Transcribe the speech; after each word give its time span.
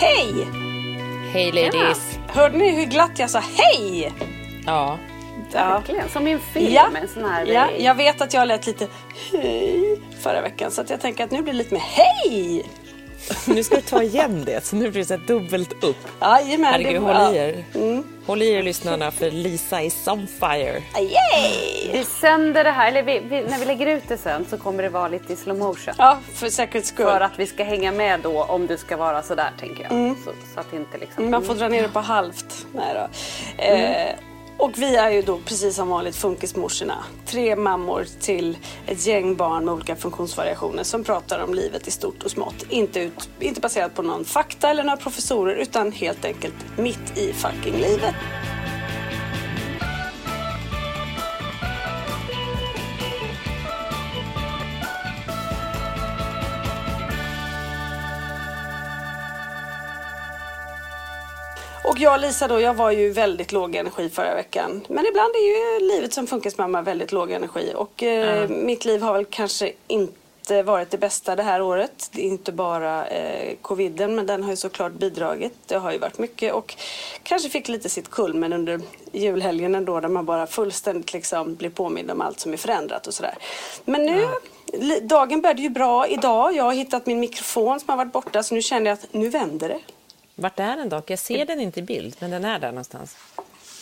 Hej! 0.00 0.46
Hej 1.32 1.52
ladies! 1.52 2.18
Hörde 2.28 2.58
ni 2.58 2.70
hur 2.70 2.84
glatt 2.84 3.18
jag 3.18 3.30
sa 3.30 3.38
hej? 3.56 4.12
Ja. 4.66 4.98
Ja. 5.52 5.68
Verkligen, 5.68 6.08
som 6.08 6.26
i 6.28 6.32
en 6.32 6.40
film. 6.40 6.72
Ja. 6.72 6.88
En 7.02 7.08
sån 7.08 7.24
här, 7.24 7.46
ja, 7.46 7.70
jag 7.78 7.94
vet 7.94 8.20
att 8.20 8.34
jag 8.34 8.48
lät 8.48 8.66
lite 8.66 8.86
hej 9.32 10.00
förra 10.20 10.40
veckan 10.40 10.70
så 10.70 10.80
att 10.80 10.90
jag 10.90 11.00
tänker 11.00 11.24
att 11.24 11.30
nu 11.30 11.42
blir 11.42 11.52
det 11.52 11.58
lite 11.58 11.74
mer 11.74 11.80
hej! 11.80 12.66
Nu 13.46 13.62
ska 13.62 13.76
vi 13.76 13.82
ta 13.82 14.02
igen 14.02 14.44
det, 14.44 14.64
så 14.64 14.76
nu 14.76 14.90
blir 14.90 15.02
det 15.02 15.06
så 15.06 15.16
dubbelt 15.16 15.84
upp. 15.84 16.08
Jajamän, 16.20 16.72
Herregud, 16.72 17.02
håll 17.02 17.34
i 17.34 17.36
ja. 17.36 17.42
er. 17.42 17.64
Håll 18.28 18.42
i 18.42 18.52
er 18.52 18.62
lyssnarna 18.62 19.10
för 19.10 19.30
Lisa 19.30 19.82
is 19.82 20.08
on 20.08 20.26
fire. 20.26 20.82
Yay! 20.98 21.92
Vi 21.92 22.04
sänder 22.04 22.64
det 22.64 22.70
här, 22.70 22.88
eller 22.88 23.02
vi, 23.02 23.18
vi, 23.18 23.42
när 23.42 23.58
vi 23.58 23.64
lägger 23.64 23.86
ut 23.86 24.02
det 24.08 24.16
sen 24.16 24.46
så 24.50 24.58
kommer 24.58 24.82
det 24.82 24.88
vara 24.88 25.08
lite 25.08 25.32
i 25.32 25.36
slow 25.36 25.58
motion. 25.58 25.94
Ja, 25.98 26.18
för 26.34 26.48
säkerhets 26.48 26.88
skull. 26.88 27.06
För 27.06 27.20
att 27.20 27.38
vi 27.38 27.46
ska 27.46 27.64
hänga 27.64 27.92
med 27.92 28.20
då 28.20 28.42
om 28.42 28.66
det 28.66 28.78
ska 28.78 28.96
vara 28.96 29.22
sådär 29.22 29.50
tänker 29.60 29.82
jag. 29.82 30.16
Så, 30.24 30.32
så 30.54 30.60
att 30.60 30.72
inte 30.72 30.98
liksom... 30.98 31.30
Man 31.30 31.42
får 31.42 31.54
dra 31.54 31.68
ner 31.68 31.82
det 31.82 31.88
på 31.88 31.98
halvt. 32.00 32.66
Nej 32.72 32.94
då. 32.94 33.08
Eh, 33.62 34.14
och 34.58 34.78
vi 34.78 34.96
är 34.96 35.10
ju 35.10 35.22
då 35.22 35.38
precis 35.44 35.76
som 35.76 35.88
vanligt 35.88 36.16
funkismorsorna. 36.16 37.04
Tre 37.26 37.56
mammor 37.56 38.06
till 38.20 38.58
ett 38.86 39.06
gäng 39.06 39.36
barn 39.36 39.64
med 39.64 39.74
olika 39.74 39.96
funktionsvariationer 39.96 40.82
som 40.82 41.04
pratar 41.04 41.44
om 41.44 41.54
livet 41.54 41.88
i 41.88 41.90
stort 41.90 42.22
och 42.22 42.30
smått. 42.30 42.64
Inte, 42.68 43.00
ut, 43.00 43.28
inte 43.40 43.60
baserat 43.60 43.94
på 43.94 44.02
någon 44.02 44.24
fakta 44.24 44.70
eller 44.70 44.84
några 44.84 44.96
professorer 44.96 45.54
utan 45.54 45.92
helt 45.92 46.24
enkelt 46.24 46.54
mitt 46.76 47.18
i 47.18 47.32
fucking 47.32 47.74
livet. 47.74 48.14
Och 61.90 61.98
jag 61.98 62.12
och 62.14 62.20
Lisa 62.20 62.48
då, 62.48 62.60
jag 62.60 62.74
var 62.74 62.90
ju 62.90 63.10
väldigt 63.12 63.52
låg 63.52 63.74
energi 63.76 64.08
förra 64.08 64.34
veckan. 64.34 64.80
Men 64.88 65.06
ibland 65.06 65.30
är 65.34 65.46
ju 65.80 65.88
livet 65.88 66.12
som 66.12 66.26
funkismamma 66.26 66.82
väldigt 66.82 67.12
låg 67.12 67.30
energi. 67.30 67.72
Och 67.76 68.02
eh, 68.02 68.48
mitt 68.48 68.84
liv 68.84 69.02
har 69.02 69.12
väl 69.12 69.24
kanske 69.24 69.72
inte 69.86 70.62
varit 70.62 70.90
det 70.90 70.98
bästa 70.98 71.36
det 71.36 71.42
här 71.42 71.62
året. 71.62 72.10
Det 72.12 72.20
är 72.20 72.26
inte 72.26 72.52
bara 72.52 73.06
eh, 73.06 73.54
coviden, 73.62 74.14
men 74.14 74.26
den 74.26 74.42
har 74.42 74.50
ju 74.50 74.56
såklart 74.56 74.92
bidragit. 74.92 75.52
Det 75.66 75.74
har 75.76 75.92
ju 75.92 75.98
varit 75.98 76.18
mycket 76.18 76.52
och 76.54 76.76
kanske 77.22 77.48
fick 77.48 77.68
lite 77.68 77.88
sitt 77.88 78.10
kulmen 78.10 78.52
under 78.52 78.80
julhelgen 79.12 79.74
ändå 79.74 80.00
där 80.00 80.08
man 80.08 80.24
bara 80.26 80.46
fullständigt 80.46 81.12
liksom 81.12 81.54
blir 81.54 81.70
påmind 81.70 82.10
om 82.10 82.20
allt 82.20 82.40
som 82.40 82.52
är 82.52 82.56
förändrat 82.56 83.06
och 83.06 83.14
sådär. 83.14 83.34
Men 83.84 84.06
nu, 84.06 84.26
li- 84.72 85.00
dagen 85.00 85.40
började 85.40 85.62
ju 85.62 85.70
bra 85.70 86.06
idag. 86.06 86.56
Jag 86.56 86.64
har 86.64 86.72
hittat 86.72 87.06
min 87.06 87.20
mikrofon 87.20 87.80
som 87.80 87.88
har 87.88 87.96
varit 87.96 88.12
borta 88.12 88.42
så 88.42 88.54
nu 88.54 88.62
känner 88.62 88.90
jag 88.90 88.94
att 88.98 89.06
nu 89.12 89.28
vänder 89.28 89.68
det. 89.68 89.80
Vart 90.40 90.60
är 90.60 90.76
den 90.76 90.88
dock? 90.88 91.10
Jag 91.10 91.18
ser 91.18 91.44
den 91.44 91.60
inte 91.60 91.80
i 91.80 91.82
bild, 91.82 92.16
men 92.18 92.30
den 92.30 92.44
är 92.44 92.58
där 92.58 92.68
någonstans. 92.68 93.16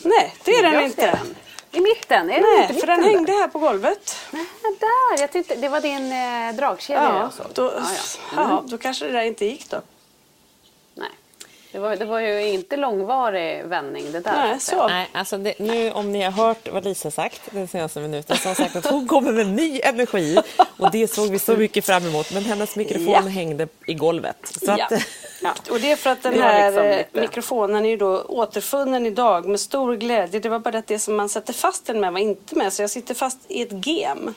Nej, 0.05 0.35
det 0.45 0.51
är 0.51 0.63
den 0.63 0.73
Jag 0.73 0.85
inte. 0.85 1.07
den. 1.07 1.35
I 1.73 1.81
mitten? 1.81 2.31
Är 2.31 2.35
den 2.35 2.43
Nej, 2.43 2.63
inte 2.63 2.75
i 2.75 2.81
för 2.81 2.87
den 2.87 3.05
hängde 3.05 3.33
där? 3.33 3.39
här 3.41 3.49
på 3.49 3.59
golvet. 3.59 4.17
Nej, 4.31 4.45
där! 4.63 5.21
Jag 5.21 5.33
tyckte 5.33 5.55
det 5.55 5.69
var 5.69 5.81
din 5.81 6.13
eh, 6.13 6.55
dragkedja 6.57 7.03
Ja, 7.03 7.21
jag 7.21 7.33
såg. 7.33 7.47
då, 7.55 7.63
Ja, 7.77 7.83
ja. 8.37 8.43
ja, 8.43 8.65
då 8.67 8.79
kanske 8.79 9.05
det 9.07 9.13
där 9.13 9.23
inte 9.23 9.45
gick 9.45 9.71
då. 9.71 9.81
Det 11.77 11.81
var, 11.81 11.97
det 11.97 12.05
var 12.05 12.21
ju 12.21 12.49
inte 12.49 12.77
långvarig 12.77 13.65
vändning 13.65 14.13
det 14.13 14.21
där. 14.21 14.33
Nej, 14.49 14.61
så. 14.61 14.89
Nej, 14.89 15.09
alltså 15.13 15.39
det, 15.39 15.59
nu 15.59 15.91
om 15.93 16.13
ni 16.13 16.23
har 16.23 16.31
hört 16.31 16.69
vad 16.73 16.85
Lisa 16.85 17.11
sagt 17.11 17.41
den 17.51 17.69
senaste 17.69 18.01
minuten 18.01 18.37
så 18.37 18.43
har 18.49 18.55
hon 18.55 18.55
sagt 18.65 18.77
att 18.77 18.87
hon 18.93 19.07
kommer 19.09 19.33
med 19.33 19.47
ny 19.47 19.81
energi 19.85 20.39
och 20.79 20.91
det 20.91 21.09
såg 21.15 21.31
vi 21.31 21.39
så 21.39 21.57
mycket 21.57 21.85
fram 21.85 22.07
emot. 22.07 22.33
Men 22.35 22.45
hennes 22.45 22.77
mikrofon 22.77 23.09
Ja. 23.13 23.21
hängde 23.21 23.69
i 23.87 23.95
golvet. 23.95 24.37
Så 24.65 24.75
Ja. 24.79 24.85
att, 24.91 25.03
Ja. 25.43 25.55
Och 25.71 25.81
det 25.81 25.93
är 25.93 25.97
för 25.97 26.11
att 26.11 26.23
den 26.23 26.43
här 26.43 26.71
liksom 26.71 27.21
mikrofonen 27.23 27.85
är 27.87 27.91
ju 27.91 27.97
då 27.97 28.23
återfunnen 28.23 29.07
idag 29.07 29.47
med 29.49 29.61
stor 29.61 29.97
glädje. 29.97 30.41
Det 30.41 30.49
var 30.49 30.59
bara 30.59 30.79
att 30.79 30.87
det 30.87 30.99
som 30.99 31.17
man 31.17 31.29
sätter 31.29 31.53
fast 31.53 31.87
den 31.87 32.01
med 32.01 32.13
var 32.13 32.21
inte 32.21 32.55
med 32.55 32.73
så 32.73 32.83
jag 32.83 32.91
sitter 32.91 33.15
fast 33.15 33.39
i 33.49 33.63
ett 33.63 33.87
gem. 33.87 34.35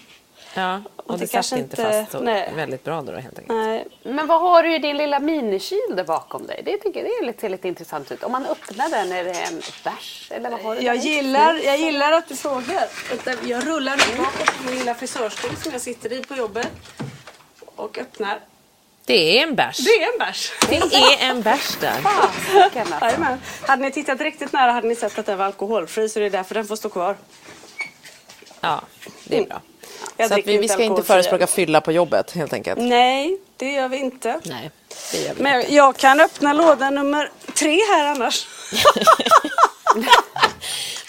Ja, 0.59 0.81
och, 0.95 1.17
det 1.17 1.25
det, 1.25 1.31
kanske 1.31 1.49
satt 1.49 1.59
inte 1.59 1.75
fast 1.75 2.11
så 2.11 2.19
nej. 2.19 2.53
väldigt 2.55 2.83
bra 2.83 3.01
då 3.01 3.11
helt 3.11 3.39
enkelt. 3.39 3.57
Nej, 3.57 3.87
Men 4.03 4.27
vad 4.27 4.41
har 4.41 4.63
du 4.63 4.75
i 4.75 4.79
din 4.79 4.97
lilla 4.97 5.19
minikyl 5.19 5.95
där 5.95 6.03
bakom 6.03 6.47
dig? 6.47 6.61
Det 6.65 6.77
tycker 6.77 6.99
jag 6.99 7.09
det 7.09 7.23
är 7.23 7.25
lite, 7.25 7.49
lite 7.49 7.67
intressant 7.67 8.11
ut. 8.11 8.23
Om 8.23 8.31
man 8.31 8.45
öppnar 8.45 8.89
den, 8.89 9.11
är 9.11 9.23
det 9.23 9.31
en 9.31 9.61
bärs? 9.83 10.31
Eller 10.31 10.49
vad 10.49 10.61
har 10.61 10.75
du 10.75 10.81
jag, 10.81 10.97
där? 10.97 11.03
gillar, 11.03 11.53
jag 11.53 11.77
gillar 11.77 12.11
att 12.11 12.27
du 12.27 12.35
frågar. 12.35 12.87
Jag 13.45 13.67
rullar 13.67 13.97
nu 13.97 14.17
bakåt 14.17 14.57
på 14.57 14.63
min 14.65 14.79
lilla 14.79 14.95
frisörstol 14.95 15.55
som 15.55 15.71
jag 15.71 15.81
sitter 15.81 16.13
i 16.13 16.23
på 16.23 16.35
jobbet. 16.35 16.69
Och 17.75 17.97
öppnar. 17.97 18.39
Det 19.05 19.39
är 19.39 19.43
en 19.43 19.55
bärs. 19.55 19.77
Det 19.77 20.03
är 20.03 20.13
en 20.13 20.19
bärs. 20.19 20.51
Det 20.69 20.75
är 20.95 21.29
en 21.29 21.41
bärs 21.41 21.77
där. 21.81 22.01
Fasiken, 22.01 22.93
alltså. 22.99 23.37
Hade 23.67 23.81
ni 23.81 23.91
tittat 23.91 24.21
riktigt 24.21 24.53
nära 24.53 24.71
hade 24.71 24.87
ni 24.87 24.95
sett 24.95 25.19
att 25.19 25.25
den 25.25 25.37
var 25.37 25.45
alkoholfri 25.45 26.09
så 26.09 26.19
det 26.19 26.25
är 26.25 26.29
därför 26.29 26.55
den 26.55 26.65
får 26.65 26.75
stå 26.75 26.89
kvar. 26.89 27.15
Ja, 28.61 28.81
det 29.23 29.37
är 29.37 29.45
bra. 29.45 29.61
Jag 30.17 30.29
Så 30.29 30.35
vi, 30.45 30.57
vi 30.57 30.67
ska 30.67 30.83
inte 30.83 31.03
förespråka 31.03 31.47
fylla 31.47 31.81
på 31.81 31.91
jobbet 31.91 32.31
helt 32.31 32.53
enkelt. 32.53 32.79
Nej, 32.81 33.37
det 33.57 33.71
gör 33.71 33.87
vi 33.87 33.97
inte. 33.97 34.39
Nej, 34.45 34.71
det 35.11 35.17
gör 35.17 35.33
vi 35.33 35.43
Men 35.43 35.59
inte. 35.61 35.75
jag, 35.75 35.97
kan 35.97 36.19
öppna 36.19 36.53
låda 36.53 36.89
nummer 36.89 37.31
tre 37.55 37.79
här 37.89 38.05
annars. 38.05 38.47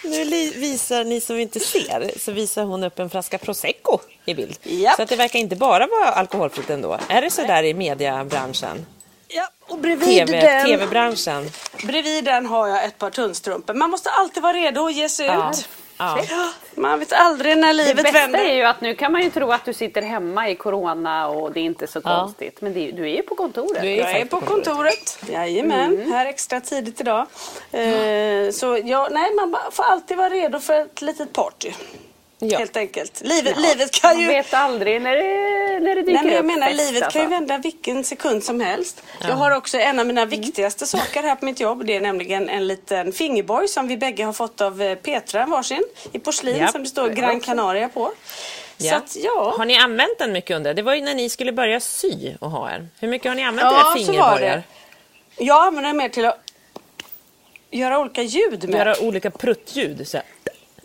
Nu 0.05 0.25
visar 0.50 1.05
ni 1.05 1.21
som 1.21 1.38
inte 1.38 1.61
ser, 1.61 2.19
så 2.19 2.32
visar 2.32 2.65
hon 2.65 2.85
upp 2.85 2.99
en 2.99 3.11
flaska 3.11 3.38
prosecco 3.38 3.99
i 4.27 4.35
bild. 4.35 4.59
Japp. 4.62 4.97
Så 4.97 5.03
att 5.03 5.09
det 5.09 5.17
verkar 5.17 5.38
inte 5.38 5.56
bara 5.56 5.87
vara 5.87 6.09
alkoholfritt 6.09 6.71
ändå. 6.71 6.99
Är 7.09 7.23
det 7.23 7.31
så 7.31 7.43
där 7.43 7.62
i 7.62 7.75
mediebranschen? 7.75 8.87
Ja, 9.29 9.49
och 9.69 9.79
bredvid 9.79 10.09
TV, 10.27 10.41
den, 10.41 10.67
TV-branschen. 10.67 11.50
bredvid 11.85 12.25
den 12.25 12.47
har 12.47 12.69
jag 12.69 12.85
ett 12.85 12.99
par 12.99 13.11
tunnstrumpor. 13.11 13.75
Man 13.75 13.91
måste 13.91 14.11
alltid 14.11 14.43
vara 14.43 14.53
redo 14.53 14.87
att 14.87 14.94
ge 14.94 15.09
sig 15.09 15.27
Ja. 15.27 15.50
ut. 15.50 15.69
Ja. 16.31 16.50
Man 16.75 16.99
vet 16.99 17.12
aldrig 17.12 17.58
när 17.58 17.67
Det 17.69 17.73
livet 17.73 17.97
bästa 18.05 18.12
vänder. 18.19 18.38
är 18.38 18.55
ju 18.55 18.62
att 18.62 18.81
nu 18.81 18.94
kan 18.94 19.12
man 19.12 19.23
ju 19.23 19.31
tro 19.31 19.52
att 19.52 19.64
du 19.64 19.73
sitter 19.73 20.02
hemma 20.02 20.49
i 20.49 20.55
corona 20.55 21.29
och 21.29 21.52
det 21.52 21.61
är 21.61 21.64
inte 21.64 21.87
så 21.87 22.00
konstigt. 22.00 22.61
Men 22.61 22.73
det, 22.75 22.88
är- 22.88 22.93
du 22.93 23.02
är 23.11 23.17
ju 23.17 23.23
på 23.23 23.35
kontoret. 23.35 23.82
Du 23.82 23.88
är 23.88 23.97
Jag 23.97 24.11
är 24.17 24.25
på 24.25 24.41
kontoret. 24.41 25.19
Jajamän, 25.31 25.94
Mm. 25.94 26.12
här 26.12 26.26
extra 26.26 26.61
tidigt 26.61 27.00
idag. 27.00 27.26
Eh, 27.73 28.50
så 28.52 28.79
ja, 28.85 29.08
nej, 29.11 29.31
man 29.35 29.56
får 29.73 29.82
alltid 29.85 30.17
vara 30.17 30.29
redo 30.29 30.61
för 30.61 30.81
ett 30.81 31.02
litet 31.02 31.32
party. 31.32 31.73
Ja. 32.43 32.59
Helt 32.59 32.77
enkelt. 32.77 33.21
Livet, 33.25 33.57
livet 33.57 33.91
kan 33.93 34.15
Man 34.17 34.21
ju... 34.23 34.27
vet 34.29 34.55
aldrig 34.55 35.03
när 35.03 35.17
det, 35.17 35.81
när 35.81 35.95
det 35.95 36.03
dyker 36.03 36.13
Nej, 36.13 36.23
men 36.25 36.33
jag 36.33 36.41
upp 36.41 36.47
menar, 36.47 36.67
fest, 36.67 36.79
livet 36.79 37.13
kan 37.13 37.21
ju 37.21 37.27
alltså. 37.27 37.39
vända 37.41 37.59
vilken 37.59 38.05
sekund 38.05 38.45
som 38.45 38.61
helst. 38.61 39.03
Jag 39.21 39.35
har 39.35 39.51
också 39.51 39.79
en 39.79 39.99
av 39.99 40.07
mina 40.07 40.25
viktigaste 40.25 40.87
saker 40.87 41.23
här 41.23 41.37
på 41.37 41.45
mitt 41.45 41.61
jobb. 41.61 41.87
Det 41.87 41.97
är 41.97 42.01
nämligen 42.01 42.49
en 42.49 42.67
liten 42.67 43.13
fingerborg 43.13 43.69
som 43.69 43.89
vi 43.89 43.97
bägge 43.97 44.25
har 44.25 44.33
fått 44.33 44.61
av 44.61 44.83
eh, 44.83 44.95
Petra 44.95 45.47
varsin 45.47 45.85
i 46.13 46.19
porslin 46.19 46.69
som 46.73 46.83
det 46.83 46.89
står 46.89 47.09
Gran 47.09 47.41
Canaria 47.41 47.89
på. 47.89 48.13
Så 48.79 48.87
Ja. 48.87 48.97
att 48.97 49.17
ja. 49.17 49.55
Har 49.59 49.65
ni 49.65 49.77
använt 49.77 50.19
den 50.19 50.33
mycket 50.33 50.57
under? 50.57 50.75
Det 50.75 50.83
var 50.83 50.95
ju 50.95 51.01
när 51.01 51.15
ni 51.15 51.29
skulle 51.29 51.53
börja 51.53 51.81
sy 51.81 52.35
och 52.41 52.51
ha 52.51 52.71
er. 52.71 52.89
Hur 53.01 53.09
mycket 53.09 53.29
har 53.31 53.37
ni 53.37 53.45
använt 53.45 53.73
Ja, 53.73 53.81
era 53.97 54.05
fingerborgar? 54.05 54.63
Jag 55.37 55.67
använder 55.67 55.89
den 55.89 55.97
mer 55.97 56.09
till 56.09 56.25
att 56.25 56.39
göra 57.71 57.99
olika 57.99 58.23
ljud 58.23 58.69
med. 58.69 58.79
Göra 58.79 59.01
olika 59.01 59.31
pruttljud. 59.31 60.09
Så 60.09 60.17
här. 60.17 60.27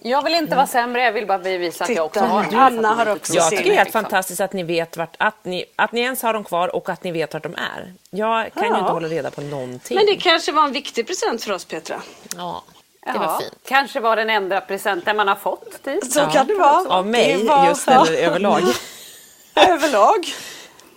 Jag 0.08 0.24
vill 0.24 0.34
inte 0.36 0.56
vara 0.56 0.68
sämre, 0.68 1.04
jag 1.04 1.12
vill 1.12 1.28
bara 1.28 1.38
bevisa 1.40 1.84
att 1.84 1.90
jag 1.90 2.06
också 2.06 2.20
Titta, 2.20 2.32
har. 2.32 2.68
Anna 2.68 2.94
har 2.94 3.06
också 3.16 3.34
Jag 3.34 3.44
sin. 3.44 3.58
tycker 3.58 3.70
det 3.70 3.76
är 3.76 3.78
helt 3.78 3.88
Liksom. 3.88 4.02
fantastiskt 4.02 4.42
att 4.42 4.54
ni 4.54 4.64
vet 4.64 4.98
vart, 4.98 5.16
att 5.20 5.46
ni, 5.46 5.66
att 5.76 5.92
ni 5.92 6.02
ens 6.02 6.22
har 6.24 6.34
dem 6.34 6.44
kvar 6.44 6.76
och 6.76 6.90
att 6.90 7.04
ni 7.04 7.12
vet 7.12 7.34
vart 7.34 7.44
de 7.44 7.56
är. 7.56 7.94
Jag 8.10 8.54
kan 8.54 8.64
ju 8.64 8.70
Ja. 8.70 8.80
inte 8.80 8.92
hålla 8.92 9.08
reda 9.08 9.32
på 9.32 9.42
någonting. 9.42 9.98
Men 9.98 10.06
det 10.06 10.16
kanske 10.16 10.52
var 10.52 10.64
en 10.64 10.72
viktig 10.72 11.08
present 11.08 11.44
för 11.44 11.52
oss 11.54 11.66
Petra. 11.66 12.02
Ja, 12.38 12.64
det 13.06 13.12
Ja, 13.16 13.20
var 13.20 13.40
fint. 13.40 13.54
Kanske 13.68 14.00
var 14.00 14.16
den 14.16 14.30
enda 14.30 14.62
presenten 14.62 15.18
man 15.18 15.28
har 15.28 15.36
fått. 15.36 15.84
Typ. 15.84 16.04
Så 16.06 16.26
kan 16.26 16.48
det 16.48 16.56
vara. 16.56 16.90
Av 16.90 17.08
mig 17.08 17.38
Det 17.38 17.44
var- 17.44 17.68
just 17.68 17.88
eller 17.88 18.14
överlag. 18.14 18.62
Överlag. 19.56 20.26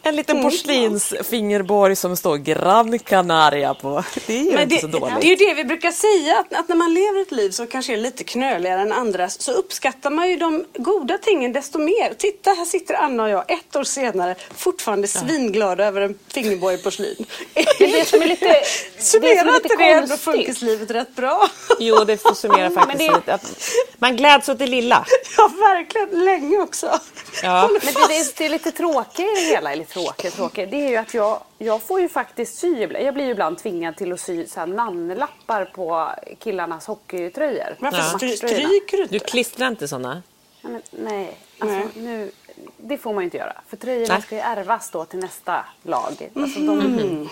En 0.09 0.17
liten 0.17 0.43
porslinsfingerborg 0.43 1.97
som 1.97 2.17
står 2.17 2.37
Gran 2.37 2.99
Canaria 2.99 3.75
på. 3.75 4.05
Det 4.27 4.33
är 4.39 4.43
ju 4.45 4.51
Men 4.53 4.63
inte 4.63 4.75
det, 4.75 4.81
så 4.81 4.87
dåligt. 4.87 5.21
det 5.21 5.27
är 5.27 5.31
ju 5.31 5.37
det 5.47 5.55
vi 5.55 5.65
brukar 5.65 5.91
säga, 5.91 6.39
att, 6.39 6.53
att 6.61 6.69
när 6.69 6.77
man 6.77 6.95
lever 6.95 7.21
ett 7.23 7.33
liv 7.33 7.51
som 7.51 7.67
kanske 7.67 7.93
är 7.93 7.97
lite 7.97 8.25
knöligare 8.25 8.81
än 8.81 8.93
andras 8.93 9.41
så 9.43 9.53
uppskattar 9.53 10.11
man 10.11 10.29
ju 10.31 10.37
de 10.37 10.65
goda 10.79 11.19
tingen 11.19 11.53
desto 11.53 11.79
mer. 11.79 12.15
Titta, 12.19 12.51
här 12.51 12.65
sitter 12.65 12.95
Anna 12.95 13.23
och 13.23 13.29
jag 13.31 13.51
ett 13.51 13.77
år 13.77 13.85
senare 13.85 14.35
fortfarande 14.57 15.09
svinglada 15.09 15.85
över 15.87 16.01
en 16.01 16.19
fingerborg 16.29 16.75
i 16.75 16.79
porslin. 16.79 17.27
Det 17.55 17.61
är 17.85 17.93
det 17.99 18.05
som 18.09 18.23
är 18.23 18.27
lite, 18.27 18.47
det 18.47 19.03
Summerar 19.03 19.45
är 19.47 19.49
inte 19.55 19.63
lite 19.63 19.77
det 19.79 19.91
ändå 19.91 20.17
funkislivet 20.17 20.91
rätt 20.91 21.17
bra? 21.17 21.49
Jo, 21.79 22.05
det 22.05 22.17
får 22.17 22.35
summera 22.35 22.71
faktiskt 22.75 22.99
det- 22.99 23.17
lite. 23.17 23.35
Att 23.35 23.71
man 23.99 24.17
gläds 24.17 24.49
åt 24.49 24.59
det 24.59 24.67
lilla. 24.67 25.05
Ja, 25.37 25.51
verkligen. 25.61 26.25
Länge 26.25 26.59
också. 26.59 27.01
Ja. 27.43 27.69
Men 27.73 27.81
det, 27.95 28.09
det, 28.09 28.33
det 28.39 28.45
är 28.45 28.49
lite 28.51 28.71
tråkigt 28.73 29.21
i 29.21 29.35
det 29.35 29.41
hela, 29.41 29.73
eller 29.73 29.85
tråkigt, 30.05 30.35
tråkigt. 30.35 30.71
Det 30.71 30.77
är 30.77 30.89
ju 30.89 30.97
att 30.97 31.15
jag, 31.15 31.41
jag 31.59 31.83
får 31.83 32.01
ju 32.01 32.09
faktiskt 32.09 32.59
sy 32.59 32.83
ibland. 32.83 33.05
Jag 33.07 33.15
blir 33.15 33.25
ju 33.25 33.31
ibland 33.31 33.59
tvingad 33.59 33.97
till 33.97 34.13
att 34.13 34.21
sy 34.21 34.47
så 34.47 34.61
här 34.61 34.67
namnlappar 34.67 35.65
på 35.65 36.11
killarnas 36.39 36.87
hockeytröjor. 36.87 37.77
Varför 37.79 37.99
Ja. 37.99 38.37
stryker 38.37 38.97
du 38.97 39.05
Du 39.07 39.15
inte? 39.15 39.19
klistrar 39.19 39.69
inte 39.69 39.89
såna? 39.89 40.23
Nej, 40.63 40.73
men, 40.73 40.83
nej. 40.91 41.37
Alltså, 41.59 41.77
Nej. 41.77 41.89
Nu, 41.95 42.31
det 42.77 42.99
får 42.99 43.15
man 43.15 43.23
ju 43.23 43.25
inte 43.25 43.37
göra. 43.37 43.61
För 43.69 43.77
tröjorna 43.77 44.15
Nej. 44.15 44.23
ska 44.23 44.35
ju 44.35 44.41
ärvas 44.41 44.91
då 44.91 45.05
till 45.05 45.19
nästa 45.19 45.65
lag. 45.83 46.31
Alltså, 46.35 46.61
de, 46.61 47.29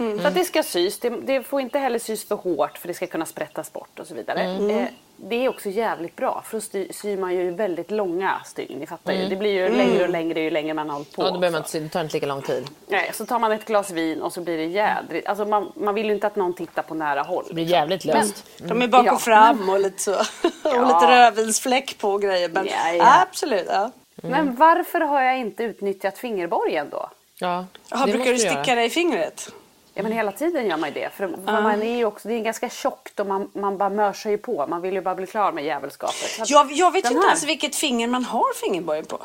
Mm. 0.00 0.18
För 0.18 0.28
att 0.28 0.34
det 0.34 0.44
ska 0.44 0.62
sys. 0.62 0.98
Det, 0.98 1.08
det 1.10 1.42
får 1.42 1.60
inte 1.60 1.78
heller 1.78 1.98
sys 1.98 2.28
för 2.28 2.34
hårt 2.34 2.78
för 2.78 2.88
det 2.88 2.94
ska 2.94 3.06
kunna 3.06 3.26
sprättas 3.26 3.72
bort 3.72 3.98
och 3.98 4.06
så 4.06 4.14
vidare. 4.14 4.40
Mm. 4.42 4.70
Eh, 4.70 4.86
det 5.20 5.44
är 5.44 5.48
också 5.48 5.68
jävligt 5.68 6.16
bra 6.16 6.42
för 6.46 6.56
då 6.56 6.60
sty, 6.60 6.88
syr 6.92 7.16
man 7.16 7.34
ju 7.34 7.50
väldigt 7.50 7.90
långa 7.90 8.40
stygn. 8.44 8.78
Ni 8.78 8.86
fattar 8.86 9.12
Mm. 9.12 9.22
ju. 9.24 9.28
Det 9.30 9.36
blir 9.36 9.50
ju 9.50 9.68
längre 9.76 10.02
och 10.04 10.08
längre 10.10 10.40
ju 10.40 10.50
längre 10.50 10.74
man 10.74 10.88
har 10.88 10.94
hållit 10.96 11.12
på. 11.16 11.22
Ja, 11.22 11.30
då 11.30 11.38
behöver 11.38 11.58
man 11.58 11.64
inte, 11.66 11.80
det 11.80 11.88
tar 11.88 12.00
inte 12.00 12.14
lika 12.14 12.26
lång 12.26 12.42
tid. 12.42 12.66
Nej, 12.86 13.10
så 13.14 13.26
tar 13.26 13.38
man 13.38 13.52
ett 13.52 13.64
glas 13.64 13.90
vin 13.90 14.22
och 14.22 14.32
så 14.32 14.40
blir 14.40 14.56
det 14.56 14.64
jädrigt. 14.64 15.26
Alltså 15.28 15.44
man, 15.44 15.72
man 15.76 15.94
vill 15.94 16.06
ju 16.06 16.12
inte 16.14 16.26
att 16.26 16.36
någon 16.36 16.54
tittar 16.54 16.82
på 16.82 16.94
nära 16.94 17.22
håll. 17.22 17.44
Det 17.48 17.54
blir 17.54 17.64
jävligt 17.64 18.04
löst. 18.04 18.46
De 18.58 18.82
är 18.82 18.88
bak 18.88 19.00
och 19.00 19.06
Ja. 19.06 19.18
fram 19.18 19.68
och 19.68 19.80
lite 19.80 20.02
så. 20.02 20.12
och 20.14 20.20
Ja. 20.64 21.00
lite 21.00 21.10
rödvinsfläck 21.12 21.98
på 21.98 22.10
och 22.10 22.22
grejer. 22.22 22.48
Men 22.48 22.66
Ja, 22.66 22.92
ja. 22.92 23.20
absolut. 23.22 23.66
Ja. 23.68 23.90
Men 24.22 24.56
varför 24.56 25.00
har 25.00 25.22
jag 25.22 25.38
inte 25.38 25.62
utnyttjat 25.62 26.18
fingerborgen 26.18 26.88
då? 26.90 27.10
Ja, 27.40 27.66
det 27.90 28.12
brukar 28.12 28.30
du 28.30 28.38
sticka 28.38 28.52
göra. 28.64 28.74
dig 28.74 28.86
i 28.86 28.90
fingret? 28.90 29.52
Ja 29.98 30.02
men 30.02 30.12
hela 30.12 30.32
tiden 30.32 30.66
gör 30.66 30.76
man 30.76 30.88
ju 30.88 30.94
det. 30.94 31.10
För 31.10 31.28
för 31.28 31.62
man 31.62 31.82
är 31.82 31.96
ju 31.96 32.04
också, 32.04 32.28
det 32.28 32.34
är 32.34 32.40
ganska 32.40 32.68
tjockt 32.70 33.20
och 33.20 33.26
man, 33.26 33.50
man 33.54 33.78
bara 33.78 33.90
mörsar 33.90 34.30
ju 34.30 34.38
på. 34.38 34.66
Man 34.66 34.82
vill 34.82 34.94
ju 34.94 35.00
bara 35.00 35.14
bli 35.14 35.26
klar 35.26 35.52
med 35.52 35.76
att 35.76 36.50
Jag, 36.50 36.72
jag 36.72 36.92
vet 36.92 37.04
den 37.04 37.12
inte 37.12 37.26
ens 37.26 37.44
vilket 37.44 37.76
finger 37.76 38.06
man 38.06 38.24
har 38.24 38.54
fingerborgen 38.54 39.04
på 39.04 39.20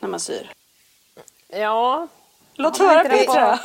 när 0.00 0.08
man 0.08 0.20
syr. 0.20 0.50
Ja, 1.48 2.08
Låt 2.54 2.78
Ja, 2.78 2.84
höra 2.84 3.04
Petra. 3.04 3.58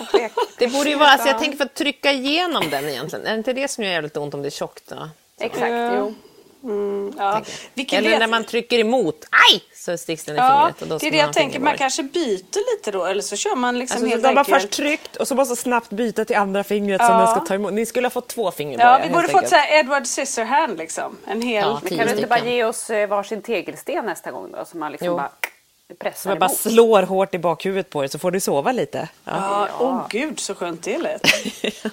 det 0.58 0.68
borde 0.68 0.90
ju 0.90 0.96
vara... 0.96 1.10
Alltså 1.10 1.28
jag 1.28 1.40
tänker 1.40 1.58
för 1.58 1.66
att 1.66 1.74
trycka 1.74 2.12
igenom 2.12 2.70
den 2.70 2.90
egentligen. 2.90 3.26
Är 3.26 3.32
det 3.32 3.38
inte 3.38 3.54
det 3.54 3.68
som 3.68 3.84
gör 3.84 3.92
jävligt 3.92 4.18
ont 4.18 4.34
om 4.34 4.42
det 4.42 4.48
är 4.48 4.50
tjockt? 4.50 4.88
Då? 4.88 5.10
Exakt, 5.40 5.94
jo. 5.98 6.14
Ja. 7.18 7.42
Vilken 7.74 7.98
Eller 8.00 8.10
vet- 8.10 8.20
när 8.20 8.28
man 8.28 8.44
trycker 8.44 8.80
emot, 8.80 9.26
aj! 9.52 9.62
Så 9.76 9.98
sticks 9.98 10.24
den 10.24 10.36
i 10.36 10.38
Ja, 10.38 10.60
fingret. 10.60 10.82
Och 10.82 10.88
då 10.88 10.98
det 10.98 11.08
är 11.08 11.12
det 11.12 11.18
jag 11.18 11.34
tänker. 11.34 11.60
Man 11.60 11.78
kanske 11.78 12.04
byter 12.04 12.76
lite 12.76 12.92
då 12.92 13.06
eller 13.06 13.22
så 13.22 13.36
kör 13.36 13.56
man 13.56 13.80
liksom 13.80 13.96
Alltså, 13.96 14.10
helt 14.10 14.24
de 14.24 14.28
har 14.28 14.38
enkelt. 14.38 14.62
först 14.62 14.74
tryckt 14.74 15.16
och 15.16 15.28
så 15.28 15.36
måste 15.36 15.56
snabbt 15.56 15.90
byta 15.90 16.26
till 16.26 16.36
andra 16.36 16.64
fingret 16.64 17.02
som 17.06 17.12
Ja. 17.12 17.18
den 17.20 17.28
ska 17.28 17.40
ta 17.40 17.54
emot. 17.54 17.74
Ni 17.74 17.86
skulle 17.86 18.06
ha 18.06 18.10
fått 18.12 18.28
två 18.28 18.52
fingerborgar 18.52 19.00
Ja, 19.00 19.06
vi 19.08 19.14
borde 19.14 19.28
fått 19.28 19.36
enkelt. 19.36 19.50
så 19.50 19.56
här 19.56 19.80
Edward 19.80 20.06
Scissorhand 20.08 20.78
liksom. 20.78 21.18
En 21.28 21.42
hel... 21.42 21.64
Ja, 21.68 21.82
Kan 21.98 22.08
du 22.08 22.14
inte 22.14 22.28
bara 22.28 22.40
ge 22.46 22.64
oss 22.64 22.90
eh, 22.90 23.08
varsin 23.10 23.42
tegelsten 23.42 24.06
nästa 24.06 24.32
gång 24.32 24.52
då? 24.52 24.66
Så 24.66 24.78
man 24.78 24.92
liksom 24.92 25.08
Jo. 25.08 25.16
bara 25.18 25.32
pressar 26.00 26.30
jag 26.32 26.40
bara 26.40 26.46
emot. 26.46 26.58
slår 26.58 27.04
hårt 27.04 27.34
i 27.36 27.40
bakhuvudet 27.40 27.90
på 27.90 28.02
dig 28.02 28.10
så 28.10 28.20
får 28.20 28.32
du 28.32 28.40
sova 28.40 28.72
lite. 28.72 29.10
Ja. 29.24 29.32
Ja, 29.36 29.68
åh 29.80 29.96
oh, 29.96 30.08
gud 30.10 30.40
så 30.40 30.56
skönt 30.56 30.84
det 30.84 30.98
lät. 30.98 31.22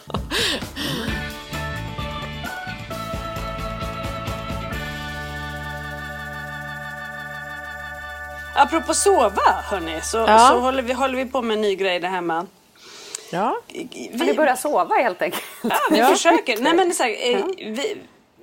Apropå 8.54 8.94
sova 8.94 9.42
hörni, 9.70 10.00
så, 10.02 10.16
Ja. 10.18 10.38
så 10.48 10.58
håller, 10.58 10.82
vi, 10.82 10.92
håller 10.92 11.16
vi 11.16 11.24
på 11.26 11.42
med 11.42 11.54
en 11.54 11.60
ny 11.60 11.74
grej 11.74 12.00
där 12.00 12.08
hemma. 12.08 12.46
Ja. 13.30 13.56
Har 14.18 14.24
ni 14.26 14.34
börjat 14.34 14.60
sova 14.60 14.94
helt 14.94 15.22
enkelt? 15.22 15.42
Ja, 15.62 15.76
vi 15.90 16.02
försöker. 16.14 16.58
Nej, 16.58 16.74
men 16.74 16.94
så 16.94 17.02
här, 17.02 17.32
eh, 17.34 17.44
vi, 17.56 17.96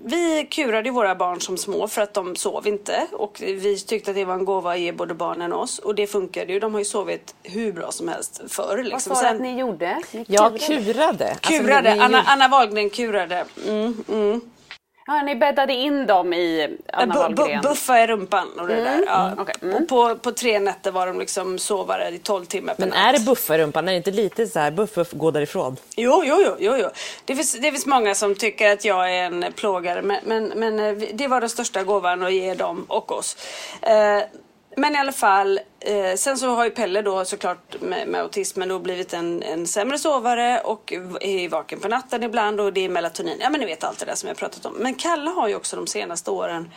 vi 0.06 0.48
kurade 0.52 0.92
våra 0.92 1.16
barn 1.16 1.42
som 1.42 1.58
små 1.58 1.88
för 1.88 2.02
att 2.02 2.14
de 2.14 2.36
sov 2.36 2.68
inte. 2.68 3.08
Och 3.12 3.38
vi 3.42 3.80
tyckte 3.80 4.12
att 4.12 4.16
det 4.16 4.26
var 4.26 4.34
en 4.34 4.46
gåva 4.46 4.72
att 4.72 4.80
ge 4.80 4.92
både 4.92 5.14
barnen 5.14 5.54
och 5.54 5.62
oss. 5.62 5.80
Och 5.80 5.96
det 5.96 6.08
funkade 6.08 6.54
ju. 6.54 6.60
De 6.60 6.74
har 6.74 6.80
ju 6.80 6.86
sovit 6.86 7.36
hur 7.44 7.72
bra 7.72 7.92
som 7.92 8.08
helst 8.08 8.42
förr. 8.48 8.68
Vad 8.78 8.86
Liksom. 8.86 9.16
sa 9.16 9.22
du 9.22 9.28
att 9.28 9.42
ni 9.42 9.60
gjorde? 9.60 10.02
Ni 10.12 10.26
Jag 10.28 10.60
kurade? 10.60 10.84
kurade. 10.94 11.30
Alltså, 11.32 11.52
kurade. 11.64 11.94
ni- 11.96 12.00
Anna, 12.02 12.22
Anna 12.28 12.48
Wahlgren 12.48 12.90
kurade. 12.90 13.46
Mm, 13.68 14.04
mm. 14.10 14.42
Ja, 15.12 15.22
ni 15.22 15.36
bäddade 15.36 15.74
in 15.74 16.08
dem 16.08 16.34
i 16.34 16.78
Anna 16.94 17.16
Wahlgren? 17.16 17.62
buffa 17.62 18.04
i 18.04 18.08
rumpan 18.08 18.48
och 18.60 18.68
det 18.68 18.76
där. 18.76 19.04
Ja. 19.06 19.32
Okej, 19.38 19.56
mm. 19.62 19.76
Och 19.76 19.88
på, 19.88 20.16
på 20.16 20.32
tre 20.32 20.60
nätter 20.60 20.92
var 20.92 21.08
de 21.08 21.20
liksom 21.20 21.60
sovare 21.60 22.10
i 22.10 22.20
12 22.20 22.46
timmar 22.46 22.74
per 22.74 22.82
Men 22.82 22.90
natt. 22.90 22.98
är 22.98 23.14
det 23.14 23.26
buffa 23.26 23.56
i 23.56 23.58
rumpan? 23.58 23.88
Är 23.88 23.92
det 23.92 23.98
inte 23.98 24.12
lite 24.12 24.48
så 24.48 24.60
här 24.60 24.72
buff, 24.72 24.96
buff, 24.96 25.12
gå 25.12 25.32
därifrån? 25.32 25.78
Jo, 25.96 26.24
jo, 26.26 26.42
jo, 26.46 26.56
jo, 26.60 26.78
jo. 26.78 26.90
Det, 27.26 27.36
finns, 27.36 27.54
det 27.54 27.72
finns 27.72 27.86
många 27.86 28.16
som 28.16 28.36
tycker 28.36 28.72
att 28.72 28.86
jag 28.86 29.16
är 29.16 29.24
en 29.24 29.46
plågare 29.56 30.02
men, 30.02 30.18
men, 30.26 30.48
men 30.48 30.80
eh, 30.80 31.08
det 31.14 31.28
var 31.28 31.40
den 31.40 31.50
största 31.50 31.84
gåvan 31.84 32.24
att 32.24 32.34
ge 32.34 32.54
dem 32.54 32.86
och 32.88 33.12
oss. 33.12 33.38
Eh, 33.82 34.22
men 34.78 34.96
i 34.96 34.98
alla 34.98 35.12
fall, 35.12 35.60
eh, 35.80 36.16
sen 36.16 36.38
så 36.38 36.56
har 36.56 36.66
ju 36.66 36.72
Pelle 36.72 37.02
då 37.02 37.26
såklart 37.26 37.82
med, 37.82 38.08
med 38.08 38.22
autismen 38.22 38.70
då 38.70 38.80
blivit 38.80 39.14
en, 39.14 39.44
en 39.44 39.68
sämre 39.68 39.98
sovare 39.98 40.62
och 40.62 40.94
är 41.22 41.50
vaken 41.50 41.80
på 41.80 41.88
natten 41.88 42.24
ibland 42.24 42.60
och 42.60 42.74
det 42.74 42.86
är 42.86 42.90
melatonin. 42.90 43.38
Ja 43.42 43.50
men 43.50 43.60
ni 43.60 43.66
vet 43.66 43.84
allt 43.84 44.00
det 44.00 44.06
där 44.06 44.16
som 44.16 44.28
jag 44.28 44.38
pratat 44.38 44.66
om. 44.66 44.74
Men 44.74 44.96
Kalle 44.96 45.30
har 45.30 45.48
ju 45.48 45.56
också 45.56 45.76
de 45.76 45.88
senaste 45.88 46.32
åren 46.32 46.72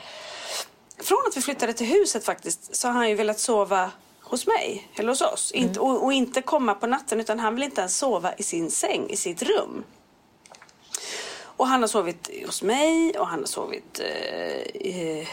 från 0.98 1.18
att 1.28 1.36
vi 1.36 1.40
flyttade 1.40 1.72
till 1.72 1.86
huset 1.86 2.24
faktiskt 2.24 2.76
så 2.76 2.88
har 2.88 2.94
han 2.94 3.08
ju 3.08 3.14
velat 3.14 3.40
sova 3.40 3.90
hos 4.20 4.46
mig 4.46 4.88
eller 4.94 5.08
hos 5.08 5.20
oss. 5.20 5.52
Inte, 5.52 5.80
och, 5.80 6.04
och 6.04 6.12
inte 6.12 6.42
komma 6.42 6.74
på 6.74 6.86
natten 6.86 7.20
utan 7.20 7.38
han 7.38 7.54
vill 7.54 7.64
inte 7.64 7.80
ens 7.80 7.96
sova 7.96 8.34
i 8.34 8.42
sin 8.42 8.70
säng, 8.70 9.10
i 9.10 9.16
sitt 9.16 9.42
rum. 9.42 9.84
Och 11.56 11.66
han 11.66 11.80
har 11.80 11.88
sovit 11.88 12.30
hos 12.46 12.62
mig 12.62 13.18
och 13.18 13.26
han 13.26 13.38
har 13.38 13.46
sovit 13.46 14.00
eh, 14.00 15.28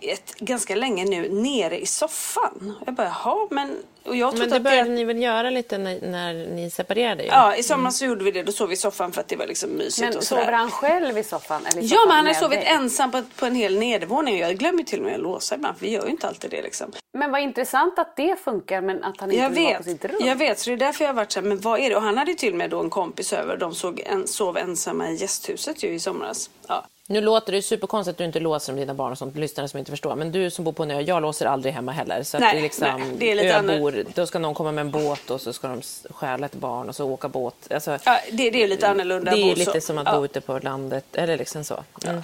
ett, 0.00 0.34
ganska 0.38 0.74
länge 0.74 1.04
nu 1.04 1.28
nere 1.28 1.80
i 1.80 1.86
soffan. 1.86 2.74
Jag 2.86 2.94
bara, 2.94 3.06
jaha, 3.24 3.46
men... 3.50 3.76
Och 4.06 4.16
jag 4.16 4.26
Men 4.26 4.36
trodde 4.36 4.50
det 4.50 4.56
att 4.56 4.62
började 4.62 4.88
det... 4.90 4.94
ni 4.94 5.04
väl 5.04 5.22
göra 5.22 5.50
lite 5.50 5.78
när, 5.78 6.00
när 6.00 6.34
ni 6.34 6.70
separerade? 6.70 7.22
Ju. 7.22 7.28
Ja, 7.28 7.56
i 7.56 7.62
somras 7.62 7.98
så 7.98 8.04
gjorde 8.04 8.24
vi 8.24 8.30
det. 8.30 8.42
Då 8.42 8.52
sov 8.52 8.68
vi 8.68 8.74
i 8.74 8.76
soffan 8.76 9.12
för 9.12 9.20
att 9.20 9.28
det 9.28 9.36
var 9.36 9.46
liksom 9.46 9.70
mysigt 9.70 10.08
Men 10.08 10.16
och 10.16 10.24
sover 10.24 10.52
han 10.52 10.70
själv 10.70 11.18
i 11.18 11.22
soffan? 11.22 11.66
Eller 11.66 11.82
i 11.82 11.84
Ja, 11.86 11.88
soffan 11.88 12.08
men 12.08 12.16
han 12.16 12.26
har 12.26 12.34
sovit 12.34 12.60
dig? 12.60 12.68
ensam 12.68 13.10
på, 13.12 13.22
på 13.36 13.46
en 13.46 13.54
hel 13.54 13.78
nedervåning. 13.78 14.38
Jag 14.38 14.56
glömmer 14.58 14.82
till 14.82 14.98
och 14.98 15.04
med 15.04 15.14
att 15.14 15.20
låsa 15.20 15.54
ibland, 15.54 15.78
för 15.78 15.86
vi 15.86 15.92
gör 15.92 16.04
ju 16.04 16.10
inte 16.10 16.28
alltid 16.28 16.50
det 16.50 16.62
liksom. 16.62 16.92
Men 17.12 17.30
vad 17.30 17.40
intressant 17.40 17.98
att 17.98 18.16
det 18.16 18.36
funkar 18.44 18.80
men 18.80 19.04
att 19.04 19.20
han 19.20 19.30
inte 19.30 19.42
Jag 19.42 19.50
vill 19.50 19.64
vara 19.64 19.76
på 19.76 19.82
vet, 19.82 19.90
sitt 19.92 20.04
rum. 20.04 20.16
jag 20.20 20.36
vet, 20.36 20.58
så 20.58 20.70
det 20.70 20.74
är 20.74 20.76
därför 20.76 21.04
jag 21.04 21.08
har 21.08 21.14
varit 21.16 21.32
så 21.32 21.40
här, 21.40 21.46
men 21.48 21.60
vad 21.60 21.80
är 21.80 21.90
det? 21.90 21.96
Och 21.96 22.02
han 22.02 22.18
hade 22.18 22.30
ju 22.30 22.36
till 22.36 22.52
och 22.52 22.58
med 22.58 22.70
då 22.70 22.80
en 22.80 22.90
kompis 22.90 23.32
över. 23.32 23.56
De 23.56 23.74
såg 23.74 24.00
en, 24.06 24.26
sov 24.26 24.56
ensamma 24.58 25.10
i 25.10 25.14
gästhuset 25.14 25.82
ju 25.82 25.88
i 25.88 26.00
somras. 26.00 26.50
Ja. 26.68 26.84
Nu 27.08 27.20
låter 27.20 27.52
det 27.52 27.62
superkonstigt 27.62 28.14
att 28.14 28.18
du 28.18 28.24
inte 28.24 28.40
låser 28.40 28.72
om 28.72 28.78
dina 28.78 28.94
barn 28.94 29.12
och 29.12 29.18
sånt, 29.18 29.36
lyssnare 29.36 29.68
som 29.68 29.78
inte 29.78 29.90
förstår. 29.90 30.16
Men 30.16 30.32
du 30.32 30.50
som 30.50 30.64
bor 30.64 30.72
på 30.72 30.82
en 30.82 30.90
ö, 30.90 31.00
jag 31.00 31.22
låser 31.22 31.46
aldrig 31.46 31.74
hemma 31.74 31.92
heller. 31.92 32.22
Så 32.22 32.38
Nej, 32.38 32.52
det 32.54 32.58
är 32.58 32.62
liksom, 32.62 32.86
nej, 33.00 33.12
det 33.18 33.30
är 33.30 33.34
lite 33.34 33.54
öbor, 33.74 34.04
då 34.14 34.26
ska 34.26 34.38
någon 34.38 34.54
komma 34.54 34.72
med 34.72 34.82
en 34.82 34.90
båt 34.90 35.30
och 35.30 35.40
så 35.40 35.52
ska 35.52 35.68
de 35.68 35.82
stjäla 36.10 36.46
ett 36.46 36.54
barn 36.54 36.88
och 36.88 36.96
så 36.96 37.04
åka 37.10 37.28
båt. 37.28 37.54
Alltså, 37.70 37.98
Ja, 38.04 38.18
det, 38.32 38.50
det 38.50 38.62
är 38.62 38.68
lite 38.68 38.88
annorlunda. 38.88 39.30
det 39.30 39.50
är 39.52 39.56
lite 39.56 39.80
så. 39.80 39.86
som 39.86 39.98
att 39.98 40.06
Ja. 40.06 40.18
bo 40.18 40.24
ute 40.24 40.40
på 40.40 40.58
landet, 40.58 41.04
eller 41.12 41.36
liksom 41.36 41.64
så. 41.64 41.84
Mm. 42.04 42.18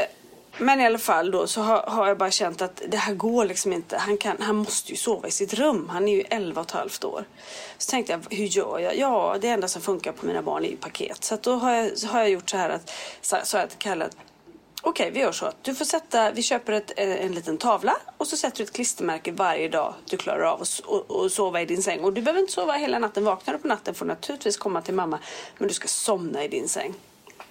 Eh, 0.00 0.06
men 0.58 0.80
i 0.80 0.86
alla 0.86 0.98
fall 0.98 1.30
då 1.30 1.46
så 1.46 1.60
har, 1.60 1.82
har 1.82 2.08
jag 2.08 2.18
bara 2.18 2.30
känt 2.30 2.62
att 2.62 2.82
det 2.88 2.96
här 2.96 3.14
går 3.14 3.44
liksom 3.44 3.72
inte. 3.72 3.96
Han, 3.96 4.16
kan, 4.16 4.36
han 4.40 4.56
måste 4.56 4.90
ju 4.90 4.96
sova 4.96 5.28
i 5.28 5.30
sitt 5.30 5.54
rum. 5.54 5.88
Han 5.88 6.08
är 6.08 6.16
ju 6.16 6.24
11 6.30 6.60
och 6.60 6.66
ett 6.66 6.72
halvt 6.72 7.04
år. 7.04 7.24
Så 7.78 7.90
tänkte 7.90 8.12
jag, 8.12 8.36
hur 8.36 8.46
gör 8.46 8.78
jag? 8.78 8.98
Ja, 8.98 9.36
det 9.40 9.48
enda 9.48 9.68
som 9.68 9.82
funkar 9.82 10.12
på 10.12 10.26
mina 10.26 10.42
barn 10.42 10.64
är 10.64 10.68
ju 10.68 10.76
paket. 10.76 11.24
Så 11.24 11.34
att 11.34 11.42
då 11.42 11.54
har 11.54 11.72
jag, 11.72 11.90
har 12.08 12.20
jag 12.20 12.30
gjort 12.30 12.50
så 12.50 12.56
här 12.56 12.70
att, 12.70 12.92
så, 13.20 13.36
så 13.44 13.58
att 13.58 13.78
kallat 13.78 14.16
Okej, 14.82 15.10
vi 15.10 15.20
gör 15.20 15.32
så 15.32 15.46
att 15.46 15.64
du 15.64 15.74
får 15.74 15.84
sätta, 15.84 16.30
vi 16.30 16.42
köper 16.42 16.72
ett, 16.72 16.92
eh, 16.96 17.24
en 17.24 17.32
liten 17.32 17.58
tavla 17.58 17.96
och 18.16 18.26
så 18.26 18.36
sätter 18.36 18.58
du 18.58 18.64
ett 18.64 18.72
klistermärke 18.72 19.32
varje 19.32 19.68
dag 19.68 19.94
du 20.10 20.16
klarar 20.16 20.42
av 20.42 20.62
att 20.62 20.80
och, 20.84 21.10
och 21.10 21.32
sova 21.32 21.62
i 21.62 21.66
din 21.66 21.82
säng. 21.82 22.00
Och 22.00 22.12
du 22.12 22.22
behöver 22.22 22.40
inte 22.40 22.52
sova 22.52 22.72
hela 22.72 22.98
natten. 22.98 23.24
Vaknar 23.24 23.54
du 23.54 23.60
på 23.60 23.68
natten 23.68 23.94
får 23.94 24.04
du 24.04 24.08
naturligtvis 24.08 24.56
komma 24.56 24.82
till 24.82 24.94
mamma. 24.94 25.18
Men 25.58 25.68
du 25.68 25.74
ska 25.74 25.88
somna 25.88 26.44
i 26.44 26.48
din 26.48 26.68
säng. 26.68 26.94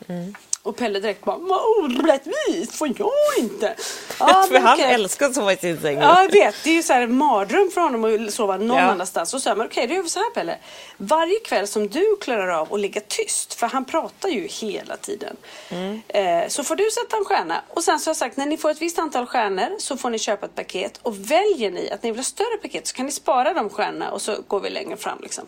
Mm. 0.07 0.35
Och 0.65 0.75
Pelle 0.77 0.99
direkt 0.99 1.23
bara, 1.25 1.37
vad 1.37 1.61
orättvist, 1.77 2.75
får 2.75 2.87
jag 2.97 3.09
inte? 3.39 3.75
Ja, 4.19 4.45
För 4.49 4.59
han 4.59 4.79
älskar 4.79 5.25
att 5.25 5.35
sova 5.35 5.53
i 5.53 5.57
sin 5.57 5.81
säng. 5.81 5.97
Ja, 5.99 6.21
jag 6.23 6.31
vet. 6.31 6.55
Det 6.63 6.69
är 6.69 6.73
ju 6.73 6.83
så 6.83 6.93
här 6.93 7.01
en 7.01 7.17
mardröm 7.17 7.71
för 7.73 7.81
honom 7.81 8.25
att 8.27 8.33
sova 8.33 8.57
någon 8.57 8.77
Ja. 8.77 8.83
annanstans. 8.83 9.33
Och 9.33 9.41
så 9.41 9.49
här, 9.49 9.55
men 9.55 9.67
okej, 9.67 9.87
då 9.87 9.93
gör 9.93 10.03
vi 10.03 10.09
så 10.09 10.19
här 10.19 10.29
Pelle. 10.29 10.57
Varje 10.97 11.39
kväll 11.39 11.67
som 11.67 11.87
du 11.87 12.17
klarar 12.21 12.47
av 12.47 12.73
att 12.73 12.79
ligga 12.79 13.01
tyst, 13.07 13.53
för 13.53 13.67
han 13.67 13.85
pratar 13.85 14.29
ju 14.29 14.47
hela 14.47 14.97
tiden. 14.97 15.35
Mm. 15.69 16.01
Eh, 16.07 16.47
så 16.47 16.63
får 16.63 16.75
du 16.75 16.91
sätta 16.91 17.17
en 17.17 17.25
stjärna. 17.25 17.61
Och 17.69 17.83
sen 17.83 17.99
så 17.99 18.07
har 18.07 18.11
jag 18.11 18.17
sagt, 18.17 18.37
när 18.37 18.45
ni 18.45 18.57
får 18.57 18.69
ett 18.69 18.81
visst 18.81 18.99
antal 18.99 19.25
stjärnor 19.25 19.75
så 19.79 19.97
får 19.97 20.09
ni 20.09 20.19
köpa 20.19 20.45
ett 20.45 20.55
paket. 20.55 20.99
Och 21.01 21.31
väljer 21.31 21.71
ni 21.71 21.91
att 21.91 22.03
ni 22.03 22.11
vill 22.11 22.19
ha 22.19 22.23
större 22.23 22.57
paket 22.61 22.87
så 22.87 22.95
kan 22.95 23.05
ni 23.05 23.11
spara 23.11 23.53
de 23.53 23.69
stjärnorna 23.69 24.11
och 24.11 24.21
så 24.21 24.35
går 24.47 24.59
vi 24.59 24.69
längre 24.69 24.97
fram. 24.97 25.17
Liksom. 25.21 25.43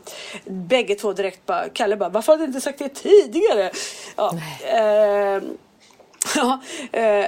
Bägge 0.45 0.95
två 0.95 1.13
direkt 1.13 1.45
bara, 1.45 1.69
Kalle 1.69 1.95
bara, 1.97 2.09
varför 2.09 2.33
hade 2.33 2.43
du 2.43 2.47
inte 2.47 2.61
sagt 2.61 2.79
det 2.79 2.89
tidigare? 2.89 3.71
Ja, 4.15 4.33
eh, 4.61 5.06
Eh, 5.07 5.43
ja, 6.35 6.61
eh, 6.91 7.25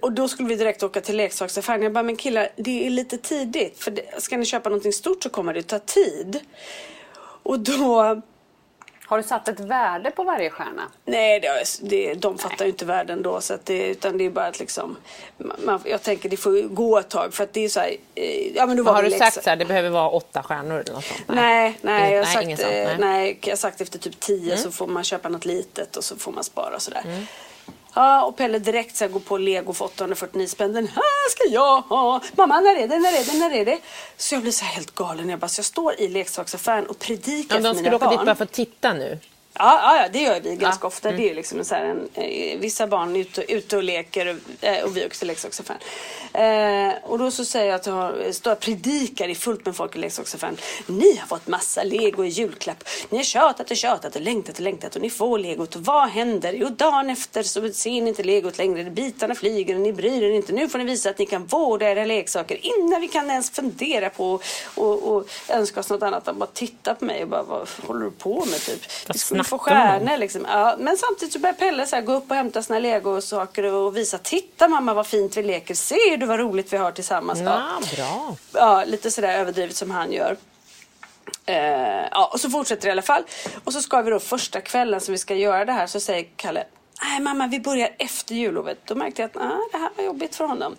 och 0.00 0.12
då 0.12 0.28
skulle 0.28 0.48
vi 0.48 0.56
direkt 0.56 0.82
åka 0.82 1.00
till 1.00 1.16
leksaksaffären. 1.16 1.82
Jag 1.82 1.92
bara, 1.92 2.02
men 2.02 2.16
killar, 2.16 2.48
det 2.56 2.86
är 2.86 2.90
lite 2.90 3.18
tidigt. 3.18 3.78
För 3.78 4.20
ska 4.20 4.36
ni 4.36 4.44
köpa 4.44 4.68
någonting 4.68 4.92
stort 4.92 5.22
så 5.22 5.28
kommer 5.28 5.54
det 5.54 5.62
ta 5.62 5.78
tid. 5.78 6.40
Och 7.42 7.60
då... 7.60 8.22
Har 9.06 9.16
du 9.16 9.22
satt 9.22 9.48
ett 9.48 9.60
värde 9.60 10.10
på 10.10 10.24
varje 10.24 10.50
stjärna? 10.50 10.82
Nej, 11.04 11.40
det, 11.40 11.64
det, 11.80 12.14
de 12.14 12.38
fattar 12.38 12.64
ju 12.64 12.70
inte 12.70 12.84
världen 12.84 13.22
då. 13.22 13.40
Så 13.40 13.54
att 13.54 13.66
det, 13.66 13.86
utan 13.88 14.18
det 14.18 14.24
är 14.24 14.30
bara 14.30 14.46
att 14.46 14.58
liksom... 14.58 14.96
Man, 15.38 15.80
jag 15.84 16.02
tänker 16.02 16.28
det 16.28 16.36
får 16.36 16.62
gå 16.68 16.98
ett 16.98 17.08
tag. 17.08 17.34
För 17.34 17.44
att 17.44 17.52
det 17.52 17.64
är 17.64 17.68
så 17.68 17.80
här... 17.80 17.96
eh, 18.14 18.56
Ja, 18.56 18.66
men 18.66 18.84
var 18.84 18.92
har 18.94 19.02
du 19.02 19.10
sagt 19.10 19.44
så 19.44 19.50
här, 19.50 19.56
det 19.56 19.64
behöver 19.64 19.90
vara 19.90 20.08
åtta 20.08 20.42
stjärnor 20.42 20.80
eller 20.80 20.92
något 20.92 21.04
sånt? 21.04 21.22
Nej, 21.28 21.78
nej, 21.82 22.12
jag 22.14 22.24
har 22.24 22.34
nej, 22.44 22.56
sagt, 22.56 22.62
eh, 22.66 22.68
nej. 22.72 22.84
Mm. 22.84 23.00
nej, 23.00 23.38
jag 23.42 23.50
har 23.52 23.56
sagt 23.56 23.80
efter 23.80 23.98
typ 23.98 24.20
10 24.20 24.56
så 24.56 24.70
får 24.70 24.86
man 24.86 25.04
köpa 25.04 25.28
något 25.28 25.44
litet 25.44 25.96
och 25.96 26.04
så 26.04 26.16
får 26.16 26.32
man 26.32 26.44
spara 26.44 26.80
sådär. 26.80 27.26
Ja, 27.96 28.22
och 28.24 28.36
Pelle 28.36 28.58
direkt 28.58 28.96
så 28.96 29.08
går 29.08 29.20
på 29.20 29.38
Lego 29.38 29.72
för 29.72 29.84
849 29.84 30.46
spänn. 30.46 30.72
Den 30.72 30.86
här 30.86 31.30
ska 31.30 31.44
jag 31.54 31.80
ha. 31.80 32.20
Mamma, 32.36 32.60
när 32.60 32.76
är 32.76 32.88
det? 32.88 32.98
När 32.98 33.12
är 33.20 33.24
det? 33.32 33.38
När 33.38 33.50
är 33.54 33.64
det? 33.64 33.78
Så 34.16 34.34
jag 34.34 34.42
blir 34.42 34.52
så 34.52 34.64
här 34.64 34.74
helt 34.74 34.94
galen. 34.94 35.28
Jag 35.28 35.38
bara, 35.38 35.48
så 35.48 35.58
jag 35.58 35.66
står 35.66 36.00
i 36.00 36.08
leksaksaffären 36.08 36.86
och 36.86 36.98
predikar 36.98 37.56
Ja, 37.56 37.62
för 37.62 37.68
de 37.68 37.68
mina 37.68 37.74
skulle 37.74 37.96
åka 37.96 38.04
barn. 38.04 38.16
dit 38.18 38.26
bara 38.26 38.34
för 38.34 38.44
att 38.44 38.52
titta 38.52 38.92
nu. 38.92 39.18
Ja, 39.58 39.96
ja, 40.02 40.08
det 40.12 40.18
gör 40.18 40.40
vi 40.40 40.56
ganska 40.56 40.84
Ja, 40.84 40.88
ofta. 40.88 41.12
Det 41.12 41.30
är 41.30 41.34
liksom 41.34 41.64
så 41.64 41.74
en, 41.74 42.08
eh, 42.14 42.58
vissa 42.58 42.86
barn 42.86 43.16
är 43.16 43.20
ute, 43.20 43.52
ute 43.52 43.76
och 43.76 43.82
leker 43.82 44.26
och, 44.26 44.64
eh, 44.64 44.84
och 44.84 44.96
vi 44.96 45.06
också 45.06 45.24
i 45.24 45.28
leksaksaffären. 45.28 45.80
Eh, 46.32 46.94
och 47.02 47.18
då 47.18 47.30
så 47.30 47.44
säger 47.44 47.66
jag 47.66 47.74
att 47.74 47.86
jag 47.86 48.34
står 48.34 48.52
och 48.52 48.60
predikar 48.60 49.28
i 49.28 49.34
fullt 49.34 49.66
med 49.66 49.76
folk 49.76 49.96
i 49.96 49.98
leksaksaffären. 49.98 50.56
Ni 50.86 51.16
har 51.16 51.26
fått 51.26 51.46
massa 51.46 51.82
lego 51.82 52.24
i 52.24 52.28
julklapp. 52.28 52.84
Ni 53.08 53.16
har 53.16 53.24
tjatat 53.24 53.70
och 53.70 53.76
tjatat 53.76 54.16
och 54.16 54.22
längtat 54.22 54.54
och 54.54 54.60
längtat 54.60 54.96
och 54.96 55.02
ni 55.02 55.10
får 55.10 55.38
legot. 55.38 55.76
Och 55.76 55.82
vad 55.82 56.08
händer? 56.08 56.52
Jo, 56.52 56.68
dagen 56.68 57.10
efter 57.10 57.42
så 57.42 57.72
ser 57.72 57.90
ni 57.90 58.08
inte 58.08 58.22
legot 58.22 58.58
längre. 58.58 58.84
Bitarna 58.84 59.34
flyger 59.34 59.74
och 59.74 59.80
ni 59.80 59.92
bryr 59.92 60.22
er 60.22 60.30
inte. 60.30 60.52
Nu 60.52 60.68
får 60.68 60.78
ni 60.78 60.84
visa 60.84 61.10
att 61.10 61.18
ni 61.18 61.26
kan 61.26 61.46
vårda 61.46 61.90
era 61.90 62.04
leksaker 62.04 62.58
innan 62.62 63.00
vi 63.00 63.08
kan 63.08 63.30
ens 63.30 63.50
fundera 63.50 64.10
på 64.10 64.40
och, 64.74 65.02
och 65.16 65.28
önska 65.48 65.80
oss 65.80 65.90
något 65.90 66.02
annat. 66.02 66.24
De 66.24 66.38
bara 66.38 66.46
tittar 66.46 66.94
på 66.94 67.04
mig 67.04 67.22
och 67.22 67.28
bara, 67.28 67.42
vad 67.42 67.68
håller 67.86 68.04
du 68.04 68.10
på 68.10 68.44
med 68.44 68.60
typ? 68.60 68.82
Få 69.46 69.58
stjärnor 69.58 70.16
liksom. 70.16 70.46
Ja, 70.48 70.76
men 70.78 70.96
samtidigt 70.96 71.32
så 71.32 71.38
börjar 71.38 71.54
Pelle 71.54 71.86
så 71.86 71.96
här, 71.96 72.02
gå 72.02 72.12
upp 72.12 72.30
och 72.30 72.36
hämta 72.36 72.62
sina 72.62 72.78
legosaker 72.78 73.62
och 73.62 73.96
visa. 73.96 74.18
Titta 74.18 74.68
mamma 74.68 74.94
vad 74.94 75.06
fint 75.06 75.36
vi 75.36 75.42
leker. 75.42 75.74
Ser 75.74 76.16
du 76.16 76.26
vad 76.26 76.38
roligt 76.38 76.72
vi 76.72 76.76
har 76.76 76.92
tillsammans? 76.92 77.40
Ja, 77.40 77.62
bra. 77.96 78.36
Ja, 78.52 78.84
lite 78.84 79.10
sådär 79.10 79.38
överdrivet 79.38 79.76
som 79.76 79.90
han 79.90 80.12
gör. 80.12 80.36
Eh, 81.46 82.06
ja, 82.10 82.30
och 82.32 82.40
så 82.40 82.50
fortsätter 82.50 82.82
det 82.82 82.88
i 82.88 82.92
alla 82.92 83.02
fall. 83.02 83.22
Och 83.64 83.72
så 83.72 83.80
ska 83.82 84.02
vi 84.02 84.10
då 84.10 84.20
första 84.20 84.60
kvällen 84.60 85.00
som 85.00 85.12
vi 85.12 85.18
ska 85.18 85.34
göra 85.34 85.64
det 85.64 85.72
här 85.72 85.86
så 85.86 86.00
säger 86.00 86.26
Kalle 86.36 86.64
Nej 87.02 87.20
mamma, 87.20 87.46
vi 87.46 87.60
börjar 87.60 87.90
efter 87.98 88.34
jullovet. 88.34 88.78
Då 88.84 88.94
märkte 88.94 89.22
jag 89.22 89.30
att 89.30 89.36
ah, 89.36 89.58
det 89.72 89.78
här 89.78 89.90
var 89.96 90.04
jobbigt 90.04 90.34
för 90.34 90.44
honom. 90.44 90.76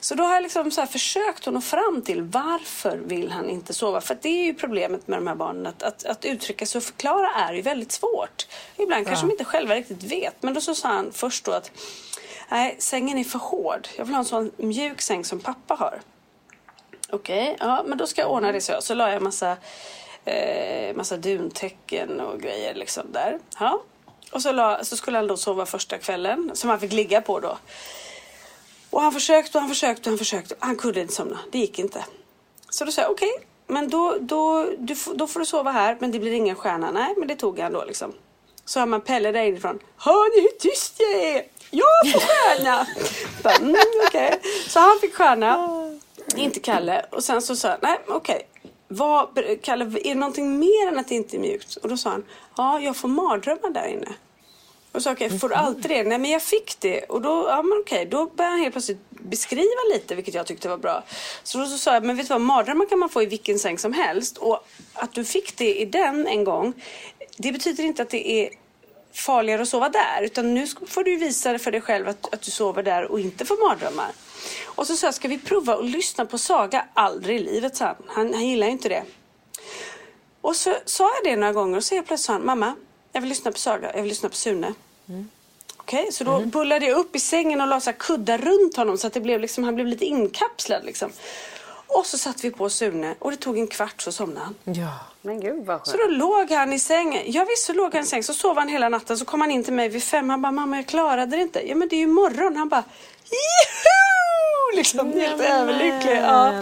Så 0.00 0.14
då 0.14 0.24
har 0.24 0.34
jag 0.34 0.42
liksom 0.42 0.70
så 0.70 0.86
försökt 0.86 1.46
nå 1.46 1.60
fram 1.60 2.02
till 2.02 2.22
varför 2.22 2.96
vill 2.96 3.30
han 3.30 3.50
inte 3.50 3.74
sova? 3.74 4.00
För 4.00 4.18
det 4.22 4.28
är 4.28 4.44
ju 4.44 4.54
problemet 4.54 5.08
med 5.08 5.18
de 5.18 5.26
här 5.26 5.34
barnen. 5.34 5.66
Att, 5.66 5.82
att, 5.82 6.04
att 6.04 6.24
uttrycka 6.24 6.66
sig 6.66 6.78
och 6.78 6.84
förklara 6.84 7.30
är 7.30 7.54
ju 7.54 7.62
väldigt 7.62 7.92
svårt. 7.92 8.46
Ibland 8.76 9.06
kanske 9.06 9.26
de 9.26 9.30
inte 9.30 9.44
själva 9.44 9.74
riktigt 9.74 10.02
vet. 10.02 10.42
Men 10.42 10.54
då 10.54 10.60
så 10.60 10.74
sa 10.74 10.88
han 10.88 11.12
först 11.12 11.44
då 11.44 11.52
att 11.52 11.70
Nej, 12.48 12.76
sängen 12.78 13.18
är 13.18 13.24
för 13.24 13.38
hård. 13.38 13.88
Jag 13.96 14.04
vill 14.04 14.14
ha 14.14 14.18
en 14.18 14.24
sån 14.24 14.50
mjuk 14.56 15.00
säng 15.00 15.24
som 15.24 15.40
pappa 15.40 15.74
har. 15.74 16.00
Okej, 17.10 17.56
ja 17.60 17.84
men 17.86 17.98
då 17.98 18.06
ska 18.06 18.20
jag 18.20 18.30
ordna 18.30 18.52
det 18.52 18.60
så. 18.60 18.80
Så 18.80 18.94
la 18.94 19.12
jag 19.12 19.22
massa, 19.22 19.56
eh, 20.24 20.96
massa 20.96 21.16
duntäcken 21.16 22.20
och 22.20 22.40
grejer 22.40 22.74
liksom 22.74 23.12
där. 23.12 23.38
Ja. 23.60 23.82
Och 24.34 24.42
så, 24.42 24.52
la, 24.52 24.84
så 24.84 24.96
skulle 24.96 25.18
han 25.18 25.26
då 25.26 25.36
sova 25.36 25.66
första 25.66 25.98
kvällen 25.98 26.50
som 26.54 26.70
han 26.70 26.80
fick 26.80 26.92
ligga 26.92 27.20
på 27.20 27.40
då. 27.40 27.58
Och 28.90 29.02
han 29.02 29.12
försökte 29.12 29.58
och 29.58 29.62
han 29.62 29.68
försökte 29.68 30.02
och 30.02 30.06
han 30.12 30.18
försökte. 30.18 30.54
Han 30.58 30.76
kunde 30.76 31.00
inte 31.00 31.14
somna. 31.14 31.38
Det 31.52 31.58
gick 31.58 31.78
inte. 31.78 32.04
Så 32.70 32.84
då 32.84 32.92
sa 32.92 33.02
jag 33.02 33.10
okej, 33.10 33.32
men 33.66 33.88
då, 33.90 34.16
då, 34.20 34.66
du, 34.78 34.94
får- 34.96 35.14
då 35.14 35.26
får 35.26 35.40
du 35.40 35.46
sova 35.46 35.70
här 35.70 35.96
men 36.00 36.12
det 36.12 36.18
blir 36.18 36.32
ingen 36.32 36.56
stjärna. 36.56 36.90
Nej, 36.90 37.14
men 37.18 37.28
det 37.28 37.36
tog 37.36 37.58
han 37.58 37.72
då 37.72 37.84
liksom. 37.84 38.12
Så 38.64 38.78
hör 38.80 38.86
man 38.86 39.00
Pelle 39.00 39.32
där 39.32 39.42
inifrån. 39.42 39.78
Hör 39.96 40.36
ni 40.36 40.42
hur 40.42 40.58
tyst 40.58 40.94
jag 40.98 41.12
är? 41.22 41.42
Jag 41.70 42.12
får 42.12 42.20
stjärna! 42.20 42.86
Bara, 43.42 43.54
mm, 43.54 43.76
okej. 44.08 44.40
Så 44.68 44.80
han 44.80 44.98
fick 45.00 45.14
stjärna. 45.14 45.68
Inte 46.36 46.60
Kalle. 46.60 47.06
Och 47.10 47.24
sen 47.24 47.42
så 47.42 47.56
sa 47.56 47.68
jag, 47.68 47.78
nej 47.82 47.98
okej. 48.08 48.48
Vad, 48.96 49.28
Kalle, 49.62 49.84
är 49.84 50.08
det 50.08 50.14
någonting 50.14 50.58
mer 50.58 50.88
än 50.88 50.98
att 50.98 51.08
det 51.08 51.14
inte 51.14 51.36
är 51.36 51.40
mjukt? 51.40 51.76
Och 51.76 51.88
då 51.88 51.96
sa 51.96 52.10
han, 52.10 52.24
ja 52.56 52.80
jag 52.80 52.96
får 52.96 53.08
mardrömmar 53.08 53.70
där 53.70 53.86
inne. 53.86 54.14
Och 54.92 55.02
så 55.02 55.12
okej, 55.12 55.38
får 55.38 55.48
du 55.48 55.54
alltid 55.54 55.90
det? 55.90 56.04
Nej 56.04 56.18
men 56.18 56.30
jag 56.30 56.42
fick 56.42 56.80
det. 56.80 57.02
Och 57.02 57.22
då, 57.22 57.46
ja 57.48 57.62
men 57.62 57.78
okej, 57.80 58.06
då 58.06 58.26
började 58.26 58.54
han 58.54 58.60
helt 58.60 58.74
plötsligt 58.74 59.10
beskriva 59.10 59.80
lite 59.94 60.14
vilket 60.14 60.34
jag 60.34 60.46
tyckte 60.46 60.68
var 60.68 60.76
bra. 60.76 61.04
Så 61.42 61.58
då 61.58 61.66
så 61.66 61.78
sa 61.78 61.94
jag, 61.94 62.04
men 62.04 62.16
vet 62.16 62.28
du 62.28 62.34
vad, 62.34 62.40
mardrömmar 62.40 62.86
kan 62.86 62.98
man 62.98 63.08
få 63.08 63.22
i 63.22 63.26
vilken 63.26 63.58
säng 63.58 63.78
som 63.78 63.92
helst. 63.92 64.38
Och 64.38 64.66
att 64.94 65.12
du 65.12 65.24
fick 65.24 65.56
det 65.56 65.80
i 65.80 65.84
den 65.84 66.26
en 66.26 66.44
gång, 66.44 66.72
det 67.36 67.52
betyder 67.52 67.84
inte 67.84 68.02
att 68.02 68.10
det 68.10 68.30
är 68.30 68.50
farligare 69.14 69.62
att 69.62 69.68
sova 69.68 69.88
där. 69.88 70.22
Utan 70.22 70.54
nu 70.54 70.66
får 70.66 71.04
du 71.04 71.16
visa 71.16 71.58
för 71.58 71.70
dig 71.70 71.80
själv 71.80 72.08
att, 72.08 72.34
att 72.34 72.42
du 72.42 72.50
sover 72.50 72.82
där 72.82 73.04
och 73.04 73.20
inte 73.20 73.44
får 73.44 73.68
mardrömmar. 73.68 74.12
Och 74.64 74.86
så 74.86 74.96
sa 74.96 75.06
jag, 75.06 75.14
ska 75.14 75.28
vi 75.28 75.38
prova 75.38 75.74
att 75.74 75.84
lyssna 75.84 76.26
på 76.26 76.38
Saga? 76.38 76.84
Aldrig 76.94 77.36
i 77.36 77.44
livet, 77.44 77.76
sa 77.76 77.84
han. 77.84 77.96
Han, 78.06 78.34
han 78.34 78.48
gillar 78.48 78.66
inte 78.66 78.88
det. 78.88 79.02
Och 80.40 80.56
så 80.56 80.76
sa 80.84 81.04
jag 81.04 81.32
det 81.32 81.36
några 81.36 81.52
gånger 81.52 81.76
och 81.76 81.84
så 81.84 81.94
helt 81.94 82.06
plötsligt 82.06 82.26
sa 82.26 82.32
han, 82.32 82.46
mamma, 82.46 82.74
jag 83.12 83.20
vill 83.20 83.28
lyssna 83.28 83.52
på 83.52 83.58
Saga, 83.58 83.90
jag 83.94 84.02
vill 84.02 84.08
lyssna 84.08 84.28
på 84.28 84.34
Sune. 84.34 84.74
Okej, 85.76 86.12
så 86.12 86.24
då 86.24 86.40
bullade 86.40 86.86
jag 86.86 86.98
upp 86.98 87.16
i 87.16 87.20
sängen 87.20 87.60
och 87.60 87.66
la 87.66 87.80
så 87.80 87.92
kuddar 87.92 88.38
runt 88.38 88.76
honom 88.76 88.98
så 88.98 89.06
att 89.06 89.12
det 89.12 89.20
blev 89.20 89.40
liksom, 89.40 89.64
han 89.64 89.74
blev 89.74 89.86
lite 89.86 90.04
inkapslad 90.04 90.84
liksom. 90.84 91.10
Och 91.86 92.06
så 92.06 92.18
satte 92.18 92.42
vi 92.42 92.50
på 92.50 92.70
Sune 92.70 93.14
och 93.18 93.30
det 93.30 93.36
tog 93.36 93.58
en 93.58 93.66
kvart 93.66 94.02
så 94.02 94.12
somnade 94.12 94.46
han. 94.46 94.74
Ja. 94.74 94.98
Men 95.26 95.40
gud 95.40 95.66
vad 95.66 95.86
Så 95.86 95.92
skönt. 95.98 96.02
då 96.10 96.16
låg 96.16 96.50
han 96.50 96.72
i 96.72 96.78
sängen. 96.78 97.22
Ja 97.26 97.44
visst 97.48 97.64
så 97.64 97.72
låg 97.72 97.94
han 97.94 98.02
i 98.02 98.06
sängen. 98.06 98.24
Så 98.24 98.34
sov 98.34 98.56
han 98.58 98.68
hela 98.68 98.88
natten. 98.88 99.18
Så 99.18 99.24
kom 99.24 99.40
han 99.40 99.50
in 99.50 99.64
till 99.64 99.72
mig 99.72 99.88
vid 99.88 100.02
fem. 100.02 100.30
Han 100.30 100.42
bara, 100.42 100.52
mamma 100.52 100.76
jag 100.76 100.86
klarade 100.86 101.36
det 101.36 101.42
inte. 101.42 101.68
Ja 101.68 101.74
men 101.74 101.88
det 101.88 101.96
är 101.96 102.00
ju 102.00 102.06
morgon. 102.06 102.56
Han 102.56 102.68
bara, 102.68 102.84
liksom. 104.76 105.12
Helt 105.12 105.38
Nämen. 105.38 105.52
överlycklig. 105.60 106.16
Ja. 106.16 106.52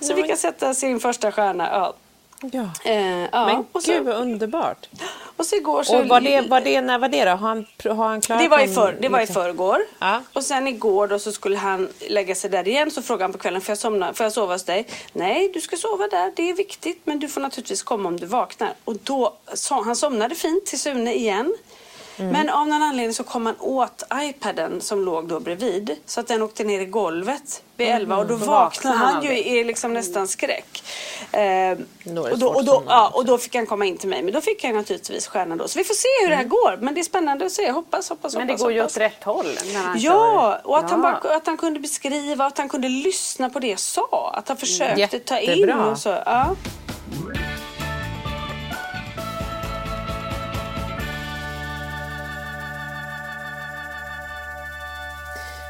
Så 0.00 0.14
vi 0.14 0.22
kan 0.22 0.36
sätta 0.36 0.74
sin 0.74 1.00
första 1.00 1.32
stjärna. 1.32 1.68
Ja. 1.72 1.94
Ja. 2.52 2.90
Eh, 2.90 3.24
ja. 3.32 3.64
Men 3.72 3.82
så, 3.82 3.92
gud 3.92 4.04
vad 4.04 4.16
underbart. 4.16 4.88
Och 5.36 5.46
så 5.46 5.56
igår 5.56 5.82
så... 5.82 5.98
Och 5.98 6.08
var 6.08 6.20
det, 6.20 6.40
var 6.40 6.60
det, 6.60 6.80
när 6.80 6.98
var 6.98 7.08
det 7.08 7.24
då? 7.24 7.30
Har 7.30 7.36
han, 7.36 7.66
har 7.84 8.08
han 8.08 8.20
klarat 8.20 8.42
Det 8.42 8.48
var 8.48 8.60
i, 8.60 8.68
för, 8.68 8.96
det 9.00 9.08
var 9.08 9.18
i 9.18 9.22
liksom- 9.22 9.42
förrgår. 9.42 9.78
Ja. 9.98 10.22
Och 10.32 10.44
sen 10.44 10.66
igår 10.68 11.06
då 11.08 11.18
så 11.18 11.32
skulle 11.32 11.56
han 11.58 11.88
lägga 12.08 12.34
sig 12.34 12.50
där 12.50 12.68
igen. 12.68 12.90
Så 12.90 13.02
frågade 13.02 13.24
han 13.24 13.32
på 13.32 13.38
kvällen, 13.38 13.60
får 13.60 13.70
jag, 13.70 13.78
somna, 13.78 14.14
får 14.14 14.24
jag 14.24 14.32
sova 14.32 14.52
hos 14.54 14.64
dig? 14.64 14.86
Nej, 15.12 15.50
du 15.54 15.60
ska 15.60 15.76
sova 15.76 16.08
där. 16.08 16.32
Det 16.36 16.50
är 16.50 16.54
viktigt. 16.54 17.00
Men 17.04 17.18
du 17.18 17.28
får 17.28 17.40
naturligtvis 17.40 17.82
komma 17.82 18.08
om 18.08 18.16
du 18.16 18.26
vaknar. 18.26 18.72
Och 18.84 18.96
då, 19.02 19.34
så, 19.54 19.82
han 19.82 19.96
somnade 19.96 20.34
fint 20.34 20.66
till 20.66 20.80
Sune 20.80 21.14
igen. 21.14 21.56
Mm. 22.18 22.32
Men 22.32 22.48
av 22.48 22.68
någon 22.68 22.82
anledning 22.82 23.14
så 23.14 23.24
kom 23.24 23.46
han 23.46 23.54
åt 23.60 24.02
iPaden 24.14 24.80
som 24.80 25.04
låg 25.04 25.28
då 25.28 25.40
bredvid. 25.40 25.96
Så 26.06 26.20
att 26.20 26.26
den 26.26 26.42
åkte 26.42 26.64
ner 26.64 26.80
i 26.80 26.84
golvet 26.84 27.62
vid 27.76 27.86
Mm. 27.88 28.00
11 28.02 28.16
och 28.18 28.26
då 28.26 28.36
Då 28.36 28.46
vaknade 28.46 28.96
han 28.96 29.14
han 29.14 29.24
ju 29.24 29.38
i 29.38 29.64
liksom 29.64 29.92
nästan 29.94 30.28
skräck. 30.28 30.82
Eh, 31.32 31.78
Då 32.04 32.22
och, 32.22 32.38
då, 32.38 32.48
och, 32.48 32.64
då, 32.64 32.82
ja, 32.88 33.10
och 33.14 33.24
då 33.24 33.38
fick 33.38 33.54
han 33.54 33.66
komma 33.66 33.84
in 33.86 33.96
till 33.96 34.08
mig. 34.08 34.22
Men 34.22 34.32
då 34.34 34.40
fick 34.40 34.64
han 34.64 34.74
naturligtvis 34.74 35.26
stjärnan 35.26 35.58
då. 35.58 35.68
Så 35.68 35.78
vi 35.78 35.84
får 35.84 35.94
se 35.94 36.08
hur 36.22 36.28
det 36.30 36.36
här 36.36 36.44
går. 36.44 36.76
Men 36.80 36.94
det 36.94 37.00
är 37.00 37.04
spännande 37.04 37.46
att 37.46 37.52
se. 37.52 37.70
Hoppas, 37.70 38.08
hoppas, 38.08 38.34
Men 38.34 38.46
det 38.46 38.52
hoppas, 38.52 38.62
går 38.62 38.72
ju 38.72 38.80
hoppas. 38.80 38.96
åt 38.96 39.00
rätt 39.00 39.24
håll. 39.24 39.58
Han 39.74 39.98
Ja, 40.00 40.58
och 40.64 40.78
att, 40.78 40.90
Han 40.90 41.02
Ja. 41.04 41.18
bara, 41.22 41.36
att 41.36 41.46
han 41.46 41.56
kunde 41.56 41.80
beskriva, 41.80 42.44
att 42.46 42.58
han 42.58 42.68
kunde 42.68 42.88
lyssna 42.88 43.50
på 43.50 43.58
det 43.58 43.68
jag 43.68 43.78
sa. 43.78 44.32
Att 44.36 44.48
han 44.48 44.56
försökte 44.56 45.18
ta 45.18 45.38
in. 45.38 45.50
Jättebra. 45.50 45.90
Och 45.90 45.98
så, 45.98 46.08
ja. 46.08 46.56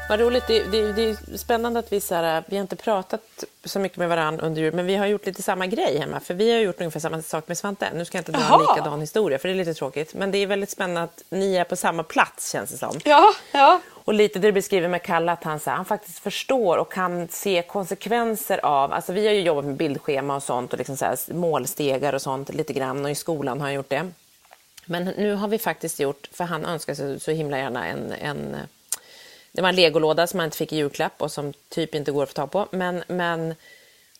Vad 0.09 0.19
roligt. 0.19 0.47
Det, 0.47 0.63
det, 0.63 0.93
det 0.93 1.09
är 1.09 1.37
spännande 1.37 1.79
att 1.79 1.91
vi, 1.91 2.01
så 2.01 2.15
här, 2.15 2.43
vi 2.47 2.55
har 2.55 2.61
inte 2.61 2.75
pratat 2.75 3.43
så 3.65 3.79
mycket 3.79 3.97
med 3.97 4.09
varandra 4.09 4.45
under 4.45 4.61
jul, 4.61 4.73
men 4.73 4.85
vi 4.85 4.95
har 4.95 5.05
gjort 5.05 5.25
lite 5.25 5.41
samma 5.41 5.67
grej 5.67 5.97
hemma. 5.97 6.19
För 6.19 6.33
vi 6.33 6.51
har 6.51 6.59
gjort 6.59 6.79
ungefär 6.79 6.99
samma 6.99 7.21
sak 7.21 7.47
med 7.47 7.57
Svante. 7.57 7.89
Nu 7.93 8.05
ska 8.05 8.17
jag 8.17 8.21
inte 8.21 8.31
dra 8.31 8.39
en 8.39 8.45
Jaha. 8.49 8.75
likadan 8.75 9.01
historia, 9.01 9.39
för 9.39 9.47
det 9.47 9.53
är 9.53 9.57
lite 9.57 9.73
tråkigt. 9.73 10.13
Men 10.13 10.31
det 10.31 10.37
är 10.37 10.47
väldigt 10.47 10.69
spännande 10.69 11.03
att 11.03 11.23
ni 11.29 11.55
är 11.55 11.63
på 11.63 11.75
samma 11.75 12.03
plats, 12.03 12.51
känns 12.51 12.71
det 12.71 12.77
som. 12.77 12.99
Ja, 13.03 13.33
ja. 13.51 13.81
Och 13.89 14.13
lite 14.13 14.39
det 14.39 14.47
du 14.47 14.51
beskriver 14.51 14.87
med 14.87 15.03
Kalle, 15.03 15.31
att 15.31 15.43
han, 15.43 15.59
så 15.59 15.69
här, 15.69 15.77
han 15.77 15.85
faktiskt 15.85 16.19
förstår 16.19 16.77
och 16.77 16.91
kan 16.91 17.27
se 17.27 17.63
konsekvenser 17.67 18.65
av... 18.65 18.93
Alltså 18.93 19.13
vi 19.13 19.27
har 19.27 19.33
ju 19.33 19.41
jobbat 19.41 19.65
med 19.65 19.75
bildschema 19.75 20.35
och 20.35 20.43
sånt 20.43 20.73
och 20.73 20.77
liksom 20.77 20.97
så 20.97 21.05
här, 21.05 21.33
målstegar 21.33 22.13
och 22.13 22.21
sånt 22.21 22.53
lite 22.53 22.73
grann 22.73 23.05
och 23.05 23.11
i 23.11 23.15
skolan 23.15 23.59
har 23.59 23.67
han 23.67 23.73
gjort 23.73 23.89
det. 23.89 24.09
Men 24.85 25.05
nu 25.05 25.33
har 25.33 25.47
vi 25.47 25.59
faktiskt 25.59 25.99
gjort, 25.99 26.29
för 26.31 26.43
han 26.43 26.65
önskar 26.65 26.93
sig 26.93 27.19
så 27.19 27.31
himla 27.31 27.57
gärna 27.57 27.87
en, 27.87 28.11
en 28.11 28.55
det 29.57 29.61
var 29.61 29.69
en 29.69 29.75
legolåda 29.75 30.27
som 30.27 30.39
han 30.39 30.47
inte 30.47 30.57
fick 30.57 30.73
i 30.73 30.75
julklapp 30.75 31.21
och 31.21 31.31
som 31.31 31.53
typ 31.69 31.95
inte 31.95 32.11
går 32.11 32.23
att 32.23 32.29
få 32.29 32.33
tag 32.33 32.51
på. 32.51 32.67
Men, 32.71 33.03
men 33.07 33.55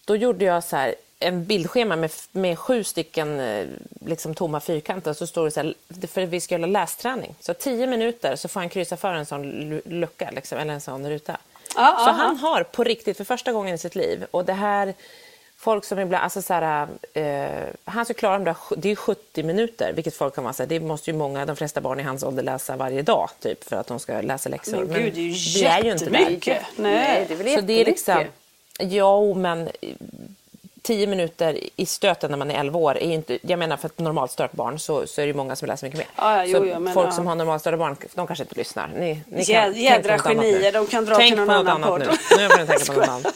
då 0.05 0.15
gjorde 0.15 0.45
jag 0.45 0.63
så 0.63 0.75
här, 0.75 0.95
en 1.19 1.45
bildschema 1.45 1.95
med, 1.95 2.11
med 2.31 2.59
sju 2.59 2.83
stycken 2.83 3.39
eh, 3.39 3.65
liksom, 4.05 4.35
tomma 4.35 4.59
fyrkanter. 4.59 5.13
Så 5.13 5.27
står 5.27 5.45
det 5.45 5.51
så 5.51 5.59
här, 5.59 5.73
för 6.07 6.25
vi 6.25 6.39
ska 6.39 6.55
göra 6.55 6.65
lästräning. 6.65 7.35
Så 7.39 7.53
tio 7.53 7.87
minuter 7.87 8.35
så 8.35 8.47
får 8.47 8.59
han 8.59 8.69
kryssa 8.69 8.97
för 8.97 9.13
en 9.13 9.25
sån 9.25 9.45
lu- 9.45 9.81
lucka, 9.85 10.31
liksom, 10.31 10.57
eller 10.57 10.73
en 10.73 10.81
sån 10.81 11.09
ruta. 11.09 11.37
Ja, 11.75 11.95
så 12.03 12.09
ja, 12.09 12.11
han 12.11 12.37
har 12.37 12.63
på 12.63 12.83
riktigt 12.83 13.17
för 13.17 13.23
första 13.23 13.51
gången 13.51 13.75
i 13.75 13.77
sitt 13.77 13.95
liv, 13.95 14.25
och 14.31 14.45
det 14.45 14.53
här 14.53 14.93
Folk 15.59 15.85
som 15.85 15.99
ibland, 15.99 16.23
alltså 16.23 16.41
så 16.41 16.53
här, 16.53 16.87
eh, 17.13 17.67
han 17.85 18.05
ska 18.05 18.13
klara 18.13 18.33
de 18.33 18.43
där, 18.43 18.55
det 18.77 18.91
är 18.91 18.95
70 18.95 19.43
minuter, 19.43 19.93
vilket 19.93 20.15
folk 20.15 20.35
kan 20.35 20.43
vara 20.43 20.53
så 20.53 20.63
här, 20.63 20.67
det 20.67 20.79
måste 20.79 21.11
ju 21.11 21.17
många, 21.17 21.45
de 21.45 21.55
flesta 21.55 21.81
barn 21.81 21.99
i 21.99 22.03
hans 22.03 22.23
ålder 22.23 22.43
läsa 22.43 22.75
varje 22.75 23.01
dag, 23.01 23.29
typ, 23.39 23.63
för 23.63 23.75
att 23.75 23.87
de 23.87 23.99
ska 23.99 24.21
läsa 24.21 24.49
läxor. 24.49 24.85
Men 24.85 25.03
gud, 25.03 25.13
det 25.13 25.19
är 25.19 25.23
ju 25.23 25.59
vi 25.59 25.65
är 25.65 25.83
ju 25.83 25.91
inte 25.91 26.05
där. 26.05 26.11
Nej, 26.11 26.61
Nej. 26.75 27.25
det 27.27 27.33
är 27.33 27.37
väl 27.37 27.55
Så 27.55 27.61
det 27.61 27.81
är 27.81 27.85
liksom, 27.85 28.23
jo 28.79 29.33
men 29.33 29.67
eh, 29.67 29.89
tio 30.87 31.07
minuter 31.07 31.59
i 31.75 31.85
stöten 31.85 32.31
när 32.31 32.37
man 32.37 32.51
är 32.51 32.59
11 32.59 32.79
år 32.79 32.97
är 32.97 33.11
inte, 33.11 33.39
jag 33.41 33.59
menar 33.59 33.77
för 33.77 33.85
ett 33.85 33.99
normalstört 33.99 34.51
barn 34.51 34.79
så, 34.79 35.07
så 35.07 35.21
är 35.21 35.25
det 35.25 35.27
ju 35.27 35.33
många 35.33 35.55
som 35.55 35.67
läser 35.67 35.87
mycket 35.87 35.97
mer. 35.99 36.07
Ja, 36.15 36.45
jo, 36.45 36.59
så 36.59 36.65
jo, 36.65 36.79
men 36.79 36.93
folk 36.93 37.07
ja. 37.07 37.11
som 37.11 37.27
har 37.27 37.35
normalstörda 37.35 37.77
barn, 37.77 37.95
de 38.13 38.27
kanske 38.27 38.43
inte 38.43 38.55
lyssnar. 38.55 38.87
Ni, 38.87 39.21
ni 39.27 39.45
på 39.45 39.51
jädra 39.77 40.17
genier, 40.17 40.71
de 40.71 40.87
kan 40.87 41.05
dra 41.05 41.15
tänk 41.15 41.31
till 41.31 41.37
någon 41.37 41.47
på 41.47 41.53
något 41.53 41.61
annan 41.61 41.83
annat 41.83 41.89
podd. 41.89 41.99
nu. 41.99 42.43
Nu 42.43 42.49
får 42.49 42.59
ni 42.59 42.67
tänka 42.67 42.93
på 42.93 42.99
något 42.99 43.09
annat. 43.09 43.35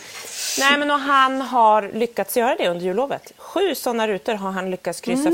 Nej 0.70 0.78
men 0.80 0.92
och 0.92 1.00
han 1.00 1.42
har 1.42 1.90
lyckats 1.94 2.38
göra 2.38 2.56
det 2.56 2.68
under 2.70 2.86
jullovet. 2.86 3.34
Sju 3.38 3.76
sådana 3.76 4.08
rutor 4.08 4.34
har 4.34 4.52
han 4.52 4.72
lyckats 4.72 5.02
kryssa 5.02 5.30
Nej. 5.30 5.34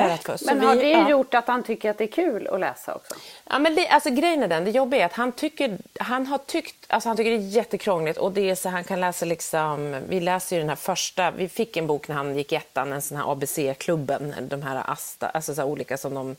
för. 0.00 0.08
för 0.08 0.14
att 0.14 0.24
få. 0.24 0.38
Så 0.38 0.44
Men 0.46 0.60
vi- 0.60 0.66
har 0.66 0.74
det 0.76 0.90
ja. 0.90 1.08
gjort 1.10 1.34
att 1.34 1.46
han 1.48 1.62
tycker 1.62 1.90
att 1.90 1.98
det 1.98 2.04
är 2.04 2.08
kul 2.08 2.48
att 2.48 2.60
läsa 2.60 2.94
också? 2.94 3.14
Ja, 3.50 3.58
men 3.58 3.74
det, 3.74 3.88
alltså, 3.88 4.10
grejen 4.10 4.42
är 4.42 4.48
den, 4.48 4.64
det 4.64 4.70
jobbiga 4.70 5.00
är 5.02 5.06
att 5.06 5.12
han 5.12 5.32
tycker, 5.32 5.78
han 6.00 6.26
har 6.26 6.38
tyckt, 6.38 6.74
alltså 6.88 7.08
han 7.08 7.16
tycker 7.16 7.30
det 7.30 7.36
är 7.36 7.48
jättekrångligt 7.48 8.18
och 8.18 8.32
det 8.32 8.50
är 8.50 8.54
så 8.54 8.68
han 8.68 8.84
kan 8.84 9.00
läsa 9.00 9.26
liksom, 9.26 10.00
vi 10.08 10.20
läser 10.20 10.56
ju 10.56 10.60
den 10.60 10.68
här 10.68 10.76
första, 10.76 11.30
vi 11.30 11.48
fick 11.48 11.76
en 11.76 11.86
bok 11.86 12.08
när 12.08 12.14
han 12.16 12.36
gick 12.36 12.52
i 12.52 12.56
ettan, 12.56 12.92
en 12.92 13.02
sån 13.02 13.16
här 13.16 13.32
ABC-klubben, 13.32 14.34
de 14.40 14.62
här 14.62 14.82
Asta, 14.86 15.26
alltså 15.28 15.54
så 15.54 15.60
här 15.60 15.68
olika 15.68 15.96
som 15.96 16.14
de 16.14 16.36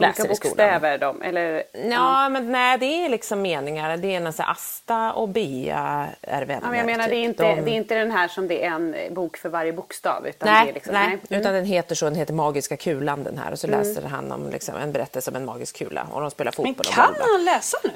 läser 0.00 0.22
Olika 0.22 0.32
i 0.32 0.36
skolan. 0.36 0.50
bokstäver 0.56 0.98
de, 0.98 1.22
eller? 1.22 1.62
Ja, 1.90 2.28
men 2.28 2.52
nej, 2.52 2.78
det 2.78 2.86
är 3.04 3.08
liksom 3.08 3.42
meningar. 3.42 3.96
Det 3.96 4.14
är 4.14 4.20
en 4.20 4.32
så 4.32 4.42
här, 4.42 4.50
Asta 4.52 5.12
och 5.12 5.28
Bea 5.28 6.06
är 6.22 6.42
vänner. 6.44 6.60
Ja, 6.62 6.68
men 6.68 6.78
jag 6.78 6.86
menar, 6.86 7.08
det, 7.08 7.14
är 7.16 7.20
typ. 7.20 7.28
inte, 7.28 7.42
De- 7.54 7.60
det 7.64 7.70
är 7.70 7.74
inte 7.74 7.94
den 7.94 8.10
här 8.10 8.28
som 8.28 8.48
det 8.48 8.64
är 8.64 8.70
en 8.70 8.96
bok 9.14 9.36
för 9.36 9.48
varje 9.48 9.72
bokstav. 9.72 10.26
Utan 10.26 10.48
Nej, 10.52 10.64
det 10.64 10.70
är 10.70 10.74
liksom, 10.74 10.94
nej, 10.94 11.06
Mm. 11.06 11.20
utan 11.40 11.54
den 11.54 11.64
heter 11.64 11.94
så, 11.94 12.04
den 12.04 12.14
heter 12.14 12.32
Magiska 12.34 12.76
kulan 12.76 13.22
den 13.24 13.38
här 13.38 13.52
och 13.52 13.58
så 13.58 13.66
läser 13.66 14.02
han 14.02 14.32
om 14.32 14.50
liksom, 14.50 14.76
en 14.76 14.92
berättelse 14.92 15.30
om 15.30 15.36
en 15.36 15.44
magisk 15.44 15.76
kula 15.76 16.06
och 16.12 16.20
de 16.20 16.30
spelar 16.30 16.52
Men 16.58 16.66
fotboll. 16.66 16.86
och 16.88 16.94
kan 16.94 17.14
han 17.32 17.44
läsa 17.44 17.78
nu? 17.84 17.90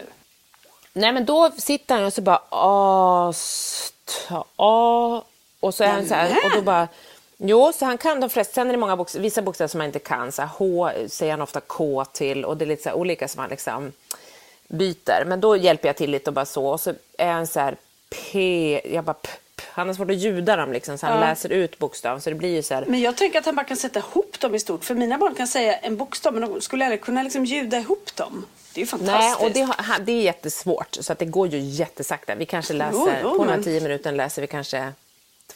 Nej 0.93 1.13
men 1.13 1.25
då 1.25 1.51
sitter 1.51 1.95
han 1.95 2.05
och 2.05 2.13
så 2.13 2.21
bara 2.23 2.41
asta, 3.29 4.45
a 4.57 5.23
och 5.61 5.75
så 5.75 5.85
är 5.85 5.89
han 5.89 6.07
så 6.07 6.15
här 6.15 6.31
och 6.45 6.51
då 6.57 6.63
bara 6.63 6.89
Jo, 7.45 7.73
så 7.75 7.85
han 7.85 7.99
kan 7.99 8.21
de 8.21 8.31
flesta. 8.31 8.55
Sen 8.55 8.69
är 8.69 8.73
det 8.73 8.79
många 8.79 8.97
bokst- 8.97 9.15
vissa 9.21 9.43
bokstäver 9.43 9.69
som 9.69 9.81
han 9.81 9.87
inte 9.87 9.99
kan. 9.99 10.33
Så 10.33 10.43
här, 10.43 10.49
H 10.59 10.91
säger 11.09 11.33
han 11.33 11.43
ofta 11.43 11.61
K 11.61 12.05
till 12.13 12.45
och 12.45 12.57
det 12.57 12.65
är 12.65 12.67
lite 12.67 12.83
så 12.83 12.89
här 12.89 12.97
olika 12.97 13.29
som 13.29 13.41
han 13.41 13.51
liksom 13.51 13.93
byter. 14.69 15.25
Men 15.27 15.41
då 15.41 15.57
hjälper 15.57 15.89
jag 15.89 15.97
till 15.97 16.11
lite 16.11 16.31
och 16.31 16.35
bara 16.35 16.45
så. 16.45 16.67
Och 16.67 16.81
så 16.81 16.95
är 17.19 17.33
han 17.33 17.47
så 17.47 17.61
här 17.61 17.77
P, 18.11 18.81
jag 18.95 19.05
bara 19.05 19.15
p, 19.15 19.29
p. 19.57 19.63
Han 19.73 19.87
har 19.87 19.95
svårt 19.95 20.11
att 20.11 20.17
ljuda 20.17 20.57
dem 20.57 20.73
liksom 20.73 20.99
så 20.99 21.07
han 21.07 21.21
läser 21.21 21.53
ut 21.53 21.79
bokstaven. 21.79 22.21
Så 22.21 22.31
det 22.31 22.37
blir 22.37 22.49
ju 22.55 22.63
så 22.63 22.75
här. 22.75 22.85
Men 22.89 23.01
jag 23.01 23.17
tänker 23.17 23.39
att 23.39 23.45
han 23.47 23.55
bara 23.57 23.65
kan 23.67 23.77
sätta 23.77 23.99
ihop 23.99 24.41
dem 24.41 24.55
i 24.55 24.61
stort. 24.61 24.85
För 24.85 24.95
mina 24.95 25.19
barn 25.19 25.35
kan 25.35 25.47
säga 25.49 25.77
en 25.77 25.97
bokstav 25.97 26.33
men 26.35 26.43
de 26.51 26.61
skulle 26.61 26.85
aldrig 26.85 27.01
kunna 27.01 27.23
liksom 27.23 27.45
ljuda 27.45 27.79
ihop 27.79 28.17
dem. 28.17 28.47
Det 28.75 28.81
är 28.81 28.83
ju 28.83 28.87
fantastiskt. 28.87 29.41
Nej, 29.41 29.47
och 29.49 29.53
det, 29.55 29.63
har- 29.63 29.99
det 29.99 30.13
är 30.13 30.21
jättesvårt. 30.23 30.97
Så 31.01 31.13
att 31.13 31.19
det 31.19 31.25
går 31.25 31.49
ju 31.49 31.59
jättesakta. 31.59 32.35
Vi 32.35 32.47
kanske 32.47 32.73
läser, 32.75 32.93
Jo, 32.99 33.09
jo, 33.23 33.37
på 33.39 33.45
men- 33.45 33.65
tio 33.65 33.81
minuter 33.81 34.13
läser 34.13 34.43
vi 34.43 34.49
kanske 34.49 34.93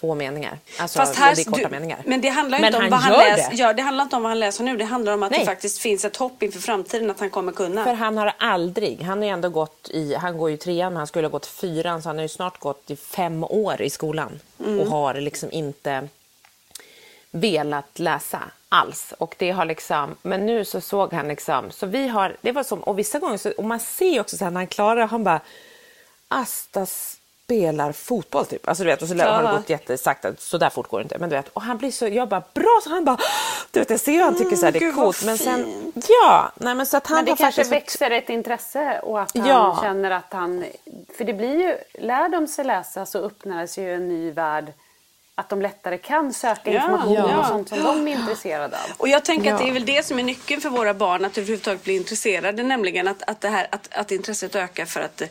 två 0.00 0.14
meningar. 0.14 0.58
Alltså, 0.78 0.98
Fast 0.98 1.16
här, 1.16 1.34
det 1.34 1.40
är 1.42 1.44
korta 1.44 1.62
du, 1.62 1.68
meningar. 1.68 1.98
Men 2.04 2.20
det 2.20 2.28
handlar 2.28 2.58
Men 2.58 2.66
inte 2.74 2.84
om 2.84 2.90
vad 2.90 3.00
han 3.00 3.12
läser. 3.12 3.50
det. 3.50 3.56
Ja, 3.56 3.72
det 3.72 3.82
handlar 3.82 4.04
inte 4.04 4.16
om 4.16 4.22
vad 4.22 4.30
han 4.30 4.38
läser 4.38 4.64
nu. 4.64 4.76
Det 4.76 4.84
handlar 4.84 5.12
om 5.14 5.22
att 5.22 5.30
Nej. 5.30 5.40
det 5.40 5.46
faktiskt 5.46 5.78
finns 5.78 6.04
ett 6.04 6.16
hopp 6.16 6.42
inför 6.42 6.60
framtiden 6.60 7.10
att 7.10 7.20
han 7.20 7.30
kommer 7.30 7.52
kunna. 7.52 7.84
För 7.84 7.92
han 7.94 8.18
har 8.18 8.32
aldrig, 8.38 9.02
han 9.02 9.22
har 9.22 9.28
ändå 9.28 9.48
gått 9.48 9.90
i, 9.90 10.14
han 10.14 10.38
går 10.38 10.50
ju 10.50 10.56
trean 10.56 10.92
men 10.92 10.96
han 10.96 11.06
skulle 11.06 11.26
ha 11.26 11.32
gått 11.32 11.46
fyran 11.46 12.02
så 12.02 12.08
han 12.08 12.16
har 12.16 12.22
ju 12.22 12.28
snart 12.28 12.58
gått 12.60 12.90
i 12.90 12.96
fem 12.96 13.44
år 13.44 13.82
i 13.82 13.90
skolan 13.90 14.40
Mm. 14.64 14.80
och 14.80 14.86
har 14.86 15.14
liksom 15.14 15.52
inte 15.52 16.08
velat 17.30 17.98
läsa 17.98 18.42
alls. 18.68 19.14
Och 19.18 19.34
det 19.38 19.50
har 19.50 19.64
liksom, 19.64 20.14
men 20.22 20.46
nu 20.46 20.64
så 20.64 20.80
såg 20.80 21.12
han 21.12 21.28
liksom, 21.28 21.70
så 21.70 21.86
vi 21.86 22.08
har, 22.08 22.36
det 22.40 22.52
var 22.52 22.62
som, 22.62 22.80
och 22.82 22.98
vissa 22.98 23.18
gånger 23.18 23.36
så, 23.36 23.50
och 23.50 23.64
man 23.64 23.80
ser 23.80 24.20
också 24.20 24.36
så 24.36 24.44
här 24.44 24.50
när 24.50 24.60
han 24.60 24.66
klarar 24.66 24.96
det, 25.00 25.04
han 25.06 25.24
bara, 25.24 25.40
Asta 26.28 26.86
spelar 27.46 27.92
fotboll 27.92 28.46
typ. 28.46 28.68
Alltså 28.68 28.84
du 28.84 28.90
vet, 28.90 29.02
och 29.02 29.08
så 29.08 29.14
har 29.18 29.42
det 29.42 29.48
gått 29.58 29.70
jättesakta, 29.70 30.28
så 30.38 30.58
där 30.58 30.70
fort 30.70 30.88
går 30.88 30.98
det 30.98 31.02
inte. 31.02 31.18
Men 31.18 31.30
du 31.30 31.36
vet, 31.36 31.48
och 31.48 31.62
han 31.62 31.78
blir 31.78 31.90
så, 31.90 32.08
jag 32.08 32.28
bara, 32.28 32.42
bra, 32.54 32.80
så 32.84 32.90
han 32.90 33.04
bara, 33.04 33.18
du 33.70 33.80
vet 33.80 33.90
jag 33.90 34.00
ser 34.00 34.12
hur 34.12 34.22
han 34.22 34.36
tycker 34.38 34.56
så 34.56 34.64
här, 34.64 34.72
det 34.72 34.78
är 34.78 34.82
Mm, 34.82 34.94
coolt. 34.96 35.24
Men 35.24 35.38
sen, 35.38 35.92
ja, 36.08 36.52
nej 36.54 36.74
men 36.74 36.86
så 36.86 36.96
att 36.96 37.06
han 37.06 37.16
Men 37.16 37.24
det 37.24 37.30
har 37.30 37.36
kanske 37.36 37.64
faktiskt 37.64 37.72
växer 37.72 38.10
ett 38.10 38.28
intresse 38.28 39.00
och 39.02 39.20
att 39.20 39.36
han 39.38 39.46
Ja. 39.48 39.78
känner 39.82 40.10
att 40.10 40.32
han... 40.32 40.64
För 41.16 41.24
det 41.24 41.32
blir 41.32 41.60
ju, 41.60 41.76
lär 42.02 42.28
de 42.28 42.46
sig 42.46 42.64
läsa 42.64 43.06
så 43.06 43.18
öppnar 43.18 43.66
sig 43.66 43.84
ju 43.84 43.94
en 43.94 44.08
ny 44.08 44.30
värld. 44.30 44.72
Att 45.38 45.48
de 45.48 45.62
lättare 45.62 45.98
kan 45.98 46.32
söka 46.32 46.60
Ja, 46.64 46.72
information 46.72 47.14
ja. 47.14 47.38
och 47.40 47.46
sånt 47.46 47.68
som 47.68 47.82
de 47.82 48.08
är 48.08 48.12
intresserade 48.12 48.76
av. 48.76 48.90
Och 48.96 49.08
jag 49.08 49.24
tänker 49.24 49.54
att 49.54 49.60
Ja. 49.60 49.64
det 49.66 49.70
är 49.70 49.74
väl 49.74 49.84
det 49.84 50.06
som 50.06 50.18
är 50.18 50.22
nyckeln 50.22 50.60
för 50.60 50.68
våra 50.68 50.94
barn 50.94 51.24
att 51.24 51.38
överhuvudtaget 51.38 51.84
bli 51.84 51.96
intresserade. 51.96 52.62
Nämligen 52.62 53.08
att, 53.08 53.22
att, 53.26 53.40
det 53.40 53.48
här, 53.48 53.66
att, 53.72 53.88
att 53.94 54.10
intresset 54.12 54.54
ökar 54.56 54.84
för 54.84 55.00
att 55.00 55.20
eh, 55.20 55.28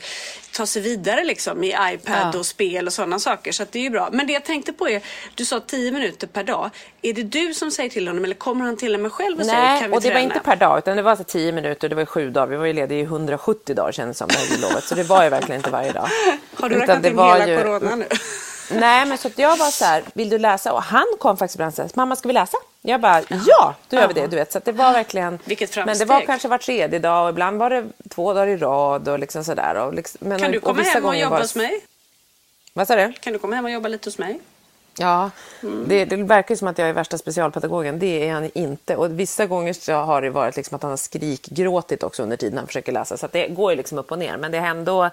ta 0.53 0.65
sig 0.65 0.81
vidare 0.81 1.23
liksom, 1.23 1.63
i 1.63 1.67
iPad 1.93 2.31
Ja. 2.33 2.39
och 2.39 2.45
spel 2.45 2.87
och 2.87 2.93
sådana 2.93 3.19
saker. 3.19 3.51
Så 3.51 3.63
att 3.63 3.71
det 3.71 3.79
är 3.79 3.83
ju 3.83 3.89
bra. 3.89 4.09
Men 4.11 4.27
det 4.27 4.33
jag 4.33 4.43
tänkte 4.45 4.73
på 4.73 4.89
är, 4.89 5.01
du 5.35 5.45
sa 5.45 5.59
10 5.59 5.91
minuter 5.91 6.27
per 6.27 6.43
dag. 6.43 6.69
Är 7.01 7.13
det 7.13 7.23
du 7.23 7.53
som 7.53 7.71
säger 7.71 7.89
till 7.89 8.07
honom 8.07 8.23
eller 8.23 8.35
kommer 8.35 8.65
han 8.65 8.77
till 8.77 8.97
mig 8.97 9.11
själv 9.11 9.39
och 9.39 9.45
säger 9.45 9.61
Nej, 9.61 9.81
kan 9.81 9.89
vi 9.91 9.97
och 9.97 10.01
det 10.01 10.07
träna? 10.07 10.19
var 10.19 10.23
inte 10.23 10.39
per 10.39 10.55
dag 10.55 10.77
utan 10.77 10.95
det 10.95 11.01
var 11.03 11.15
så 11.15 11.23
10 11.23 11.51
minuter, 11.51 11.89
det 11.89 11.95
var 11.95 12.01
ju 12.01 12.05
sju 12.05 12.29
dagar. 12.29 12.47
Vi 12.47 12.55
var 12.57 12.65
ju 12.65 12.73
lediga 12.73 12.99
i 12.99 13.03
170 13.03 13.75
dagar 13.75 13.91
kändes 13.91 14.15
det 14.15 14.19
som 14.19 14.27
det 14.27 14.33
här 14.37 14.45
jullovet. 14.45 14.83
Så 14.83 14.95
det 14.95 15.03
var 15.03 15.23
ju 15.23 15.29
verkligen 15.29 15.59
inte 15.59 15.69
varje 15.71 15.91
dag. 15.91 16.09
Har 16.53 16.69
du 16.69 16.75
Utan 16.75 16.87
räknat 16.87 17.05
in 17.11 17.19
hela 17.19 17.47
ju- 17.47 17.57
corona 17.57 17.95
nu? 17.95 18.05
Nej, 18.71 19.06
men 19.06 19.17
så 19.17 19.28
att 19.28 19.39
jag 19.39 19.58
var 19.58 19.71
så 19.71 19.86
här, 19.86 20.04
vill 20.13 20.30
du 20.30 20.38
läsa? 20.38 20.73
Och 20.73 20.84
han 20.84 21.06
kom 21.19 21.38
faktiskt 21.38 21.56
ibland 21.56 21.80
och 21.80 21.89
sa, 21.89 21.95
mamma 21.95 22.15
ska 22.15 22.30
vi 22.30 22.34
läsa? 22.34 22.58
Jag 22.82 23.01
bara, 23.01 23.21
ja, 23.47 23.75
då 23.89 23.97
gör 23.97 24.08
vi 24.08 24.13
det. 24.13 24.28
Du 24.28 24.36
vet. 24.36 24.51
Så 24.51 24.60
det 24.65 24.71
var 24.71 24.93
verkligen... 24.93 25.39
Vilket 25.45 25.75
Men 25.75 25.86
det 25.86 25.91
framsteg. 25.93 26.08
var 26.08 26.21
kanske 26.21 26.47
var 26.47 26.58
tredje 26.58 26.99
dag 26.99 27.23
och 27.23 27.30
ibland 27.30 27.58
var 27.60 27.69
det 27.69 27.88
två 28.10 28.34
dagar 28.34 28.47
i 28.47 28.58
rad 28.58 29.08
och 29.08 29.19
liksom 29.19 29.43
sådär. 29.43 29.75
Och 29.75 29.93
liksom, 29.93 30.30
men 30.30 30.39
Kan 30.39 30.51
du 30.51 30.58
och 30.58 30.63
komma 30.63 30.80
vissa 30.80 30.91
hem 30.91 31.06
och 31.06 31.15
jobba 31.15 31.30
var- 31.36 31.41
hos 31.41 31.56
mig? 31.56 31.82
Vad 32.73 32.88
sa 32.88 32.95
du? 32.95 33.13
Kan 33.13 33.34
du 33.34 33.39
komma 33.39 33.56
hem 33.56 33.65
och 33.65 33.71
jobba 33.71 33.88
lite 33.89 34.08
hos 34.08 34.17
mig? 34.17 34.39
Ja, 34.97 35.32
det, 35.88 36.06
det 36.06 36.15
verkar 36.15 36.56
som 36.56 36.67
att 36.67 36.78
jag 36.78 36.89
är 36.89 36.93
värsta 36.93 37.17
specialpedagogen. 37.17 37.99
Det 37.99 38.28
är 38.28 38.34
han 38.34 38.49
inte. 38.54 38.95
Och 38.95 39.19
vissa 39.19 39.45
gånger 39.45 39.73
så 39.73 39.93
har 39.93 40.21
det 40.21 40.30
varit 40.30 40.56
liksom 40.56 40.75
att 40.75 40.82
han 40.82 40.89
har 40.91 40.97
skrikgråtit 40.97 42.04
också 42.04 42.23
under 42.23 42.38
tiden 42.38 42.58
han 42.58 42.67
försöker 42.67 42.91
läsa. 42.91 43.17
Så 43.17 43.28
det 43.32 43.47
går 43.47 43.71
ju 43.71 43.78
liksom 43.78 43.97
upp 43.97 44.12
och 44.12 44.19
ner. 44.19 44.38
Men 44.38 44.51
det 44.51 44.58
är 44.58 44.65
ändå 44.65 45.10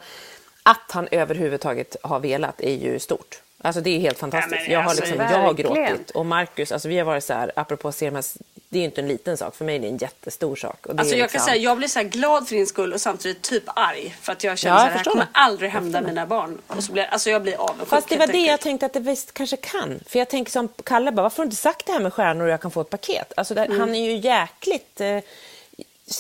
att 0.63 0.91
han 0.91 1.09
överhuvudtaget 1.11 1.97
har 2.03 2.21
velat 2.21 2.61
är 2.61 2.75
ju 2.75 2.99
stort. 2.99 3.42
Alltså 3.63 3.81
det 3.81 3.91
är 3.91 4.01
helt 4.01 4.19
fantastiskt. 4.19 4.63
men 4.63 4.73
jag, 4.73 4.81
har 4.81 4.91
alltså, 4.91 5.05
liksom, 5.05 5.21
jag 5.21 5.39
har 5.39 5.55
gråtit 5.55 6.11
och 6.11 6.27
Marcus, 6.27 6.73
alltså 6.73 6.89
vi 6.89 6.99
har 6.99 7.05
varit 7.05 7.25
så 7.25 7.33
här, 7.33 7.53
apropå 7.57 7.93
här, 8.01 8.23
det 8.69 8.79
är 8.79 8.81
ju 8.81 8.85
inte 8.85 9.01
en 9.01 9.09
liten 9.09 9.37
sak, 9.37 9.57
för 9.57 9.65
mig 9.65 9.77
är 9.77 9.81
det 9.81 9.87
en 9.89 9.97
jättestor 9.97 10.57
sak. 10.57 10.87
Och 10.87 10.99
Alltså 10.99 11.17
jag 11.17 11.31
kan 11.31 11.39
liksom- 11.39 11.47
säga, 11.53 11.63
jag 11.63 11.77
blir 11.77 11.89
så 11.89 12.03
glad 12.03 12.49
för 12.49 12.55
din 12.55 12.67
skull 12.67 12.93
och 12.93 13.01
samtidigt 13.01 13.43
typ 13.43 13.63
arg. 13.67 14.17
För 14.21 14.33
att 14.33 14.45
jag 14.45 14.59
känner 14.59 14.77
Ja, 14.77 14.81
så 14.81 14.87
jag 14.87 14.91
här, 14.91 14.93
det 14.93 14.99
här 14.99 15.05
kommer 15.11 15.27
aldrig 15.33 15.71
hända 15.71 16.01
mina 16.01 16.27
barn. 16.27 16.59
Och 16.67 16.85
så 16.85 16.93
blir, 16.93 17.05
alltså 17.05 17.31
jag 17.31 17.43
blir 17.43 17.55
avundsjuk. 17.61 17.89
Fast 17.89 18.09
det 18.09 18.17
var 18.17 18.27
det 18.27 18.39
jag 18.39 18.61
tänkte 18.61 18.87
att 18.87 18.93
det 18.93 19.01
visst 19.01 19.35
kanske 19.35 19.57
kan. 19.57 20.01
För 20.07 20.19
jag 20.19 20.29
tänker 20.29 20.53
som 20.53 20.69
Kalle 20.85 21.13
bara, 21.13 21.23
varför 21.23 21.37
har 21.37 21.45
du 21.45 21.47
inte 21.47 21.57
sagt 21.57 21.87
det 21.87 21.93
här 21.93 22.01
med 22.01 22.13
stjärnor 22.13 22.45
och 22.45 22.51
jag 22.51 22.61
kan 22.61 22.71
få 22.71 22.81
ett 22.81 22.91
paket? 22.91 23.33
Alltså 23.37 23.55
Mm. 23.55 23.71
där, 23.71 23.79
han 23.79 23.95
är 23.95 24.05
ju 24.05 24.17
jäkligt... 24.17 25.01
Eh, 25.01 25.19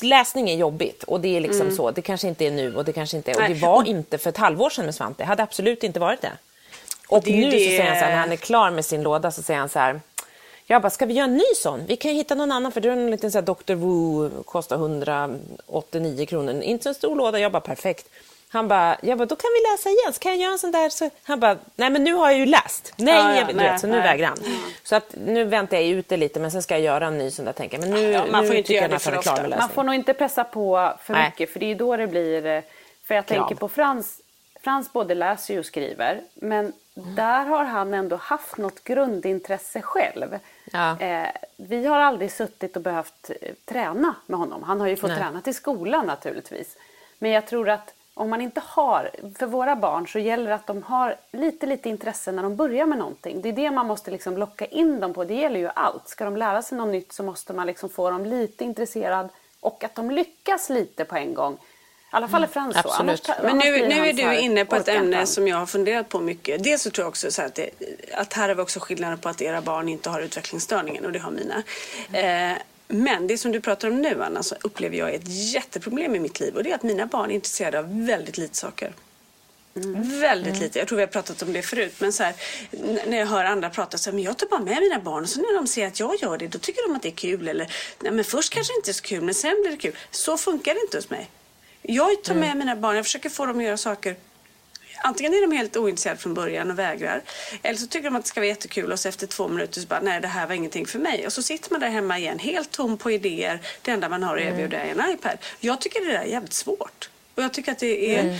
läsning 0.03 0.51
är 0.51 0.57
jobbigt 0.57 1.03
och 1.03 1.21
det 1.21 1.37
är 1.37 1.41
liksom 1.41 1.77
så. 1.77 1.91
Det 1.91 2.03
kanske 2.03 2.29
inte 2.29 2.47
är 2.47 2.51
nu 2.51 2.77
och 2.77 2.85
det 2.85 2.93
kanske 2.93 3.17
inte 3.17 3.31
är... 3.31 3.35
Och 3.37 3.41
Mm. 3.43 3.53
Det 3.61 3.67
var 3.67 3.85
inte 3.89 4.19
för 4.19 4.31
ett 4.31 4.37
halvår 4.37 4.71
sedan 4.71 4.85
med 4.85 4.95
Svante. 4.95 5.23
Det 5.23 5.27
hade 5.27 5.43
absolut 5.43 5.85
inte 5.85 6.01
varit 6.01 6.21
det. 6.21 6.33
Och 7.09 7.23
det 7.25 7.37
nu 7.37 7.43
så 7.51 7.57
det- 7.57 7.59
säger 7.63 7.85
han 7.91 7.99
så 7.99 8.05
här, 8.05 8.11
när 8.11 8.19
han 8.19 8.33
är 8.33 8.37
klar 8.37 8.71
med 8.71 8.85
sin 8.85 9.03
låda 9.03 9.31
så 9.31 9.43
säger 9.43 9.61
han 9.61 9.69
så 9.69 9.79
här. 9.79 10.01
Jag 10.67 10.83
bara, 10.83 10.91
ska 10.91 11.07
vi 11.07 11.15
göra 11.15 11.25
en 11.25 11.37
ny 11.37 11.45
sån? 11.57 11.87
Vi 11.87 11.97
kan 11.97 12.11
ju 12.11 12.17
hitta 12.17 12.35
någon 12.35 12.53
annan 12.53 12.73
för 12.73 12.81
du 12.81 12.89
har 12.89 12.97
en 12.97 13.11
liten 13.11 13.33
så 13.33 13.39
här 13.39 13.43
Dr. 13.47 13.75
Wu, 13.75 14.31
kostar 14.45 14.77
189 14.77 16.27
kronor. 16.27 16.63
Inte 16.63 16.83
så 16.83 16.89
en 16.89 16.95
stor 16.95 17.17
låda. 17.17 17.39
Jag 17.39 17.53
bara, 17.53 17.61
perfekt. 17.61 18.09
Han 18.49 18.69
bara, 18.69 18.97
jag 19.03 19.19
bara, 19.19 19.27
då 19.27 19.37
kan 19.37 19.51
vi 19.55 19.73
läsa 19.73 19.89
igen. 19.89 20.13
Så 20.13 20.19
kan 20.19 20.33
jag 20.33 20.41
göra 20.41 20.53
en 20.53 20.59
sån 20.59 20.73
där? 20.73 20.89
Så 20.89 21.11
han 21.23 21.41
bara, 21.41 21.57
nej 21.77 21.91
men 21.91 22.05
nu 22.05 22.13
har 22.15 22.31
jag 22.31 22.39
ju 22.39 22.47
läst. 22.47 22.93
Nej, 22.97 23.15
Ja, 23.15 23.31
ja, 23.33 23.37
jag, 23.39 23.49
du 23.49 23.53
nej, 23.55 23.71
vet, 23.71 23.81
så 23.81 23.87
nu 23.87 23.93
nej. 23.93 24.03
vägrar 24.03 24.27
han. 24.27 24.39
Så 24.83 24.97
att 24.97 25.15
nu 25.27 25.45
väntar 25.45 25.77
jag 25.77 25.87
ut 25.87 26.09
det 26.09 26.17
lite 26.17 26.41
men 26.41 26.51
sen 26.51 26.63
ska 26.63 26.75
jag 26.75 26.83
göra 26.85 27.07
en 27.07 27.19
ny 27.19 27.31
sån 27.31 27.45
där 27.45 27.53
tänker. 27.53 27.79
Men 27.79 27.91
nu, 27.91 28.11
Ja, 28.11 28.25
man 28.31 28.45
får 28.47 28.53
nu 28.53 28.59
inte 28.59 28.67
tycker 28.69 28.81
göra 28.83 28.93
det 28.93 28.99
för 28.99 29.19
ofta. 29.19 29.49
Man 29.49 29.69
får 29.69 29.83
nog 29.83 29.95
inte 29.95 30.15
pressa 30.15 30.45
på 30.45 30.93
för 31.05 31.13
Nej. 31.13 31.25
mycket 31.31 31.53
för 31.53 31.61
det 31.61 31.67
är 31.67 31.69
ju 31.69 31.75
då 31.75 31.97
det 31.97 32.07
blir... 32.07 32.63
För 33.07 33.15
jag 33.15 33.27
Krav. 33.27 33.39
tänker 33.39 33.55
på 33.55 33.69
Frans. 33.69 34.21
Frans 34.65 34.93
både 34.93 35.15
läser 35.15 35.59
och 35.59 35.67
skriver. 35.67 36.21
Men 36.35 36.73
där 36.95 37.45
har 37.45 37.65
han 37.65 37.95
ändå 37.95 38.17
haft 38.17 38.57
något 38.57 38.85
grundintresse 38.85 39.83
själv. 39.83 40.39
Ja. 40.73 41.01
Eh, 41.01 41.31
vi 41.57 41.87
har 41.87 42.01
aldrig 42.01 42.33
suttit 42.33 42.77
och 42.77 42.83
behövt 42.83 43.31
eh, 43.41 43.55
träna 43.65 44.15
med 44.27 44.39
honom. 44.39 44.63
Han 44.63 44.81
har 44.81 44.89
ju 44.89 44.97
fått 44.97 45.11
Nej. 45.11 45.19
träna 45.19 45.41
till 45.41 45.55
skolan 45.55 46.07
naturligtvis. 46.07 46.77
Men 47.19 47.31
jag 47.31 47.47
tror 47.47 47.69
att 47.69 47.95
om 48.15 48.31
man 48.31 48.41
inte 48.41 48.63
har, 48.65 49.11
för 49.39 49.47
våra 49.47 49.77
barn 49.77 50.09
så 50.09 50.19
gäller 50.19 50.49
det 50.49 50.55
att 50.55 50.67
de 50.67 50.83
har 50.83 51.17
lite, 51.33 51.67
lite 51.67 51.89
intresse 51.89 52.33
när 52.33 52.43
de 52.43 52.57
börjar 52.57 52.87
med 52.87 52.99
någonting. 52.99 53.43
Det 53.43 53.49
är 53.49 53.53
det 53.53 53.71
man 53.71 53.87
måste 53.87 54.11
liksom 54.11 54.37
locka 54.37 54.65
in 54.65 55.01
dem 55.01 55.15
på. 55.15 55.25
Det 55.25 55.35
gäller 55.35 55.61
ju 55.61 55.69
allt. 55.75 56.09
Ska 56.09 56.25
de 56.25 56.37
lära 56.37 56.63
sig 56.63 56.79
något 56.79 56.93
nytt 56.93 57.13
så 57.13 57.23
måste 57.23 57.53
man 57.53 57.67
liksom 57.67 57.89
få 57.89 58.11
dem 58.11 58.27
lite 58.27 58.65
intresserad 58.65 59.29
och 59.61 59.85
att 59.85 59.95
de 59.95 60.11
lyckas 60.11 60.71
lite 60.71 61.05
på 61.05 61.17
en 61.17 61.35
gång. 61.35 61.59
I 62.13 62.17
alla 62.17 62.29
fall 62.29 62.43
är 62.43 62.47
Frans 62.47 62.75
så. 62.75 62.79
absolut. 62.79 63.29
Annars, 63.29 63.43
Men 63.43 63.59
nu, 63.59 63.89
nu 63.89 64.09
är 64.09 64.13
du 64.13 64.39
inne 64.39 64.65
på 64.65 64.77
ett 64.77 64.89
ämne 64.89 65.17
han. 65.17 65.27
som 65.27 65.49
jag 65.49 65.57
har 65.57 65.67
funderat 65.67 66.09
på 66.09 66.21
mycket. 66.21 66.65
Dels 66.65 66.83
så 66.83 66.91
tror 66.91 67.05
jag 67.05 67.09
också 67.09 67.31
så 67.31 67.43
att, 67.43 67.55
det, 67.55 67.71
att 68.15 68.33
här 68.33 68.49
har 68.49 68.55
vi 68.55 68.63
också 68.63 68.81
skillnaden 68.81 69.19
på 69.19 69.29
att 69.29 69.43
era 69.43 69.61
barn 69.61 69.89
inte 69.89 70.11
har 70.11 70.21
utvecklingsstörningen 70.21 71.05
och 71.05 71.13
det 71.13 71.19
har 71.19 71.31
mina. 71.31 71.63
Eh, 72.13 72.59
men 72.89 73.27
det 73.27 73.39
som 73.39 73.53
du 73.53 73.61
pratar 73.61 73.89
om 73.89 74.03
nu 74.03 74.23
Anna 74.23 74.43
så 74.43 74.55
upplever 74.61 74.97
jag 74.97 75.11
är 75.11 75.15
ett 75.15 75.53
jätteproblem 75.55 76.15
i 76.15 76.21
mitt 76.21 76.41
liv 76.41 76.57
och 76.57 76.63
det 76.63 76.71
är 76.71 76.75
att 76.75 76.83
mina 76.83 77.07
barn 77.07 77.31
är 77.31 77.35
intresserade 77.35 77.79
av 77.79 78.07
väldigt 78.07 78.39
lite 78.39 78.57
saker. 78.57 78.93
Väldigt 80.21 80.59
lite. 80.59 80.79
Jag 80.79 80.89
tror 80.89 80.97
vi 80.97 81.03
har 81.03 81.09
pratat 81.09 81.43
om 81.43 81.53
det 81.53 81.63
förut. 81.63 81.95
Men 81.99 82.13
så 82.13 82.23
här, 82.23 82.35
när 83.07 83.19
jag 83.19 83.27
hör 83.27 83.45
andra 83.45 83.71
prata 83.71 83.99
så 83.99 84.11
här, 84.11 84.15
men 84.15 84.25
jag 84.25 84.39
tar 84.39 84.47
bara 84.47 84.61
med 84.61 84.83
mina 84.83 84.99
barn 84.99 85.23
och 85.23 85.29
så 85.29 85.41
när 85.41 85.55
de 85.55 85.67
ser 85.67 85.87
att 85.87 86.01
jag 86.01 86.17
gör 86.23 86.39
det 86.39 86.49
då 86.49 86.59
tycker 86.59 86.89
de 86.89 86.97
att 86.97 87.03
det 87.03 87.09
är 87.09 87.13
kul. 87.13 87.49
Eller 87.49 87.73
nej 88.01 88.13
men 88.13 88.25
först 88.25 88.53
kanske 88.53 88.77
inte 88.77 88.91
är 88.91 88.93
så 88.93 89.03
kul 89.03 89.23
men 89.23 89.35
sen 89.35 89.57
blir 89.63 89.71
det 89.71 89.77
kul. 89.77 89.97
Så 90.11 90.37
funkar 90.37 90.75
det 90.75 90.81
inte 90.81 90.97
hos 90.97 91.11
mig. 91.11 91.31
Jag 91.83 92.23
tar 92.23 92.35
med 92.35 92.57
mina 92.57 92.77
barn, 92.77 92.97
jag 92.97 93.05
försöker 93.05 93.29
få 93.29 93.47
dem 93.47 93.59
att 93.59 93.65
göra 93.65 93.77
saker 93.77 94.17
Antingen 95.05 95.35
är 95.35 95.41
de 95.41 95.57
helt 95.57 95.77
ointresserade 95.77 96.21
från 96.21 96.35
början 96.35 96.71
och 96.71 96.79
vägrar. 96.79 97.23
Eller 97.63 97.79
så 97.79 97.87
tycker 97.87 98.05
de 98.05 98.17
att 98.17 98.23
det 98.23 98.29
ska 98.29 98.41
vara 98.41 98.49
jättekul 98.49 98.93
och 98.93 99.01
så 99.01 99.09
efter 99.09 99.27
två 99.27 99.49
minuter 99.49 99.81
så 99.81 99.87
bara, 99.87 100.01
nej 100.01 100.21
det 100.21 100.29
här 100.29 100.47
var 100.47 100.55
ingenting 100.55 100.87
för 100.87 100.99
mig. 100.99 101.27
Och 101.27 101.33
så 101.33 101.43
sitter 101.43 101.71
man 101.71 101.81
där 101.81 101.89
hemma 101.89 102.19
igen, 102.19 102.39
helt 102.39 102.71
tom 102.71 102.99
på 102.99 103.11
idéer. 103.11 103.61
Det 103.83 103.91
enda 103.91 104.09
man 104.09 104.23
har 104.23 104.37
att 104.37 104.43
erbjuda 104.43 104.81
är 104.81 104.91
en 104.91 105.11
iPad. 105.15 105.39
Jag 105.61 105.81
tycker 105.81 106.01
det 106.01 106.13
där 106.13 106.19
är 106.19 106.25
jävligt 106.25 106.53
svårt. 106.53 107.11
Och 107.35 107.43
jag 107.43 107.53
tycker 107.53 107.73
att 107.73 107.79
det 107.79 108.17
är 108.17 108.39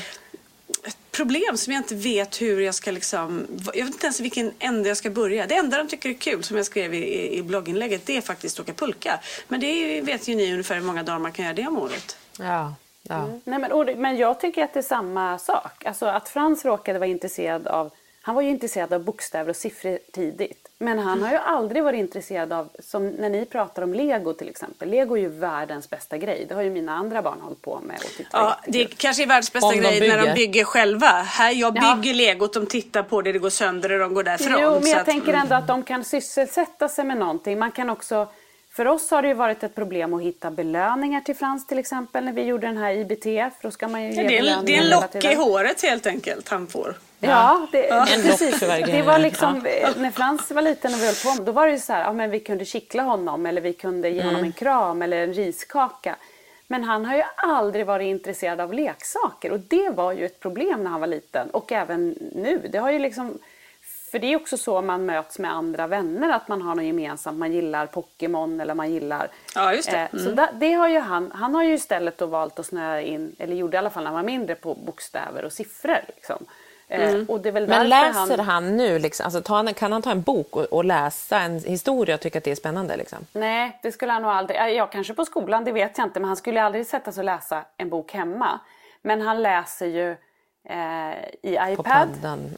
ett 0.85 0.97
problem 1.11 1.57
som 1.57 1.73
jag 1.73 1.81
inte 1.81 1.95
vet 1.95 2.43
hur 2.43 2.61
jag 2.61 2.75
ska 2.75 2.91
liksom... 2.91 3.47
Jag 3.75 3.85
vet 3.85 3.95
inte 3.95 4.07
ens 4.07 4.21
vilken 4.21 4.53
ände 4.59 4.89
jag 4.89 4.97
ska 4.97 5.11
börja. 5.11 5.47
Det 5.47 5.55
enda 5.55 5.77
de 5.77 5.89
tycker 5.89 6.09
är 6.09 6.15
kul, 6.15 6.45
som 6.45 6.57
jag 6.57 6.67
skrev 6.67 6.95
i, 6.95 7.37
i 7.39 7.43
blogginlägget, 7.43 8.07
det 8.07 8.17
är 8.17 8.21
faktiskt 8.21 8.61
att 8.61 8.65
åka 8.65 8.75
pulka. 8.75 9.21
Men 9.49 9.61
det 9.61 9.67
är, 9.67 10.03
vet 10.03 10.29
ju 10.29 10.35
ni 10.35 10.53
ungefär 10.53 10.75
hur 10.75 10.83
många 10.83 11.03
dagar 11.03 11.19
man 11.19 11.33
kan 11.33 11.45
göra 11.45 11.55
det 11.55 11.67
om 11.67 11.79
året. 11.79 12.17
Ja, 12.39 12.75
ja. 13.09 13.29
Nej, 13.45 13.59
men, 13.59 13.73
och 13.73 13.89
men 13.97 14.17
jag 14.17 14.41
tycker 14.41 14.65
att 14.65 14.73
det 14.75 14.81
är 14.81 14.83
samma 14.83 15.39
sak. 15.39 15.85
Alltså 15.85 16.07
att 16.07 16.29
Frans 16.29 16.65
råkade 16.65 16.99
vara 16.99 17.09
intresserad 17.11 17.67
av 17.67 17.91
han 18.25 18.35
var 18.35 18.43
ju 18.43 18.49
intresserad 18.51 18.93
av 18.93 19.05
bokstäver 19.05 19.51
och 19.51 19.57
siffror 19.57 19.99
tidigt. 20.13 20.69
Men 20.79 20.99
han 20.99 21.23
har 21.23 21.31
ju 21.31 21.37
aldrig 21.37 21.85
varit 21.85 21.99
intresserad 21.99 22.53
av, 22.53 22.69
som 22.79 23.09
när 23.09 23.29
ni 23.31 23.45
pratar 23.45 23.83
om 23.83 23.95
lego 23.95 24.33
till 24.33 24.49
exempel. 24.49 24.89
Lego 24.91 25.17
är 25.17 25.21
ju 25.21 25.29
världens 25.29 25.91
bästa 25.91 26.19
grej. 26.19 26.47
Det 26.49 26.55
har 26.55 26.63
ju 26.63 26.71
mina 26.71 26.93
andra 26.95 27.23
barn 27.23 27.41
hållit 27.41 27.63
på 27.63 27.81
med. 27.87 27.97
Och 27.97 28.25
Ja, 28.33 28.61
det 28.67 28.85
kanske 28.85 29.23
är 29.23 29.27
världens 29.27 29.53
bästa 29.53 29.67
Om 29.67 29.73
de 29.73 29.81
grej 29.81 30.09
när 30.09 30.27
de 30.27 30.35
bygger. 30.35 30.65
själva. 30.65 31.07
Här, 31.07 31.51
jag 31.51 31.77
Ja. 31.77 31.95
bygger 31.95 32.15
legot, 32.15 32.53
de 32.53 32.67
tittar 32.67 33.03
på 33.03 33.23
det, 33.23 33.33
det 33.33 33.39
går 33.39 33.51
sönder 33.51 33.93
och 33.93 33.99
de 34.01 34.15
går 34.15 34.23
därifrån. 34.23 34.59
Jo, 34.61 34.71
men 34.71 34.83
Så 34.83 34.89
jag 34.89 35.01
att- 35.01 35.09
mm. 35.09 35.21
tänker 35.21 35.39
ändå 35.41 35.55
att 35.55 35.67
de 35.67 35.83
kan 35.83 36.05
sysselsätta 36.05 36.89
sig 36.89 37.05
med 37.05 37.17
någonting. 37.17 37.59
Man 37.59 37.73
kan 37.73 37.91
också, 37.91 38.29
för 38.73 38.87
oss 38.89 39.11
har 39.11 39.23
det 39.23 39.29
ju 39.29 39.35
varit 39.35 39.63
ett 39.63 39.75
problem 39.75 40.15
att 40.15 40.23
hitta 40.23 40.51
belöningar 40.51 41.21
till 41.21 41.37
Frans 41.37 41.67
till 41.67 41.79
exempel 41.79 42.25
när 42.25 42.33
vi 42.33 42.43
gjorde 42.43 42.67
den 42.67 42.77
här 42.77 42.93
IBT. 42.93 43.25
För 43.25 43.63
då 43.63 43.71
ska 43.71 43.89
man 43.89 44.03
ju 44.03 44.09
Ja, 44.13 44.23
ge 44.23 44.29
det, 44.29 44.39
är, 44.49 44.63
det 44.63 44.77
är 44.77 44.83
en 44.83 44.89
lock 44.91 45.25
i 45.25 45.35
håret 45.35 45.83
helt 45.83 46.07
enkelt 46.07 46.49
han 46.49 46.67
får. 46.67 46.95
Ja, 47.21 47.67
det, 47.73 47.91
lock 47.95 48.09
precis. 48.09 48.61
Det 48.61 49.03
var 49.03 49.19
liksom, 49.19 49.55
När 49.97 50.11
Frans 50.11 50.51
var 50.51 50.63
liten 50.63 50.95
och 50.95 51.01
vi 51.01 51.07
höll 51.07 51.37
på, 51.37 51.43
då 51.45 51.53
var 51.53 51.67
det 51.67 51.73
ju 51.73 51.79
så 51.79 51.93
här, 51.93 52.05
ja, 52.05 52.13
men 52.13 52.31
vi 52.31 52.41
kunde 52.41 52.65
kittla 52.65 53.03
honom 53.03 53.47
eller 53.47 53.61
vi 53.61 53.73
kunde 53.73 54.09
ge 54.09 54.21
Mm. 54.21 54.27
honom 54.35 54.45
en 54.45 54.53
kram 54.53 55.03
eller 55.03 55.17
en 55.23 55.35
riskaka. 55.35 56.17
Men 56.67 56.85
han 56.85 57.05
har 57.05 57.17
ju 57.17 57.23
aldrig 57.37 57.87
varit 57.87 58.07
intresserad 58.07 58.61
av 58.61 58.73
leksaker 58.73 59.53
och 59.53 59.61
det 59.61 59.91
var 59.91 60.13
ju 60.13 60.27
ett 60.27 60.41
problem 60.41 60.83
när 60.85 60.91
han 60.91 61.01
var 61.01 61.07
liten 61.07 61.51
och 61.51 61.73
även 61.73 62.09
nu. 62.35 62.69
Det 62.73 62.79
har 62.79 62.91
ju 62.91 62.99
liksom, 62.99 63.39
för 64.13 64.19
det 64.19 64.33
är 64.33 64.37
också 64.37 64.57
så 64.57 64.83
man 64.83 65.07
möts 65.07 65.39
med 65.39 65.53
andra 65.53 65.87
vänner, 65.87 66.31
att 66.31 66.49
man 66.49 66.63
har 66.63 66.75
något 66.75 66.85
gemensamt. 66.85 67.39
Man 67.39 67.53
gillar 67.53 67.87
Pokémon 67.87 68.61
eller 68.61 68.75
man 68.75 68.93
gillar... 68.93 69.29
Ja, 69.55 69.75
just 69.75 69.91
det. 69.91 70.09
Eh, 70.13 70.19
Så 70.19 70.31
da, 70.31 70.49
det 70.55 70.73
har 70.73 70.89
ju 70.89 70.99
han, 70.99 71.33
han 71.35 71.55
har 71.55 71.63
ju 71.63 71.75
istället 71.75 72.19
då 72.19 72.27
valt 72.27 72.59
att 72.59 72.67
snöa 72.67 73.01
in, 73.01 73.37
eller 73.39 73.57
gjorde 73.57 73.75
i 73.75 73.79
alla 73.79 73.91
fall 73.91 74.03
när 74.05 74.11
han 74.11 74.21
var 74.21 74.27
mindre, 74.27 74.55
på 74.55 74.75
bokstäver 74.75 75.45
och 75.45 75.53
siffror. 75.53 75.99
Liksom. 76.17 76.47
Eh, 76.89 77.21
och 77.29 77.41
det 77.41 77.49
är 77.49 77.53
väl 77.53 77.69
Men 77.69 77.89
läser 77.89 78.39
han, 78.39 78.77
nu, 78.77 78.99
liksom, 78.99 79.25
alltså, 79.25 79.53
han, 79.55 79.75
kan 79.75 79.93
han 79.93 80.03
ta 80.03 80.11
en 80.11 80.23
bok 80.23 80.57
och, 80.57 80.65
och 80.65 80.85
läsa 80.85 81.39
en 81.39 81.59
historia 81.59 82.15
och 82.15 82.21
tycka 82.21 82.39
att 82.39 82.45
det 82.45 82.51
är 82.51 82.55
spännande? 82.55 82.97
Liksom? 82.97 83.19
Nej, 83.33 83.79
det 83.83 83.93
skulle 83.93 84.13
han 84.13 84.23
nog 84.23 84.31
aldrig. 84.31 84.59
Ja, 84.59 84.69
Ja, 84.69 84.87
kanske 84.87 85.15
på 85.15 85.25
skolan, 85.25 85.65
det 85.65 85.73
vet 85.73 85.99
jag 85.99 86.07
inte. 86.07 86.21
Men 86.21 86.29
han 86.29 86.37
skulle 86.37 86.63
aldrig 86.63 86.87
sätta 86.87 87.13
sig 87.13 87.21
och 87.21 87.25
läsa 87.25 87.65
en 87.77 87.89
bok 87.89 88.13
hemma. 88.13 88.61
Men 89.03 89.21
han 89.21 89.43
läser 89.43 89.87
ju 89.87 90.11
eh, 90.11 90.17
i 91.43 91.55
iPad. 91.73 92.09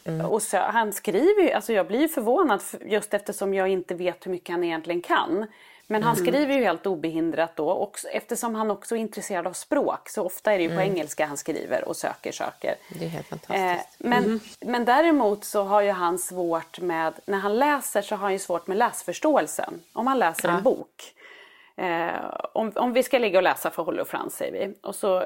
mm. 0.04 0.26
Och 0.26 0.42
så, 0.42 0.56
han 0.58 0.92
skriver 0.92 1.42
ju, 1.42 1.52
alltså 1.52 1.72
jag 1.72 1.86
blir 1.86 2.00
ju 2.00 2.08
förvånad 2.08 2.62
just 2.86 3.14
eftersom 3.14 3.54
jag 3.54 3.68
inte 3.68 3.94
vet 3.94 4.26
hur 4.26 4.30
mycket 4.30 4.50
han 4.52 4.64
egentligen 4.64 5.00
kan. 5.02 5.46
Men 5.86 6.02
han 6.02 6.14
Mm. 6.16 6.26
skriver 6.26 6.54
ju 6.54 6.64
helt 6.64 6.86
obehindrat 6.86 7.56
då 7.56 7.68
och 7.70 7.98
eftersom 8.12 8.54
han 8.54 8.70
också 8.70 8.96
är 8.96 9.00
intresserad 9.00 9.46
av 9.46 9.52
språk 9.52 10.08
så 10.08 10.22
ofta 10.24 10.52
är 10.52 10.58
det 10.58 10.64
ju 10.64 10.74
på 10.76 10.80
engelska 10.82 11.26
han 11.26 11.36
skriver 11.36 11.88
och 11.88 11.96
söker 11.96 12.32
saker. 12.32 12.74
Det 12.88 13.04
är 13.04 13.08
helt 13.08 13.32
Eh, 13.32 13.38
fantastiskt. 13.38 13.96
men, 14.00 14.40
men 14.60 14.84
däremot 14.84 15.44
så 15.44 15.62
har 15.62 15.80
ju 15.80 15.90
han 15.90 16.18
svårt 16.18 16.80
med, 16.80 17.14
när 17.26 17.38
han 17.38 17.58
läser 17.58 18.02
så 18.02 18.14
har 18.14 18.22
han 18.22 18.32
ju 18.32 18.38
svårt 18.38 18.66
med 18.66 18.76
läsförståelsen. 18.76 19.80
Om 19.92 20.06
han 20.06 20.18
läser 20.18 20.48
en 20.48 20.62
bok. 20.62 21.14
Eh, 21.76 22.08
om, 22.52 22.72
om 22.74 22.92
vi 22.92 23.02
ska 23.02 23.18
ligga 23.18 23.38
och 23.38 23.42
läsa 23.42 23.70
för 23.70 23.82
Holly 23.82 24.02
och 24.02 24.08
Frans 24.08 24.36
säger 24.36 24.52
vi. 24.66 24.74
Och 24.82 24.94
så 24.94 25.24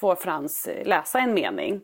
får 0.00 0.14
Frans 0.14 0.66
eh, 0.66 0.86
läsa 0.86 1.18
en 1.18 1.34
mening. 1.34 1.80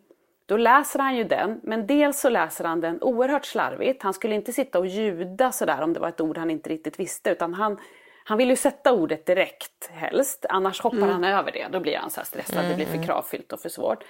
Då 0.53 0.57
läser 0.59 0.99
han 0.99 1.17
ju 1.17 1.25
den, 1.25 1.61
men 1.63 1.87
dels 1.87 2.21
så 2.21 2.29
läser 2.29 2.65
han 2.65 2.81
den 2.81 3.03
oerhört 3.03 3.45
slarvigt. 3.45 4.03
Han 4.03 4.15
skulle 4.15 4.35
inte 4.35 4.53
sitta 4.53 4.79
och 4.79 4.87
ljuda 4.87 5.53
sådär 5.53 5.81
om 5.83 5.93
det 5.93 6.01
var 6.01 6.09
ett 6.09 6.21
ord 6.21 6.39
han 6.39 6.51
inte 6.51 6.71
riktigt 6.71 6.99
visste. 7.01 7.31
Utan 7.31 7.55
han, 7.55 7.79
han 8.25 8.39
vill 8.39 8.51
ju 8.51 8.57
sätta 8.57 8.93
ordet 8.93 9.27
direkt 9.27 9.91
helst. 9.93 10.47
Annars 10.49 10.81
hoppar 10.81 11.07
han 11.07 11.25
över 11.25 11.53
det. 11.53 11.67
Då 11.73 11.81
blir 11.81 11.97
han 11.97 12.11
så 12.11 12.21
stressad. 12.25 12.65
Det 12.65 12.75
blir 12.75 12.87
för 12.87 13.03
kravfyllt 13.05 13.53
och 13.53 13.61
för 13.61 13.69
svårt. 13.69 14.05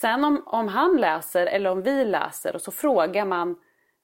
Sen 0.00 0.24
om, 0.24 0.42
om 0.46 0.68
han 0.68 0.96
läser 0.96 1.46
eller 1.46 1.70
om 1.70 1.82
vi 1.82 2.04
läser 2.04 2.54
och 2.54 2.60
så 2.62 2.70
frågar 2.70 3.24
man 3.24 3.56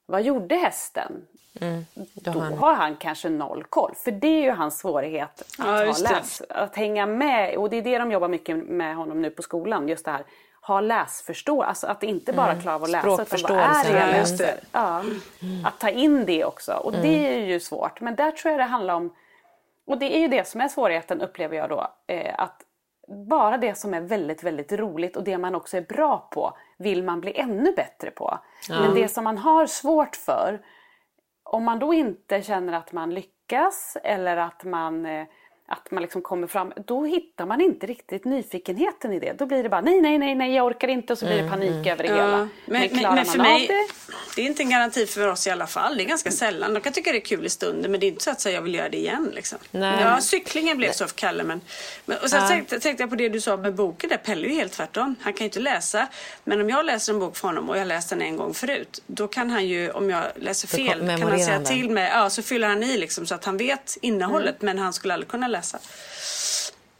vad 0.05 0.21
gjorde 0.21 0.55
hästen? 0.55 1.11
Då 1.53 2.31
Då 2.31 2.31
har 2.31 2.41
han- 2.41 2.53
har 2.57 2.73
han 2.75 2.95
kanske 2.95 3.29
noll 3.29 3.63
koll. 3.69 3.93
För 3.95 4.11
det 4.11 4.27
är 4.27 4.43
ju 4.43 4.51
hans 4.51 4.79
svårighet 4.79 5.41
att, 5.41 5.55
Ja, 5.57 5.65
ha 5.65 5.83
läs, 5.85 6.41
att 6.49 6.75
hänga 6.75 7.05
med. 7.05 7.57
Och 7.57 7.69
det 7.69 7.77
är 7.77 7.81
det 7.81 7.97
de 7.97 8.11
jobbar 8.11 8.27
mycket 8.27 8.57
med 8.57 8.95
honom 8.95 9.21
nu 9.21 9.29
på 9.29 9.41
skolan. 9.41 9.87
Just 9.87 10.05
det 10.05 10.11
här. 10.11 10.23
Ha 10.71 10.81
läsförståelse, 10.81 11.69
alltså 11.69 11.87
att 11.87 12.03
inte 12.03 12.33
bara 12.33 12.55
klara 12.55 12.75
av 12.75 12.83
att 12.83 12.89
läsa 12.89 13.07
utan 13.23 13.57
vad 13.57 13.85
är 13.85 14.37
det? 14.37 14.59
Ja, 14.71 15.03
att 15.65 15.79
ta 15.79 15.89
in 15.89 16.25
det 16.25 16.45
också 16.45 16.73
och 16.73 16.91
det 16.91 17.35
är 17.35 17.45
ju 17.45 17.59
svårt 17.59 18.01
men 18.01 18.15
där 18.15 18.31
tror 18.31 18.51
jag 18.51 18.59
det 18.59 18.63
handlar 18.63 18.93
om 18.93 19.15
och 19.87 19.97
det 19.97 20.17
är 20.17 20.19
ju 20.19 20.27
det 20.27 20.47
som 20.47 20.61
är 20.61 20.67
svårigheten 20.67 21.21
upplever 21.21 21.57
jag 21.57 21.69
då. 21.69 21.87
Eh, 22.07 22.35
att 22.37 22.61
bara 23.07 23.57
det 23.57 23.75
som 23.75 23.93
är 23.93 24.01
väldigt, 24.01 24.43
väldigt 24.43 24.71
roligt 24.71 25.17
och 25.17 25.23
det 25.23 25.37
man 25.37 25.55
också 25.55 25.77
är 25.77 25.81
bra 25.81 26.29
på 26.31 26.57
vill 26.77 27.03
man 27.03 27.21
bli 27.21 27.39
ännu 27.39 27.71
bättre 27.71 28.11
på. 28.11 28.39
Mm. 28.69 28.81
Men 28.81 28.95
det 28.95 29.07
som 29.07 29.23
man 29.23 29.37
har 29.37 29.65
svårt 29.65 30.15
för, 30.15 30.61
om 31.43 31.63
man 31.63 31.79
då 31.79 31.93
inte 31.93 32.41
känner 32.41 32.73
att 32.73 32.91
man 32.91 33.13
lyckas 33.13 33.97
eller 34.03 34.37
att 34.37 34.63
man 34.63 35.05
eh, 35.05 35.27
att 35.71 35.91
man 35.91 36.01
liksom 36.01 36.21
kommer 36.21 36.47
fram, 36.47 36.73
då 36.85 37.05
hittar 37.05 37.45
man 37.45 37.61
inte 37.61 37.87
riktigt 37.87 38.25
nyfikenheten 38.25 39.13
i 39.13 39.19
det. 39.19 39.33
Då 39.33 39.45
blir 39.45 39.63
det 39.63 39.69
bara 39.69 39.81
nej, 39.81 40.01
nej, 40.01 40.17
nej, 40.17 40.35
nej, 40.35 40.55
jag 40.55 40.65
orkar 40.65 40.87
inte 40.87 41.13
och 41.13 41.19
så 41.19 41.25
blir 41.25 41.35
det 41.35 41.41
mm, 41.41 41.51
panik 41.51 41.69
mm. 41.69 41.87
över 41.87 42.03
det 42.03 42.09
ja. 42.09 42.15
hela. 42.15 42.37
Men, 42.65 42.89
men, 42.91 43.15
men 43.15 43.25
för 43.25 43.37
mig, 43.39 43.67
det? 43.67 43.87
det 44.35 44.41
är 44.41 44.45
inte 44.45 44.63
en 44.63 44.69
garanti 44.69 45.05
för 45.05 45.27
oss 45.27 45.47
i 45.47 45.49
alla 45.49 45.67
fall. 45.67 45.97
Det 45.97 46.03
är 46.03 46.05
ganska 46.07 46.31
sällan. 46.31 46.73
De 46.73 46.81
kan 46.81 46.93
tycka 46.93 47.11
det 47.11 47.17
är 47.17 47.25
kul 47.25 47.45
i 47.45 47.49
stunden 47.49 47.91
men 47.91 47.99
det 47.99 48.05
är 48.05 48.07
inte 48.07 48.23
så 48.23 48.31
att 48.31 48.41
säga, 48.41 48.55
jag 48.55 48.61
vill 48.61 48.75
göra 48.75 48.89
det 48.89 48.97
igen. 48.97 49.31
Liksom. 49.33 49.59
Nej. 49.71 50.01
Ja, 50.01 50.21
cyklingen 50.21 50.77
blev 50.77 50.91
så 50.91 51.07
för 51.07 51.15
Kalle. 51.15 51.43
Men, 51.43 51.61
men, 52.05 52.17
och 52.17 52.29
sen 52.29 52.41
ja. 52.41 52.47
tänkte, 52.47 52.79
tänkte, 52.79 53.03
jag 53.03 53.09
på 53.09 53.15
det 53.15 53.29
du 53.29 53.41
sa 53.41 53.57
med 53.57 53.75
boken 53.75 54.09
där. 54.09 54.17
Pelle 54.17 54.47
är 54.47 54.49
ju 54.49 54.55
helt 54.55 54.73
tvärtom. 54.73 55.15
Han 55.21 55.33
kan 55.33 55.39
ju 55.39 55.45
inte 55.45 55.59
läsa. 55.59 56.07
Men 56.43 56.61
om 56.61 56.69
jag 56.69 56.85
läser 56.85 57.13
en 57.13 57.19
bok 57.19 57.37
för 57.37 57.47
honom 57.47 57.69
och 57.69 57.77
jag 57.77 57.87
läst 57.87 58.09
den 58.09 58.21
en 58.21 58.37
gång 58.37 58.53
förut. 58.53 59.03
Då 59.07 59.27
kan 59.27 59.49
han 59.49 59.67
ju, 59.67 59.91
om 59.91 60.09
jag 60.09 60.23
läser 60.35 60.67
fel, 60.67 60.99
kan 60.99 61.21
han 61.21 61.39
säga 61.39 61.61
till 61.61 61.89
mig. 61.89 62.11
Ja, 62.13 62.29
så 62.29 62.41
fyller 62.41 62.67
han 62.67 62.83
i 62.83 62.97
liksom 62.97 63.25
så 63.25 63.35
att 63.35 63.45
han 63.45 63.57
vet 63.57 63.97
innehållet. 64.01 64.61
Mm. 64.61 64.75
Men 64.75 64.83
han 64.83 64.93
skulle 64.93 65.13
aldrig 65.13 65.29
kunna 65.29 65.47
läsa 65.47 65.60
läsa. 65.61 65.79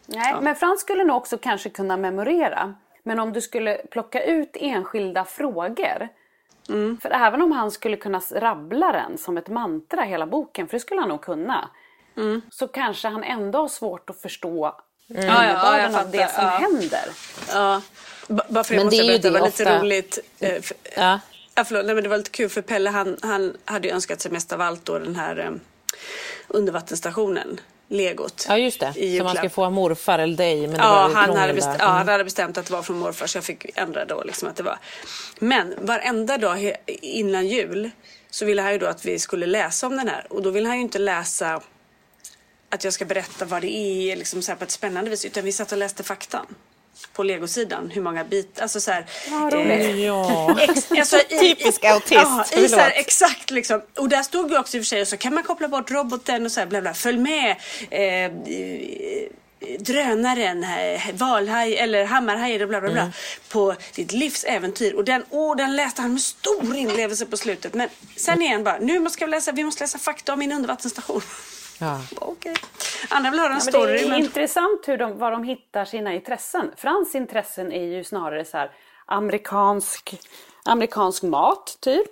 Nej, 0.06 0.32
ja. 0.32 0.42
men 0.42 0.56
Frans 0.56 0.82
skulle 0.82 1.04
nog 1.04 1.18
också 1.18 1.38
kanske 1.38 1.70
kunna 1.70 1.98
memorera. 1.98 2.76
Men 3.04 3.20
om 3.20 3.34
du 3.34 3.42
skulle 3.42 3.82
plocka 3.92 4.24
ut 4.24 4.50
enskilda 4.54 5.26
frågor. 5.26 6.10
Mm. 6.70 6.98
För 7.02 7.10
även 7.10 7.42
om 7.42 7.52
han 7.52 7.72
skulle 7.72 7.98
kunna 7.98 8.22
rabbla 8.32 8.92
den 8.92 9.18
som 9.18 9.38
ett 9.38 9.48
mantra 9.48 10.02
hela 10.02 10.26
boken, 10.26 10.68
för 10.68 10.74
det 10.74 10.80
skulle 10.80 11.02
han 11.02 11.10
nog 11.10 11.22
kunna. 11.22 11.70
Mm. 12.18 12.42
Så 12.50 12.68
kanske 12.68 13.08
han 13.08 13.24
ändå 13.24 13.60
har 13.60 13.68
svårt 13.68 14.10
att 14.10 14.22
förstå 14.22 14.76
mm. 15.10 15.24
innebörden 15.24 15.94
ja, 15.94 16.02
av 16.02 16.12
det 16.12 16.32
som 16.32 16.46
händer. 16.46 17.10
Ja. 17.50 17.82
Bara 18.28 18.64
för 18.64 18.76
men 18.76 18.78
jag 18.78 18.86
måste 18.86 19.04
berätta, 19.04 19.30
det 19.30 19.40
var 19.40 19.46
lite 19.46 19.64
ofta... 19.64 19.80
roligt. 19.80 20.20
Eh, 20.40 20.62
för, 20.62 20.78
ja. 20.96 21.20
Ja, 21.56 21.64
förlåt, 21.64 21.86
nej, 21.86 21.96
men 21.96 22.04
det 22.04 22.10
var 22.10 22.18
lite 22.18 22.30
kul 22.30 22.50
för 22.50 22.62
Pelle 22.62 22.90
han, 22.90 23.18
han 23.22 23.58
hade 23.66 23.88
ju 23.88 23.94
önskat 23.94 24.22
sig 24.22 24.32
mest 24.32 24.54
av 24.54 24.62
allt 24.62 24.86
då 24.86 25.00
den 25.00 25.16
här 25.16 25.40
um, 25.40 25.60
undervattensstationen 26.48 27.60
legot. 27.92 28.46
Ja 28.50 28.58
just 28.58 28.80
det, 28.80 28.94
som 29.18 29.26
man 29.26 29.36
ska 29.36 29.50
få 29.50 29.66
av 29.66 29.72
morfar 29.72 30.20
eller 30.20 30.38
dig. 30.38 30.62
Men 30.62 30.72
det 30.72 30.78
ja, 30.78 31.08
var 31.08 31.16
han 31.16 31.38
hade 31.38 31.54
bestämt, 31.54 31.78
ja, 31.80 31.86
han 31.86 32.08
hade 32.08 32.24
bestämt 32.24 32.58
att 32.58 32.66
det 32.66 32.74
var 32.74 32.82
från 32.82 33.00
morfar 33.00 33.28
så 33.28 33.38
jag 33.38 33.44
fick 33.44 33.78
ändra 33.78 34.06
då 34.06 34.24
liksom 34.24 34.48
att 34.48 34.56
det 34.56 34.64
var. 34.64 34.78
Men 35.40 35.74
varenda 35.82 36.38
dag 36.38 36.76
innan 37.02 37.48
jul 37.48 37.90
så 38.30 38.46
ville 38.46 38.62
han 38.62 38.72
ju 38.72 38.78
då 38.78 38.86
att 38.86 39.06
vi 39.06 39.20
skulle 39.20 39.46
läsa 39.46 39.88
om 39.88 39.98
den 39.98 40.08
här 40.08 40.28
och 40.30 40.42
då 40.42 40.50
vill 40.50 40.66
han 40.66 40.76
ju 40.76 40.82
inte 40.82 41.00
läsa 41.00 41.62
att 42.70 42.84
jag 42.84 42.94
ska 42.94 43.06
berätta 43.06 43.46
vad 43.46 43.62
det 43.62 43.76
är 43.76 44.16
liksom 44.16 44.42
så 44.42 44.56
på 44.56 44.64
ett 44.64 44.72
spännande 44.72 45.10
vis 45.10 45.26
utan 45.26 45.44
vi 45.44 45.52
satt 45.52 45.72
och 45.72 45.78
läste 45.78 46.04
faktan 46.04 46.46
på 47.14 47.24
legosidan 47.24 47.92
hur 47.94 48.02
många 48.02 48.24
bitar, 48.24 48.62
alltså 48.62 48.82
så 48.82 48.92
här, 48.92 49.06
ja, 49.30 49.52
eh, 49.52 50.06
ja. 50.06 50.58
Ex, 50.60 50.92
alltså, 50.92 51.18
i, 51.18 51.40
Typisk 51.40 51.86
autist. 51.86 52.12
Ja, 52.12 52.46
i 52.56 52.70
så 52.70 52.76
här, 52.76 52.92
exakt 52.96 53.52
liksom. 53.52 53.82
Och 53.98 54.10
där 54.10 54.24
stod 54.24 54.52
ju 54.52 54.60
också 54.60 54.78
i 54.78 54.80
och 54.80 54.84
för 54.84 54.88
sig 54.88 55.02
och 55.02 55.08
så 55.08 55.18
kan 55.18 55.34
man 55.34 55.44
koppla 55.44 55.68
bort 55.68 55.92
roboten 55.92 56.46
och 56.46 56.52
så 56.52 56.60
här 56.60 56.68
bla 56.68 56.82
bla. 56.82 56.94
Följ 56.94 57.18
med 57.18 57.56
eh, 57.90 58.32
drönaren, 59.80 60.66
valhaj 61.14 61.78
eller 61.78 62.06
hammarhaj 62.06 62.64
och 62.64 62.70
bla 62.70 62.82
bla 62.82 62.92
bla 62.92 63.02
mm. 63.02 63.14
på 63.50 63.76
ditt 63.96 64.12
livs 64.12 64.44
äventyr. 64.44 64.94
Och 64.94 65.06
den, 65.06 65.24
oh, 65.30 65.56
den 65.56 65.76
läste 65.76 66.02
han 66.02 66.12
med 66.14 66.22
stor 66.22 66.76
inlevelse 66.76 67.26
på 67.26 67.38
slutet. 67.38 67.74
Men 67.74 67.90
sen 68.16 68.42
igen 68.42 68.64
bara, 68.64 68.78
nu 68.80 69.00
måste 69.00 69.26
vi 69.26 69.32
läsa, 69.32 69.52
vi 69.52 69.64
måste 69.64 69.84
läsa 69.84 69.98
fakta 69.98 70.34
om 70.34 70.40
min 70.40 70.52
undervattensstation. 70.52 71.22
Ja. 71.82 72.00
Okay. 72.22 72.56
Andra 73.10 73.32
vill 73.32 73.40
höra 73.40 73.54
en 73.54 73.62
ja, 73.66 73.72
story. 73.72 73.94
Det 73.94 74.00
är 74.00 74.10
men... 74.10 74.20
intressant 74.20 74.88
hur 74.88 74.98
de, 74.98 75.18
var 75.18 75.32
de 75.32 75.44
hittar 75.44 75.86
sina 75.86 76.14
intressen. 76.14 76.72
Frans 76.78 77.16
intressen 77.16 77.72
är 77.72 77.84
ju 77.84 78.04
snarare 78.04 78.46
så 78.46 78.58
här 78.58 78.72
amerikansk, 79.06 80.22
amerikansk 80.66 81.24
mat 81.24 81.78
typ. 81.80 82.12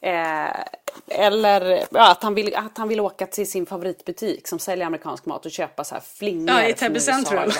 Eh, 0.00 0.60
eller 1.08 1.84
ja, 1.90 2.10
att, 2.10 2.22
han 2.22 2.34
vill, 2.34 2.54
att 2.54 2.78
han 2.78 2.88
vill 2.88 3.00
åka 3.00 3.26
till 3.26 3.50
sin 3.50 3.66
favoritbutik 3.66 4.48
som 4.48 4.58
säljer 4.58 4.86
amerikansk 4.86 5.26
mat 5.26 5.46
och 5.46 5.52
köpa 5.52 5.84
så 5.84 5.94
här 5.94 6.02
flingor. 6.02 6.60
Ja, 6.60 6.68
i 6.68 6.74
Täby 6.74 7.00
centrum. 7.00 7.50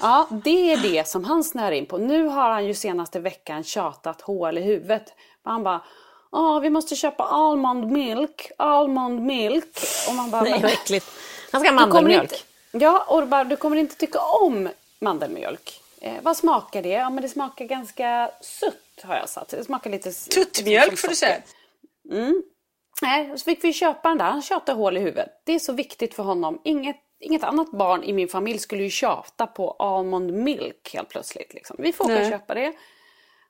Ja, 0.00 0.28
det 0.44 0.72
är 0.72 0.76
det 0.76 1.08
som 1.08 1.24
han 1.24 1.44
snör 1.44 1.72
in 1.72 1.86
på. 1.86 1.98
Nu 1.98 2.24
har 2.24 2.50
han 2.50 2.66
ju 2.66 2.74
senaste 2.74 3.20
veckan 3.20 3.64
tjatat 3.64 4.20
hål 4.20 4.58
i 4.58 4.62
huvudet. 4.62 5.04
Han 5.44 5.62
bara 5.62 5.80
oh, 6.36 6.60
vi 6.60 6.70
måste 6.70 6.96
köpa 6.96 7.24
almond 7.24 7.90
milk, 7.92 8.50
almond 8.56 9.20
milk. 9.20 9.78
Och 10.08 10.14
man 10.14 10.30
bara, 10.30 10.42
Nej, 10.42 10.62
vad 10.62 10.72
äckligt. 10.72 11.06
Han 11.52 11.60
ska 11.60 11.70
ha 11.70 11.86
mandelmjölk. 11.86 12.44
ja, 12.72 13.04
och 13.08 13.26
bara, 13.26 13.44
du 13.44 13.56
kommer 13.56 13.76
inte 13.76 13.96
tycka 13.96 14.20
om 14.20 14.68
mandelmjölk. 15.00 15.80
Eh, 16.00 16.14
vad 16.22 16.36
smakar 16.36 16.82
det? 16.82 16.88
Ja, 16.88 17.10
men 17.10 17.22
det 17.22 17.28
smakar 17.28 17.64
ganska 17.64 18.30
sutt 18.40 19.02
har 19.02 19.16
jag 19.16 19.28
satt. 19.28 19.48
Det 19.48 19.64
smakar 19.64 19.90
lite... 19.90 20.12
Tuttmjölk 20.12 20.98
får 20.98 21.08
du 21.08 21.14
säga. 21.14 21.36
Mm. 22.10 22.42
Nej, 23.02 23.38
så 23.38 23.44
fick 23.44 23.64
vi 23.64 23.72
köpa 23.72 24.08
den 24.08 24.18
där. 24.18 24.24
Han 24.24 24.42
tjatade 24.42 24.78
hål 24.78 24.96
i 24.96 25.00
huvudet. 25.00 25.42
Det 25.44 25.52
är 25.52 25.58
så 25.58 25.72
viktigt 25.72 26.14
för 26.14 26.22
honom. 26.22 26.60
Inget, 26.64 26.96
inget 27.20 27.44
annat 27.44 27.70
barn 27.70 28.04
i 28.04 28.12
min 28.12 28.28
familj 28.28 28.58
skulle 28.58 28.82
ju 28.82 28.90
tjata 28.90 29.46
på 29.46 29.70
almond 29.70 30.32
milk 30.32 30.90
helt 30.94 31.08
plötsligt. 31.08 31.54
Liksom. 31.54 31.76
Vi 31.78 31.92
får 31.92 32.04
åka 32.04 32.20
och 32.20 32.30
köpa 32.30 32.54
det. 32.54 32.72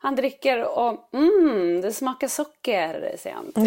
Han 0.07 0.17
dricker 0.17 0.79
och 0.79 1.09
mm, 1.15 1.81
det 1.81 1.93
smakar 1.93 2.29
socker, 2.29 3.17
säger 3.19 3.37
han. 3.37 3.53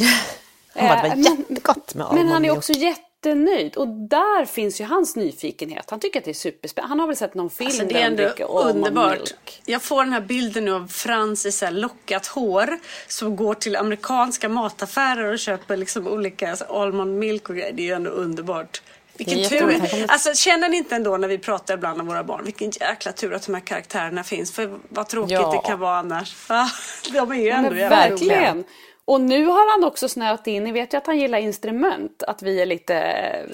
han 0.73 0.87
bara, 0.87 1.01
det 1.01 1.09
var 1.09 1.15
eh, 1.15 1.39
jättegott 1.39 1.95
med 1.95 2.07
Men 2.13 2.27
han 2.27 2.45
är 2.45 2.51
också 2.51 2.73
jättenöjd 2.73 3.75
och 3.75 3.87
där 3.87 4.45
finns 4.45 4.81
ju 4.81 4.85
hans 4.85 5.15
nyfikenhet. 5.15 5.89
Han 5.89 5.99
tycker 5.99 6.19
att 6.19 6.25
det 6.25 6.31
är 6.31 6.33
superspännande. 6.33 6.91
Han 6.91 6.99
har 6.99 7.07
väl 7.07 7.15
sett 7.15 7.33
någon 7.33 7.49
film 7.49 7.67
alltså, 7.67 7.85
det 7.85 8.01
är 8.01 8.05
ändå 8.05 8.45
underbart. 8.45 9.33
Jag 9.65 9.81
får 9.81 10.03
den 10.03 10.13
här 10.13 10.21
bilden 10.21 10.65
nu 10.65 10.71
av 10.71 10.87
Frans 10.87 11.45
i 11.45 11.51
så 11.51 11.65
här 11.65 11.71
lockat 11.71 12.27
hår 12.27 12.79
som 13.07 13.35
går 13.35 13.53
till 13.53 13.75
amerikanska 13.75 14.49
mataffärer 14.49 15.33
och 15.33 15.39
köper 15.39 15.77
liksom 15.77 16.07
olika 16.07 16.49
alltså, 16.49 16.65
almond 16.65 17.19
milk 17.19 17.49
och 17.49 17.55
grejer. 17.55 17.73
Det 17.73 17.81
är 17.81 17.87
ju 17.87 17.93
ändå 17.93 18.09
underbart. 18.09 18.81
Vilken 19.19 19.49
tur. 19.49 20.05
Alltså, 20.07 20.33
känner 20.33 20.69
ni 20.69 20.77
inte 20.77 20.95
ändå 20.95 21.17
när 21.17 21.27
vi 21.27 21.37
pratar 21.37 21.73
ibland 21.73 22.01
om 22.01 22.07
våra 22.07 22.23
barn, 22.23 22.45
vilken 22.45 22.71
jäkla 22.71 23.11
tur 23.11 23.33
att 23.33 23.45
de 23.45 23.53
här 23.53 23.61
karaktärerna 23.61 24.23
finns. 24.23 24.51
För 24.51 24.79
vad 24.89 25.07
tråkigt 25.07 25.31
ja. 25.31 25.51
det 25.51 25.69
kan 25.69 25.79
vara 25.79 25.97
annars. 25.97 26.35
de 27.13 27.31
är 27.31 27.35
ju 27.35 27.49
ändå 27.49 27.75
jävla 27.75 27.95
Verkligen. 27.95 28.63
Och 29.05 29.21
nu 29.21 29.45
har 29.45 29.71
han 29.71 29.83
också 29.87 30.09
snöat 30.09 30.47
in, 30.47 30.63
ni 30.63 30.71
vet 30.71 30.93
ju 30.93 30.97
att 30.97 31.07
han 31.07 31.19
gillar 31.19 31.37
instrument, 31.37 32.23
att 32.23 32.41
vi 32.41 32.61
är 32.61 32.65
lite 32.65 32.93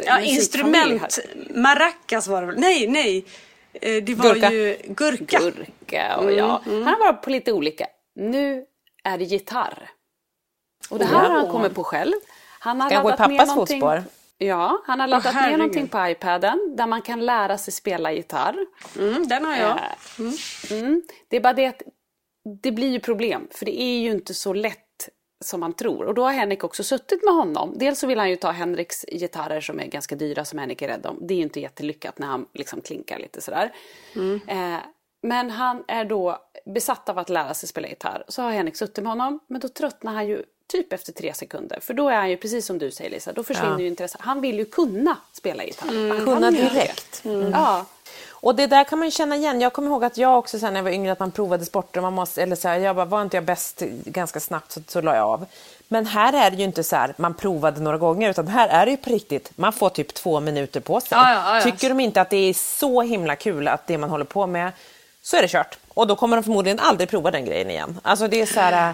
Ja, 0.06 0.20
instrument, 0.20 1.20
maracas 1.50 2.28
var 2.28 2.42
det 2.42 2.48
väl? 2.48 2.60
Nej, 2.60 2.88
nej. 2.88 3.26
Eh, 3.74 4.04
det 4.04 4.16
var 4.16 4.34
gurka. 4.34 4.52
ju 4.52 4.78
gurka. 4.86 5.40
Gurka 5.40 6.18
och 6.18 6.32
ja. 6.32 6.62
Mm, 6.66 6.78
mm. 6.78 6.88
Han 6.88 7.00
varit 7.00 7.22
på 7.22 7.30
lite 7.30 7.52
olika. 7.52 7.88
Nu 8.16 8.66
är 9.04 9.18
det 9.18 9.24
gitarr. 9.24 9.90
Och 10.90 11.00
det 11.00 11.06
här 11.06 11.16
oh. 11.16 11.30
har 11.30 11.30
han 11.30 11.52
kommit 11.52 11.76
på 11.76 11.84
själv. 11.84 12.14
Han 12.60 12.82
har 12.82 12.92
i 12.92 13.18
pappas 13.18 13.54
fotspår? 13.56 14.04
Ja, 14.38 14.82
han 14.86 15.00
har 15.00 15.08
laddat 15.08 15.36
oh, 15.36 15.50
ner 15.50 15.58
någonting 15.58 15.88
på 15.88 16.08
iPaden 16.08 16.76
där 16.78 16.88
man 16.88 17.02
kan 17.02 17.26
lära 17.26 17.58
sig 17.58 17.74
spela 17.74 18.12
gitarr. 18.12 18.66
Mm, 19.00 19.28
den 19.28 19.46
har 19.46 19.56
jag. 19.56 19.70
Eh, 19.70 20.20
mm. 20.20 20.34
Mm. 20.72 21.02
Det 21.28 21.38
är 21.38 21.42
bara 21.42 21.54
det 21.54 21.66
att 21.66 21.82
det 22.62 22.72
blir 22.72 22.90
ju 22.90 23.00
problem 23.00 23.48
för 23.52 23.66
det 23.66 23.82
är 23.82 24.00
ju 24.00 24.12
inte 24.12 24.34
så 24.34 24.54
lätt 24.54 25.10
som 25.44 25.60
man 25.60 25.74
tror. 25.74 26.06
Och 26.06 26.14
då 26.14 26.24
har 26.24 26.32
Henrik 26.32 26.64
också 26.64 26.84
suttit 26.84 27.24
med 27.24 27.34
honom. 27.34 27.74
Dels 27.78 28.00
så 28.00 28.08
vill 28.08 28.20
han 28.20 28.30
ju 28.30 28.36
ta 28.36 28.52
Henriks 28.52 29.06
gitarrer 29.12 29.62
som 29.62 29.80
är 29.80 29.86
ganska 29.86 30.16
dyra 30.16 30.46
som 30.46 30.60
Henrik 30.60 30.82
är 30.82 30.88
rädd 30.88 31.06
om. 31.06 31.18
Det 31.22 31.34
är 31.34 31.36
ju 31.36 31.44
inte 31.44 31.60
jättelyckat 31.60 32.20
när 32.20 32.28
han 32.28 32.46
liksom 32.54 32.82
klinkar 32.82 33.20
lite 33.20 33.42
sådär. 33.42 33.74
Mm. 34.16 34.42
Eh, 34.48 34.80
men 35.22 35.50
han 35.50 35.84
är 35.88 36.06
då 36.06 36.38
besatt 36.66 37.10
av 37.10 37.18
att 37.18 37.30
lära 37.30 37.54
sig 37.54 37.70
spela 37.70 37.88
gitarr. 37.88 38.24
Så 38.28 38.42
har 38.42 38.52
Henrik 38.52 38.76
suttit 38.76 39.04
med 39.04 39.12
honom, 39.12 39.40
men 39.48 39.62
då 39.62 39.68
tröttnar 39.68 40.14
han 40.14 40.28
ju 40.28 40.44
typ 40.68 40.94
efter 40.94 41.12
tre 41.12 41.34
sekunder. 41.34 41.80
För 41.82 41.94
då 41.94 42.10
är 42.10 42.16
han 42.16 42.30
ju 42.30 42.38
precis 42.38 42.66
som 42.66 42.78
du 42.78 42.92
säger 42.92 43.10
Lisa, 43.10 43.34
då 43.34 43.44
försvinner 43.44 43.72
ja. 43.72 43.80
ju 43.80 43.88
intresset. 43.88 44.22
Han 44.22 44.42
vill 44.42 44.58
ju 44.58 44.66
kunna 44.66 45.18
spela 45.34 45.64
gitarr. 45.64 45.90
Mm. 45.90 46.26
Kunna 46.26 46.52
direkt. 46.52 47.26
Mm. 47.26 47.52
Ja. 47.52 47.86
Och 48.30 48.56
det 48.56 48.68
där 48.68 48.84
kan 48.84 49.00
man 49.00 49.08
ju 49.08 49.12
känna 49.12 49.36
igen. 49.36 49.62
Jag 49.62 49.74
kommer 49.74 49.90
ihåg 49.90 50.04
att 50.04 50.18
jag 50.18 50.40
också 50.40 50.60
sen 50.60 50.74
när 50.74 50.80
jag 50.80 50.84
var 50.84 50.92
yngre 50.92 51.12
att 51.12 51.20
man 51.20 51.32
provade 51.32 51.66
sporter. 51.66 52.02
Man 52.02 52.14
måste, 52.14 52.44
eller 52.44 52.56
så 52.56 52.68
här, 52.68 52.78
jag 52.78 52.96
bara, 52.96 53.06
var 53.06 53.22
inte 53.22 53.38
jag 53.38 53.44
bäst 53.44 53.80
ganska 54.06 54.40
snabbt 54.40 54.72
så, 54.72 54.82
så 54.88 55.02
la 55.02 55.16
jag 55.16 55.28
av. 55.28 55.46
Men 55.88 56.06
här 56.06 56.34
är 56.34 56.52
det 56.52 56.58
ju 56.58 56.64
inte 56.64 56.84
så 56.84 56.96
här, 56.96 57.14
man 57.18 57.34
provade 57.34 57.82
några 57.82 57.98
gånger, 57.98 58.30
utan 58.30 58.48
här 58.48 58.68
är 58.68 58.86
det 58.86 58.92
ju 58.92 58.98
på 58.98 59.10
riktigt, 59.10 59.52
man 59.56 59.74
får 59.74 59.90
typ 59.90 60.14
två 60.14 60.40
minuter 60.40 60.80
på 60.80 61.02
sig. 61.02 61.10
Ja, 61.12 61.34
ja, 61.34 61.56
ja, 61.56 61.64
Tycker 61.64 61.90
de 61.90 62.00
inte 62.00 62.22
att 62.22 62.30
det 62.30 62.38
är 62.38 62.54
så 62.54 63.02
himla 63.02 63.36
kul 63.36 63.68
att 63.68 63.88
det 63.88 63.98
man 63.98 64.10
håller 64.10 64.26
på 64.26 64.48
med, 64.48 64.72
så 65.22 65.38
är 65.38 65.42
det 65.42 65.48
kört. 65.48 65.78
Och 65.88 66.08
då 66.08 66.16
kommer 66.16 66.38
de 66.38 66.44
förmodligen 66.44 66.80
aldrig 66.80 67.10
prova 67.10 67.32
den 67.32 67.46
grejen 67.46 67.70
igen. 67.70 68.00
Alltså 68.04 68.28
det 68.28 68.42
är 68.42 68.46
så 68.46 68.60
här, 68.60 68.94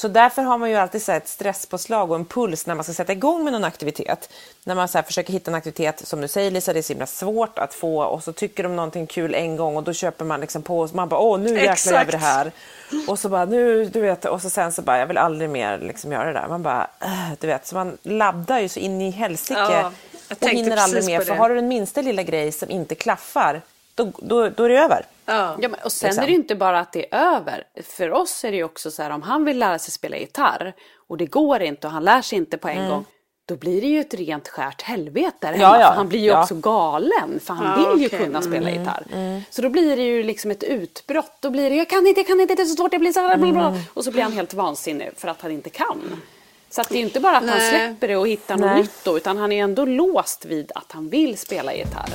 Så 0.00 0.08
därför 0.08 0.42
har 0.42 0.58
man 0.58 0.70
ju 0.70 0.76
alltid 0.76 1.02
så 1.02 1.12
ett 1.12 1.28
stresspåslag 1.28 2.10
och 2.10 2.16
en 2.16 2.24
puls 2.24 2.66
när 2.66 2.74
man 2.74 2.84
ska 2.84 2.92
sätta 2.92 3.12
igång 3.12 3.44
med 3.44 3.52
någon 3.52 3.64
aktivitet. 3.64 4.30
När 4.64 4.74
man 4.74 4.88
så 4.88 5.02
försöker 5.02 5.32
hitta 5.32 5.50
en 5.50 5.54
aktivitet, 5.54 6.06
som 6.06 6.20
du 6.20 6.28
säger 6.28 6.50
Lisa, 6.50 6.72
det 6.72 6.80
är 6.80 6.82
så 6.82 6.92
himla 6.92 7.06
svårt 7.06 7.58
att 7.58 7.74
få 7.74 8.02
och 8.02 8.22
så 8.22 8.32
tycker 8.32 8.62
de 8.62 8.76
någonting 8.76 9.06
kul 9.06 9.34
en 9.34 9.56
gång 9.56 9.76
och 9.76 9.82
då 9.82 9.92
köper 9.92 10.24
man 10.24 10.40
liksom 10.40 10.62
på 10.62 10.80
och 10.80 10.94
man 10.94 11.08
bara 11.08 11.20
åh 11.20 11.40
nu 11.40 11.48
jäklar 11.48 11.92
gör 11.92 12.04
vi 12.04 12.12
det 12.12 12.18
här. 12.18 12.52
Och 13.08 13.18
så 13.18 13.28
bara 13.28 13.44
nu, 13.44 13.84
du 13.84 14.00
vet, 14.00 14.24
och 14.24 14.42
så 14.42 14.50
sen 14.50 14.72
så 14.72 14.82
bara 14.82 14.98
jag 14.98 15.06
vill 15.06 15.18
aldrig 15.18 15.50
mer 15.50 15.78
liksom 15.78 16.12
göra 16.12 16.24
det 16.24 16.40
där. 16.40 16.48
Man 16.48 16.62
bara, 16.62 16.90
äh, 17.00 17.32
du 17.40 17.46
vet, 17.46 17.66
så 17.66 17.74
man 17.74 17.98
laddar 18.02 18.58
ju 18.58 18.68
så 18.68 18.80
in 18.80 19.00
i 19.00 19.10
helsike 19.10 19.60
ja, 19.60 19.92
och 20.40 20.48
hinner 20.48 20.76
aldrig 20.76 21.04
mer. 21.04 21.20
För 21.20 21.34
har 21.34 21.48
du 21.48 21.54
den 21.54 21.68
minsta 21.68 22.02
lilla 22.02 22.22
grej 22.22 22.52
som 22.52 22.70
inte 22.70 22.94
klaffar, 22.94 23.60
då, 24.04 24.12
då, 24.18 24.48
då 24.48 24.64
är 24.64 24.68
det 24.68 24.78
över. 24.78 25.06
Ja. 25.26 25.56
ja 25.60 25.68
och 25.84 25.92
sen 25.92 26.08
liksom. 26.08 26.22
är 26.22 26.26
det 26.26 26.32
ju 26.32 26.38
inte 26.38 26.54
bara 26.54 26.80
att 26.80 26.92
det 26.92 27.14
är 27.14 27.36
över. 27.36 27.64
För 27.84 28.12
oss 28.12 28.44
är 28.44 28.50
det 28.50 28.56
ju 28.56 28.64
också 28.64 28.90
så 28.90 29.02
här 29.02 29.10
om 29.10 29.22
han 29.22 29.44
vill 29.44 29.58
lära 29.58 29.78
sig 29.78 29.92
spela 29.92 30.16
gitarr 30.16 30.74
och 31.08 31.16
det 31.16 31.26
går 31.26 31.62
inte 31.62 31.86
och 31.86 31.92
han 31.92 32.04
lär 32.04 32.22
sig 32.22 32.38
inte 32.38 32.58
på 32.58 32.68
en 32.68 32.78
mm. 32.78 32.90
gång. 32.90 33.04
Då 33.48 33.56
blir 33.56 33.80
det 33.80 33.86
ju 33.86 34.00
ett 34.00 34.14
rent 34.14 34.48
skärt 34.48 34.82
helvete 34.82 35.36
där 35.40 35.52
ja, 35.52 35.80
ja. 35.80 35.88
För 35.88 35.96
han 35.96 36.08
blir 36.08 36.20
ju 36.20 36.26
ja. 36.26 36.42
också 36.42 36.54
galen 36.54 37.40
för 37.42 37.54
han 37.54 37.80
ja, 37.80 37.90
vill 37.90 38.00
ju 38.00 38.06
okay. 38.06 38.18
kunna 38.18 38.42
spela 38.42 38.68
mm, 38.68 38.80
gitarr. 38.80 39.06
Mm. 39.12 39.42
Så 39.50 39.62
då 39.62 39.68
blir 39.68 39.96
det 39.96 40.02
ju 40.02 40.22
liksom 40.22 40.50
ett 40.50 40.62
utbrott. 40.62 41.32
Då 41.40 41.50
blir 41.50 41.70
det 41.70 41.76
jag 41.76 41.88
kan 41.88 42.06
inte, 42.06 42.20
jag 42.20 42.26
kan 42.26 42.40
inte, 42.40 42.54
det 42.54 42.62
är 42.62 42.66
så 42.66 42.76
svårt, 42.76 42.92
jag 42.92 43.00
blir 43.00 43.12
så 43.12 43.20
här, 43.20 43.34
mm. 43.34 43.74
Och 43.94 44.04
så 44.04 44.10
blir 44.10 44.22
han 44.22 44.32
helt 44.32 44.54
vansinnig 44.54 45.10
för 45.16 45.28
att 45.28 45.40
han 45.40 45.50
inte 45.50 45.70
kan. 45.70 46.20
Så 46.70 46.80
att 46.80 46.88
det 46.88 46.98
är 46.98 47.00
inte 47.00 47.20
bara 47.20 47.36
att 47.36 47.44
Nej. 47.44 47.52
han 47.52 47.70
släpper 47.70 48.08
det 48.08 48.16
och 48.16 48.28
hittar 48.28 48.56
något 48.56 48.76
nytt 48.76 49.04
då, 49.04 49.16
utan 49.16 49.36
han 49.36 49.52
är 49.52 49.64
ändå 49.64 49.84
låst 49.84 50.44
vid 50.44 50.72
att 50.74 50.92
han 50.92 51.08
vill 51.08 51.38
spela 51.38 51.74
gitarr. 51.74 52.10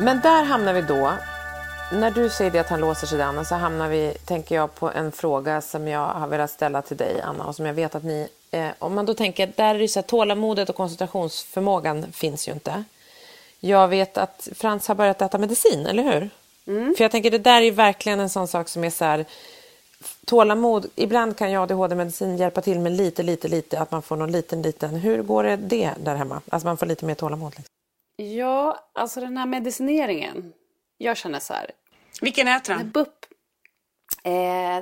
Men 0.00 0.20
där 0.20 0.42
hamnar 0.44 0.72
vi 0.72 0.82
då. 0.82 1.12
När 1.92 2.10
du 2.10 2.30
säger 2.30 2.50
det 2.50 2.58
att 2.58 2.68
han 2.68 2.80
låser 2.80 3.06
sig 3.06 3.22
Anna 3.22 3.44
så 3.44 3.54
hamnar 3.54 3.88
vi, 3.88 4.14
tänker 4.24 4.54
jag, 4.54 4.74
på 4.74 4.90
en 4.90 5.12
fråga 5.12 5.60
som 5.60 5.88
jag 5.88 6.06
har 6.06 6.26
velat 6.26 6.50
ställa 6.50 6.82
till 6.82 6.96
dig 6.96 7.20
Anna 7.20 7.46
och 7.46 7.56
som 7.56 7.66
jag 7.66 7.74
vet 7.74 7.94
att 7.94 8.04
ni, 8.04 8.28
eh, 8.50 8.68
om 8.78 8.94
man 8.94 9.06
då 9.06 9.14
tänker, 9.14 9.52
där 9.56 9.74
är 9.74 9.78
det 9.78 9.88
så 9.88 10.00
här, 10.00 10.06
tålamodet 10.06 10.68
och 10.68 10.76
koncentrationsförmågan 10.76 12.12
finns 12.12 12.48
ju 12.48 12.52
inte. 12.52 12.84
Jag 13.60 13.88
vet 13.88 14.18
att 14.18 14.48
Frans 14.54 14.88
har 14.88 14.94
börjat 14.94 15.22
äta 15.22 15.38
medicin, 15.38 15.86
eller 15.86 16.02
hur? 16.02 16.30
Mm. 16.66 16.94
För 16.96 17.04
jag 17.04 17.10
tänker 17.10 17.30
det 17.30 17.38
där 17.38 17.62
är 17.62 17.70
verkligen 17.70 18.20
en 18.20 18.30
sån 18.30 18.48
sak 18.48 18.68
som 18.68 18.84
är 18.84 18.90
så 18.90 19.04
här, 19.04 19.24
tålamod, 20.24 20.86
ibland 20.96 21.36
kan 21.36 21.50
ju 21.50 21.62
ADHD-medicin 21.62 22.36
hjälpa 22.36 22.60
till 22.60 22.80
med 22.80 22.92
lite, 22.92 23.22
lite, 23.22 23.48
lite, 23.48 23.80
att 23.80 23.90
man 23.90 24.02
får 24.02 24.16
någon 24.16 24.32
liten, 24.32 24.62
liten, 24.62 24.94
hur 24.94 25.22
går 25.22 25.44
det 25.44 25.56
det 25.56 25.90
där 26.04 26.14
hemma? 26.14 26.40
Alltså 26.48 26.66
man 26.66 26.76
får 26.76 26.86
lite 26.86 27.04
mer 27.04 27.14
tålamod. 27.14 27.52
Liksom. 27.56 27.75
Ja, 28.16 28.88
alltså 28.92 29.20
den 29.20 29.36
här 29.36 29.46
medicineringen. 29.46 30.52
Jag 30.98 31.16
känner 31.16 31.40
så 31.40 31.54
här. 31.54 31.70
Vilken 32.20 32.48
äter 32.48 32.74
han? 32.74 32.90
BUP. 32.90 33.26
Eh, 34.22 34.32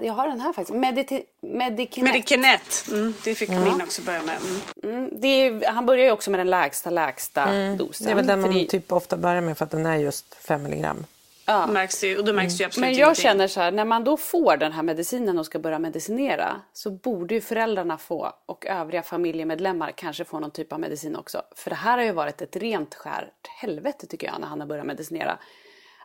jag 0.07 0.13
har 0.13 0.29
den 0.29 0.41
här 0.41 0.53
faktiskt. 0.53 0.79
Mediti 0.79 1.23
Medikinet. 1.41 2.13
Medikinet. 2.13 2.85
Mm, 2.91 3.15
det 3.25 3.35
fick 3.35 3.49
mm. 3.49 3.65
min 3.65 3.83
också 3.83 4.03
börja 4.03 4.23
med. 4.23 4.37
Mm. 4.83 4.97
mm 4.97 5.11
det 5.21 5.29
är, 5.29 5.73
han 5.73 5.87
börjar 5.87 6.05
ju 6.05 6.11
också 6.11 6.31
med 6.31 6.41
den 6.41 6.51
lägsta, 6.51 6.91
lägsta 6.91 7.43
mm. 7.43 7.77
dosen. 7.77 8.07
Det 8.07 8.11
är 8.11 8.17
väl 8.17 8.27
den 8.27 8.41
man 8.41 8.53
det... 8.53 8.67
typ 8.67 8.93
ofta 8.93 9.17
börjar 9.17 9.41
med 9.41 9.59
för 9.59 9.65
att 9.65 9.71
den 9.71 9.87
är 9.87 9.97
just 9.97 10.35
5 10.35 10.63
milligram. 10.63 11.07
Ja. 11.47 11.67
Märks 11.67 12.01
det, 12.01 12.19
och 12.19 12.25
då 12.25 12.33
märks 12.33 12.59
det 12.59 12.65
absolut 12.65 12.87
Men 12.87 12.95
jag 12.95 13.07
ingenting. 13.07 13.23
känner 13.23 13.47
så 13.47 13.61
här, 13.61 13.73
när 13.73 13.85
man 13.85 14.05
då 14.05 14.17
får 14.17 14.57
den 14.57 14.73
här 14.73 14.83
medicinen 14.83 15.39
och 15.39 15.47
ska 15.47 15.59
börja 15.59 15.79
medicinera 15.79 16.61
så 16.73 16.91
borde 16.91 17.35
ju 17.35 17.41
föräldrarna 17.41 17.99
få 17.99 18.33
och 18.47 18.67
övriga 18.67 19.03
familjemedlemmar 19.03 19.93
kanske 19.97 20.25
få 20.25 20.41
någon 20.41 20.51
typ 20.51 20.73
av 20.73 20.81
medicin 20.81 21.17
också. 21.17 21.43
För 21.57 21.71
det 21.71 21.77
här 21.77 21.99
har 21.99 22.05
ju 22.05 22.13
varit 22.13 22.43
ett 22.43 22.57
rent 22.57 22.95
skärt 22.95 23.47
helvete 23.61 24.07
tycker 24.07 24.27
jag 24.27 24.41
när 24.41 24.49
han 24.49 24.61
har 24.61 24.67
börjat 24.67 24.87
medicinera. 24.87 25.39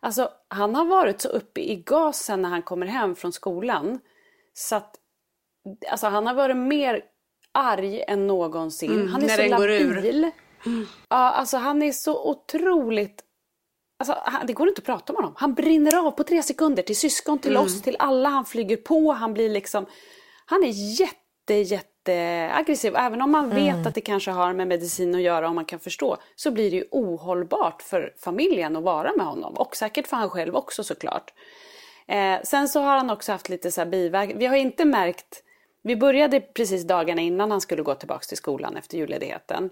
Alltså 0.02 0.30
han 0.48 0.76
har 0.76 0.86
varit 0.86 1.22
så 1.22 1.30
uppe 1.30 1.62
i 1.62 1.76
gasen 1.76 2.42
när 2.42 2.50
han 2.50 2.62
kommer 2.62 2.86
hem 2.86 3.16
från 3.16 3.34
skolan 3.34 4.00
så 4.54 4.76
att 4.76 4.96
alltså, 5.92 6.08
han 6.08 6.28
har 6.28 6.34
varit 6.34 6.58
mer 6.58 7.02
arg 7.52 8.04
än 8.08 8.28
någonsin. 8.28 8.92
Mm, 8.92 9.08
han 9.08 9.24
är 9.24 9.28
så 9.28 9.48
labil. 9.48 10.32
Mm. 10.66 10.86
Ja, 11.10 11.18
alltså 11.18 11.58
han 11.58 11.82
är 11.82 11.92
så 11.92 12.30
otroligt 12.30 13.24
Alltså, 14.00 14.18
det 14.48 14.54
går 14.54 14.68
inte 14.70 14.80
att 14.80 14.86
prata 14.86 15.14
med 15.14 15.22
honom. 15.22 15.34
Han 15.38 15.54
brinner 15.54 16.08
av 16.08 16.12
på 16.12 16.24
tre 16.24 16.44
sekunder 16.44 16.84
till 16.84 16.96
syskon, 16.96 17.40
till 17.40 17.52
mm. 17.52 17.64
oss, 17.64 17.82
till 17.82 17.96
alla. 18.00 18.30
Han 18.30 18.46
flyger 18.46 18.78
på, 18.78 19.12
han 19.12 19.34
blir 19.34 19.50
liksom... 19.50 19.86
Han 20.46 20.64
är 20.64 21.00
jätte, 21.02 21.54
jätte 21.54 22.50
aggressiv. 22.54 22.96
Även 22.96 23.22
om 23.22 23.32
man 23.32 23.50
vet 23.50 23.74
mm. 23.74 23.88
att 23.88 23.96
det 23.96 24.02
kanske 24.02 24.32
har 24.32 24.54
med 24.54 24.68
medicin 24.68 25.16
att 25.16 25.22
göra 25.22 25.50
och 25.50 25.56
man 25.56 25.66
kan 25.66 25.80
förstå 25.80 26.18
så 26.36 26.52
blir 26.52 26.72
det 26.72 26.78
ju 26.78 26.86
ohållbart 26.92 27.82
för 27.82 28.14
familjen 28.20 28.76
att 28.76 28.84
vara 28.84 29.14
med 29.18 29.26
honom. 29.26 29.54
Och 29.54 29.76
säkert 29.76 30.08
för 30.08 30.18
han 30.18 30.30
själv 30.30 30.56
också 30.56 30.84
såklart. 30.84 31.34
Eh, 32.08 32.42
sen 32.44 32.68
så 32.68 32.82
har 32.82 32.98
han 32.98 33.10
också 33.10 33.32
haft 33.32 33.50
lite 33.50 33.72
så 33.72 33.82
här 33.82 33.88
biverk. 33.88 34.32
Vi 34.36 34.46
har 34.46 34.56
inte 34.56 34.86
märkt... 34.86 35.44
Vi 35.82 35.96
började 35.96 36.40
precis 36.40 36.88
dagarna 36.88 37.22
innan 37.22 37.52
han 37.52 37.62
skulle 37.62 37.84
gå 37.84 37.96
tillbaka 37.96 38.24
till 38.24 38.38
skolan 38.38 38.78
efter 38.78 38.98
julledigheten. 38.98 39.70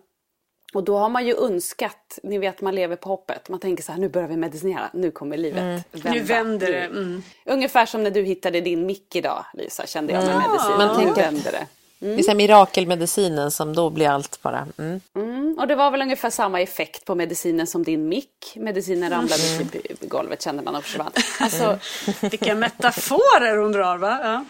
Och 0.74 0.84
då 0.84 0.98
har 0.98 1.10
man 1.10 1.26
ju 1.26 1.36
önskat, 1.38 2.20
ni 2.24 2.38
vet 2.38 2.62
man 2.62 2.76
lever 2.76 2.96
på 2.96 3.10
hoppet. 3.10 3.50
Man 3.50 3.60
tänker 3.60 3.84
så 3.84 3.92
här, 3.92 4.00
nu 4.00 4.10
börjar 4.10 4.28
vi 4.28 4.38
medicinera, 4.38 4.90
nu 4.94 5.12
kommer 5.12 5.38
livet 5.38 5.62
mm. 5.62 5.82
vända. 5.92 6.12
Nu 6.12 6.20
vänder 6.20 6.68
det. 6.68 6.86
Mm. 6.86 7.24
Ungefär 7.46 7.86
som 7.86 8.04
när 8.04 8.12
du 8.12 8.24
hittade 8.24 8.62
din 8.62 8.86
mick 8.86 9.16
idag 9.16 9.46
Lisa, 9.54 9.86
kände 9.86 10.14
jag 10.14 10.26
med 10.26 10.36
mm. 10.36 10.52
medicin. 10.52 10.78
Man 10.78 10.96
tänker, 10.96 11.22
vänder 11.22 11.52
det. 11.52 11.68
Mm. 12.02 12.18
Det 12.18 12.30
är 12.30 12.36
mirakelmedicinen 12.36 13.52
som 13.52 13.76
då 13.76 13.90
blir 13.90 14.10
allt 14.10 14.42
bara. 14.42 14.68
Mm. 14.78 15.02
Mm. 15.16 15.56
Och 15.60 15.68
det 15.68 15.76
var 15.76 15.92
väl 15.92 16.02
ungefär 16.02 16.30
samma 16.30 16.62
effekt 16.62 17.06
på 17.06 17.16
medicinen 17.16 17.68
som 17.68 17.84
din 17.84 18.08
mick. 18.08 18.54
Medicinen 18.56 19.10
ramlade 19.10 19.44
mm. 19.56 19.68
i 20.02 20.08
golvet 20.08 20.42
kände 20.42 20.64
man 20.64 20.76
och 20.76 20.84
försvann. 20.84 21.12
Alltså... 21.40 21.80
Vilka 22.22 22.56
metaforer 22.56 23.58
hon 23.58 23.72
drar 23.72 23.98
va? 23.98 24.20
Ja. 24.24 24.46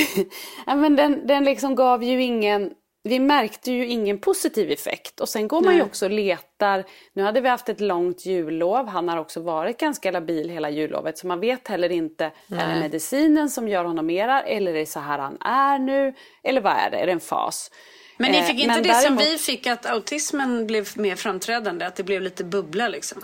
ja, 0.66 0.74
men 0.74 0.96
den, 0.96 1.26
den 1.26 1.44
liksom 1.44 1.74
gav 1.74 2.04
ju 2.04 2.22
ingen 2.22 2.70
vi 3.04 3.18
märkte 3.18 3.72
ju 3.72 3.86
ingen 3.86 4.18
positiv 4.18 4.70
effekt 4.70 5.20
och 5.20 5.28
sen 5.28 5.48
går 5.48 5.60
man 5.60 5.74
ju 5.74 5.82
också 5.82 6.04
och 6.04 6.10
letar. 6.10 6.84
Nu 7.12 7.22
hade 7.22 7.40
vi 7.40 7.48
haft 7.48 7.68
ett 7.68 7.80
långt 7.80 8.26
jullov, 8.26 8.88
han 8.88 9.08
har 9.08 9.16
också 9.16 9.40
varit 9.40 9.78
ganska 9.78 10.10
labil 10.10 10.48
hela 10.48 10.70
jullovet 10.70 11.18
så 11.18 11.26
man 11.26 11.40
vet 11.40 11.68
heller 11.68 11.92
inte, 11.92 12.32
Nej. 12.46 12.60
är 12.60 12.74
det 12.74 12.80
medicinen 12.80 13.50
som 13.50 13.68
gör 13.68 13.84
honom 13.84 14.06
mera 14.06 14.42
eller 14.42 14.74
är 14.74 14.78
det 14.78 14.86
så 14.86 15.00
här 15.00 15.18
han 15.18 15.38
är 15.40 15.78
nu? 15.78 16.14
Eller 16.42 16.60
vad 16.60 16.72
är 16.72 16.90
det, 16.90 16.96
är 16.96 17.06
det 17.06 17.12
en 17.12 17.20
fas? 17.20 17.70
Men 18.16 18.32
ni 18.32 18.42
fick 18.42 18.58
eh, 18.58 18.64
inte 18.64 18.80
det 18.80 18.88
däremot... 18.88 19.22
som 19.22 19.30
vi 19.30 19.38
fick, 19.38 19.66
att 19.66 19.86
autismen 19.86 20.66
blev 20.66 20.88
mer 20.96 21.16
framträdande, 21.16 21.84
att 21.84 21.96
det 21.96 22.02
blev 22.02 22.22
lite 22.22 22.44
bubbla 22.44 22.88
liksom? 22.88 23.22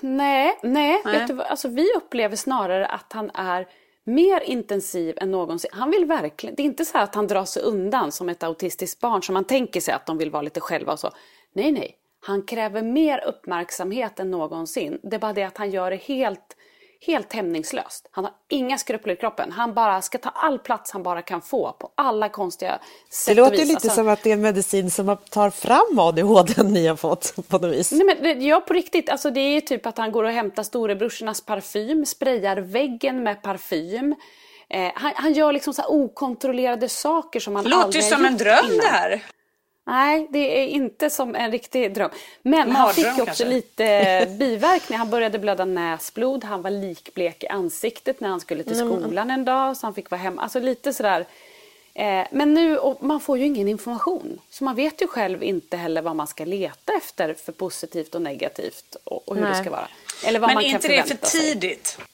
Nej, 0.00 0.58
nej, 0.62 1.02
nej. 1.04 1.26
Du, 1.28 1.42
alltså 1.42 1.68
vi 1.68 1.92
upplever 1.96 2.36
snarare 2.36 2.86
att 2.86 3.12
han 3.12 3.30
är 3.34 3.66
mer 4.14 4.40
intensiv 4.40 5.18
än 5.20 5.30
någonsin. 5.30 5.70
Han 5.74 5.90
vill 5.90 6.04
verkligen, 6.04 6.54
det 6.54 6.62
är 6.62 6.64
inte 6.64 6.84
så 6.84 6.98
att 6.98 7.14
han 7.14 7.26
drar 7.26 7.44
sig 7.44 7.62
undan 7.62 8.12
som 8.12 8.28
ett 8.28 8.42
autistiskt 8.42 9.00
barn 9.00 9.22
som 9.22 9.32
man 9.32 9.44
tänker 9.44 9.80
sig 9.80 9.94
att 9.94 10.06
de 10.06 10.18
vill 10.18 10.30
vara 10.30 10.42
lite 10.42 10.60
själva 10.60 10.92
och 10.92 10.98
så. 10.98 11.10
Nej, 11.52 11.72
nej. 11.72 11.96
Han 12.22 12.42
kräver 12.42 12.82
mer 12.82 13.24
uppmärksamhet 13.26 14.20
än 14.20 14.30
någonsin. 14.30 15.00
Det 15.02 15.16
är 15.16 15.20
bara 15.20 15.32
det 15.32 15.44
att 15.44 15.58
han 15.58 15.70
gör 15.70 15.90
det 15.90 15.96
helt 15.96 16.56
helt 17.06 17.32
hämningslöst. 17.32 18.08
Han 18.10 18.24
har 18.24 18.32
inga 18.48 18.78
skrupler 18.78 19.14
i 19.14 19.16
kroppen. 19.16 19.52
Han 19.52 19.74
bara 19.74 20.02
ska 20.02 20.18
ta 20.18 20.28
all 20.28 20.58
plats 20.58 20.90
han 20.90 21.02
bara 21.02 21.22
kan 21.22 21.42
få 21.42 21.72
på 21.72 21.90
alla 21.94 22.28
konstiga 22.28 22.78
sätt 23.10 23.36
Det 23.36 23.42
låter 23.42 23.56
ju 23.56 23.64
lite 23.64 23.74
alltså, 23.74 23.90
som 23.90 24.08
att 24.08 24.22
det 24.22 24.30
är 24.30 24.34
en 24.34 24.40
medicin 24.40 24.90
som 24.90 25.16
tar 25.30 25.50
fram 25.50 25.98
ADHD 25.98 26.62
ni 26.62 26.86
har 26.86 26.96
fått 26.96 27.48
på 27.48 27.58
något 27.58 27.72
vis. 27.72 27.92
Nej, 27.92 28.16
men, 28.20 28.42
ja, 28.42 28.60
på 28.60 28.74
riktigt. 28.74 29.10
Alltså, 29.10 29.30
det 29.30 29.40
är 29.40 29.60
typ 29.60 29.86
att 29.86 29.98
han 29.98 30.12
går 30.12 30.24
och 30.24 30.30
hämtar 30.30 30.62
storebrorsornas 30.62 31.40
parfym, 31.40 32.06
sprayar 32.06 32.56
väggen 32.56 33.22
med 33.22 33.42
parfym. 33.42 34.14
Eh, 34.70 34.92
han, 34.94 35.12
han, 35.16 35.32
gör 35.32 35.52
liksom 35.52 35.74
så 35.74 35.82
okontrollerade 35.88 36.88
saker 36.88 37.40
som 37.40 37.56
han 37.56 37.64
Låter 37.64 37.76
aldrig 37.84 38.02
har 38.04 38.10
gjort 38.10 38.10
Låter 38.10 38.16
som 38.16 38.24
en 38.24 38.36
dröm 38.36 38.72
innan. 38.72 38.78
det 38.78 38.92
här. 38.92 39.22
Nej, 39.86 40.26
det 40.30 40.62
är 40.62 40.66
inte 40.66 41.10
som 41.10 41.34
en 41.34 41.52
riktig 41.52 41.94
dröm. 41.94 42.10
Men 42.42 42.72
Mardröm, 42.72 42.76
han 42.76 42.94
fick 42.94 43.06
också 43.06 43.24
kanske. 43.24 43.44
lite 43.44 44.26
biverkningar. 44.38 44.98
Han 44.98 45.10
började 45.10 45.38
blöda 45.38 45.64
näsblod, 45.64 46.44
han 46.44 46.62
var 46.62 46.70
likblek 46.70 47.44
i 47.44 47.48
ansiktet 47.48 48.20
när 48.20 48.28
han 48.28 48.40
skulle 48.40 48.62
till 48.62 48.76
skolan 48.76 49.30
en 49.30 49.44
dag. 49.44 49.76
Så 49.76 49.86
han 49.86 49.94
fick 49.94 50.10
vara 50.10 50.20
hemma. 50.20 50.42
Alltså 50.42 50.60
lite 50.60 50.92
sådär. 50.92 51.26
Eh, 51.94 52.26
men 52.30 52.54
nu, 52.54 52.78
och 52.78 53.02
man 53.02 53.20
får 53.20 53.38
ju 53.38 53.46
ingen 53.46 53.68
information. 53.68 54.40
Så 54.50 54.64
man 54.64 54.76
vet 54.76 55.02
ju 55.02 55.06
själv 55.06 55.42
inte 55.42 55.76
heller 55.76 56.02
vad 56.02 56.16
man 56.16 56.26
ska 56.26 56.44
leta 56.44 56.92
efter 56.92 57.34
för 57.34 57.52
positivt 57.52 58.14
och 58.14 58.22
negativt. 58.22 58.96
Och, 59.04 59.28
och 59.28 59.34
hur 59.34 59.42
Nej. 59.42 59.52
det 59.52 59.58
ska 59.58 59.70
vara. 59.70 59.88
Eller 60.26 60.40
vad 60.40 60.48
men 60.48 60.54
man 60.54 60.64
är 60.64 60.68
inte 60.68 60.88
det 60.88 61.08
för 61.08 61.26
tidigt? 61.26 61.86
Sig. 61.86 62.04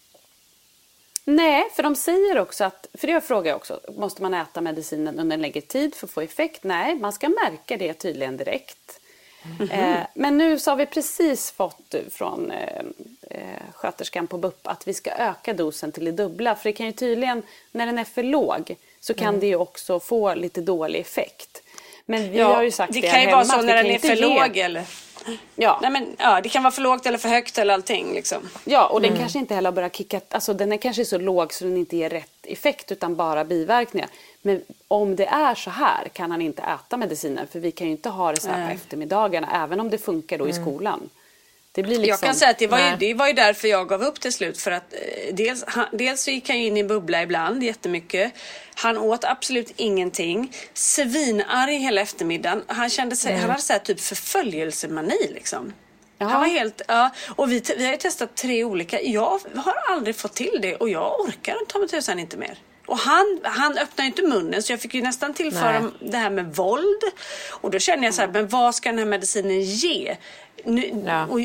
Nej, 1.28 1.64
för 1.74 1.82
de 1.82 1.96
säger 1.96 2.38
också 2.38 2.64
att, 2.64 2.86
för 2.94 3.06
det 3.06 3.20
frågar 3.20 3.50
jag 3.50 3.56
också, 3.56 3.80
måste 3.96 4.22
man 4.22 4.34
äta 4.34 4.60
medicinen 4.60 5.20
under 5.20 5.34
en 5.36 5.42
längre 5.42 5.60
tid 5.60 5.94
för 5.94 6.06
att 6.06 6.10
få 6.10 6.20
effekt? 6.20 6.64
Nej, 6.64 6.94
man 6.94 7.12
ska 7.12 7.28
märka 7.28 7.76
det 7.76 7.94
tydligen 7.94 8.36
direkt. 8.36 9.00
Mm 9.44 9.68
-hmm. 9.68 10.00
eh, 10.00 10.06
men 10.14 10.38
nu 10.38 10.58
så 10.58 10.70
har 10.70 10.76
vi 10.76 10.86
precis 10.86 11.50
fått 11.50 11.94
från 12.10 12.50
eh, 12.50 12.82
eh, 13.30 13.62
sköterskan 13.74 14.26
på 14.26 14.38
BUP 14.38 14.66
att 14.66 14.88
vi 14.88 14.94
ska 14.94 15.10
öka 15.10 15.54
dosen 15.54 15.92
till 15.92 16.04
det 16.04 16.12
dubbla. 16.12 16.54
För 16.54 16.64
det 16.64 16.72
kan 16.72 16.86
ju 16.86 16.92
tydligen, 16.92 17.42
när 17.72 17.86
den 17.86 17.98
är 17.98 18.04
för 18.04 18.22
låg, 18.22 18.76
så 19.00 19.14
kan 19.14 19.28
mm. 19.28 19.40
det 19.40 19.46
ju 19.46 19.56
också 19.56 20.00
få 20.00 20.34
lite 20.34 20.60
dålig 20.60 21.00
effekt. 21.00 21.62
Men 22.04 22.30
vi 22.30 22.38
ja, 22.38 22.54
har 22.54 22.62
ju 22.62 22.70
sagt 22.70 22.92
det, 22.92 23.00
det 23.00 23.10
kan 23.10 23.22
ju 23.22 23.30
vara 23.30 23.44
så 23.44 23.62
när 23.62 23.76
den 23.76 23.86
är 23.86 23.98
för 23.98 24.16
låg 24.16 24.56
eller? 24.56 24.84
Ja. 25.56 25.78
Nej, 25.82 25.90
men, 25.90 26.16
ja, 26.18 26.40
det 26.40 26.48
kan 26.48 26.62
vara 26.62 26.70
för 26.72 26.82
lågt 26.82 27.06
eller 27.06 27.18
för 27.18 27.28
högt 27.28 27.58
eller 27.58 27.74
allting. 27.74 28.14
Liksom. 28.14 28.38
Ja, 28.64 28.86
och 28.86 29.00
den 29.00 29.10
mm. 29.10 29.20
kanske 29.20 29.38
inte 29.38 29.54
heller 29.54 29.70
har 29.70 29.74
börjat 29.74 29.96
kicka... 29.96 30.20
Alltså 30.30 30.54
den 30.54 30.72
är 30.72 30.76
kanske 30.76 31.04
så 31.04 31.18
låg 31.18 31.52
så 31.52 31.64
den 31.64 31.76
inte 31.76 31.96
ger 31.96 32.10
rätt 32.10 32.30
effekt 32.42 32.92
utan 32.92 33.16
bara 33.16 33.44
biverkningar. 33.44 34.08
Men 34.42 34.62
om 34.88 35.16
det 35.16 35.26
är 35.26 35.54
så 35.54 35.70
här 35.70 36.08
kan 36.08 36.30
han 36.30 36.42
inte 36.42 36.62
äta 36.62 36.96
medicinen 36.96 37.46
för 37.46 37.60
vi 37.60 37.70
kan 37.70 37.86
ju 37.86 37.90
inte 37.90 38.08
ha 38.08 38.32
det 38.32 38.40
så 38.40 38.48
här 38.48 38.66
på 38.66 38.74
eftermiddagarna 38.74 39.64
även 39.64 39.80
om 39.80 39.90
det 39.90 39.98
funkar 39.98 40.38
då 40.38 40.44
mm. 40.44 40.56
i 40.56 40.62
skolan. 40.62 41.10
Det 41.76 41.82
blir 41.82 41.98
liksom, 41.98 42.08
jag 42.08 42.20
kan 42.20 42.34
säga 42.34 42.50
att 42.50 42.58
det 42.58 42.66
var, 42.66 42.78
ju, 42.78 42.96
det 42.98 43.14
var 43.14 43.26
ju 43.26 43.32
därför 43.32 43.68
jag 43.68 43.88
gav 43.88 44.02
upp 44.02 44.20
till 44.20 44.32
slut. 44.32 44.58
För 44.58 44.70
att 44.70 44.92
eh, 44.92 45.34
dels, 45.34 45.64
han, 45.66 45.86
dels 45.92 46.22
så 46.22 46.30
gick 46.30 46.48
han 46.48 46.56
in 46.56 46.76
i 46.76 46.84
bubbla 46.84 47.22
ibland 47.22 47.62
jättemycket. 47.62 48.32
Han 48.74 48.98
åt 48.98 49.24
absolut 49.24 49.72
ingenting. 49.76 50.52
Svinarg 50.74 51.78
hela 51.78 52.00
eftermiddagen. 52.00 52.62
Han 52.66 52.90
kände 52.90 53.16
sig, 53.16 53.30
mm. 53.30 53.40
han 53.40 53.50
hade 53.50 53.62
så 53.62 53.72
här, 53.72 53.80
typ 53.80 54.00
förföljelsemani 54.00 55.30
liksom. 55.34 55.72
Jaha. 56.18 56.28
Han 56.28 56.40
var 56.40 56.48
helt, 56.48 56.82
ja, 56.88 57.10
och 57.36 57.52
vi, 57.52 57.62
vi 57.76 57.84
har 57.84 57.92
ju 57.92 57.98
testat 57.98 58.34
tre 58.34 58.64
olika. 58.64 59.00
Jag 59.02 59.40
har 59.56 59.74
aldrig 59.88 60.16
fått 60.16 60.34
till 60.34 60.58
det 60.62 60.76
och 60.76 60.88
jag 60.88 61.20
orkar 61.20 61.56
ta 61.68 61.78
mig 61.78 61.88
tusan 61.88 62.18
inte 62.18 62.36
mer. 62.36 62.58
Och 62.86 62.98
han, 62.98 63.40
han 63.42 63.78
öppnade 63.78 64.06
inte 64.06 64.22
munnen 64.22 64.62
så 64.62 64.72
jag 64.72 64.80
fick 64.80 64.94
ju 64.94 65.02
nästan 65.02 65.34
tillföra 65.34 65.80
Nej. 65.80 65.90
det 66.00 66.16
här 66.16 66.30
med 66.30 66.54
våld. 66.54 67.02
Och 67.50 67.70
då 67.70 67.78
känner 67.78 68.04
jag 68.04 68.14
så 68.14 68.20
här, 68.20 68.28
men 68.28 68.48
vad 68.48 68.74
ska 68.74 68.88
den 68.88 68.98
här 68.98 69.06
medicinen 69.06 69.62
ge? 69.62 70.16
Nu, 70.64 71.02
ja. 71.06 71.26
och, 71.26 71.40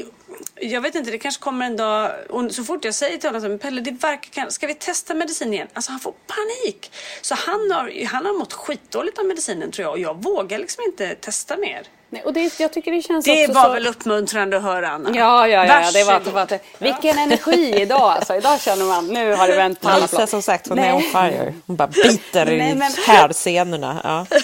jag 0.55 0.81
vet 0.81 0.95
inte, 0.95 1.11
det 1.11 1.17
kanske 1.17 1.43
kommer 1.43 1.65
en 1.65 1.77
dag 1.77 2.11
och 2.29 2.51
så 2.51 2.63
fort 2.63 2.85
jag 2.85 2.95
säger 2.95 3.17
till 3.17 3.29
honom 3.29 3.59
Pelle, 3.59 3.81
det 3.81 3.91
verkar, 3.91 4.49
ska 4.49 4.67
vi 4.67 4.73
testa 4.73 5.13
medicin 5.13 5.53
igen? 5.53 5.67
Alltså 5.73 5.91
han 5.91 5.99
får 5.99 6.13
panik. 6.27 6.91
Så 7.21 7.35
han 7.35 7.71
har, 7.71 8.05
han 8.05 8.25
har 8.25 8.33
mått 8.33 8.53
skitdåligt 8.53 9.19
av 9.19 9.25
medicinen 9.25 9.71
tror 9.71 9.83
jag 9.83 9.91
och 9.91 9.99
jag 9.99 10.23
vågar 10.23 10.59
liksom 10.59 10.83
inte 10.87 11.15
testa 11.15 11.57
mer. 11.57 11.87
Nej, 12.13 12.23
och 12.23 12.33
det, 12.33 12.59
jag 12.59 12.73
tycker 12.73 12.91
det 12.91 13.01
känns 13.01 13.25
det 13.25 13.43
också 13.43 13.53
var 13.53 13.65
så... 13.65 13.73
väl 13.73 13.87
uppmuntrande 13.87 14.57
att 14.57 14.63
höra 14.63 14.89
Anna? 14.89 15.09
Ja, 15.15 15.47
ja, 15.47 15.65
ja. 15.65 15.91
Det 15.93 16.03
var, 16.03 16.19
det 16.19 16.31
var, 16.31 16.59
vilken 16.77 17.17
energi 17.17 17.81
idag 17.81 18.01
alltså. 18.01 18.35
Idag 18.35 18.61
känner 18.61 18.85
man, 18.85 19.07
nu 19.07 19.33
har 19.33 19.47
det 19.47 19.55
vänt 19.55 19.81
på 19.81 19.89
alla 19.89 20.07
plan. 20.07 20.27
som 20.27 20.41
sagt, 20.41 20.67
hon 20.67 20.79
är 20.79 20.95
on 20.95 21.01
fire. 21.01 21.53
Hon 21.67 21.75
bara 21.75 21.87
biter 21.87 22.45
Nej, 22.45 22.75
men... 22.75 22.91
i 22.91 22.95
härscenerna. 23.07 24.01
Ja. 24.03 24.37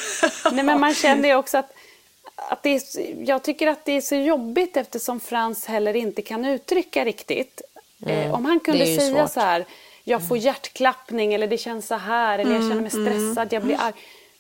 Nej, 0.52 0.64
men 0.64 0.80
man 0.80 0.94
känner 0.94 1.30
ju 1.30 1.36
också 1.36 1.58
att 1.58 1.77
att 2.48 2.64
det 2.64 2.76
är, 2.76 2.82
jag 3.30 3.44
tycker 3.44 3.68
att 3.68 3.86
det 3.86 3.92
är 3.92 4.02
så 4.02 4.16
jobbigt 4.16 4.78
eftersom 4.78 5.20
Frans 5.20 5.66
heller 5.66 5.96
inte 5.96 6.22
kan 6.22 6.46
uttrycka 6.46 7.06
riktigt. 7.06 7.62
Eh, 8.06 8.12
mm. 8.12 8.28
Eh, 8.28 8.36
om 8.36 8.46
han 8.46 8.60
kunde 8.60 8.86
säga 8.86 9.12
svårt. 9.12 9.32
så 9.32 9.40
här, 9.40 9.66
jag 10.04 10.28
får 10.28 10.38
hjärtklappning 10.38 11.34
eller 11.34 11.48
det 11.48 11.58
känns 11.58 11.88
så 11.88 11.96
här 11.96 12.40
eller 12.40 12.52
jag 12.52 12.62
känner 12.62 12.82
mig 12.82 12.92
mm, 12.94 13.08
mm. 13.08 13.34
stressad, 13.34 13.54
jag 13.54 13.64
blir 13.64 13.78
arg. 13.80 13.94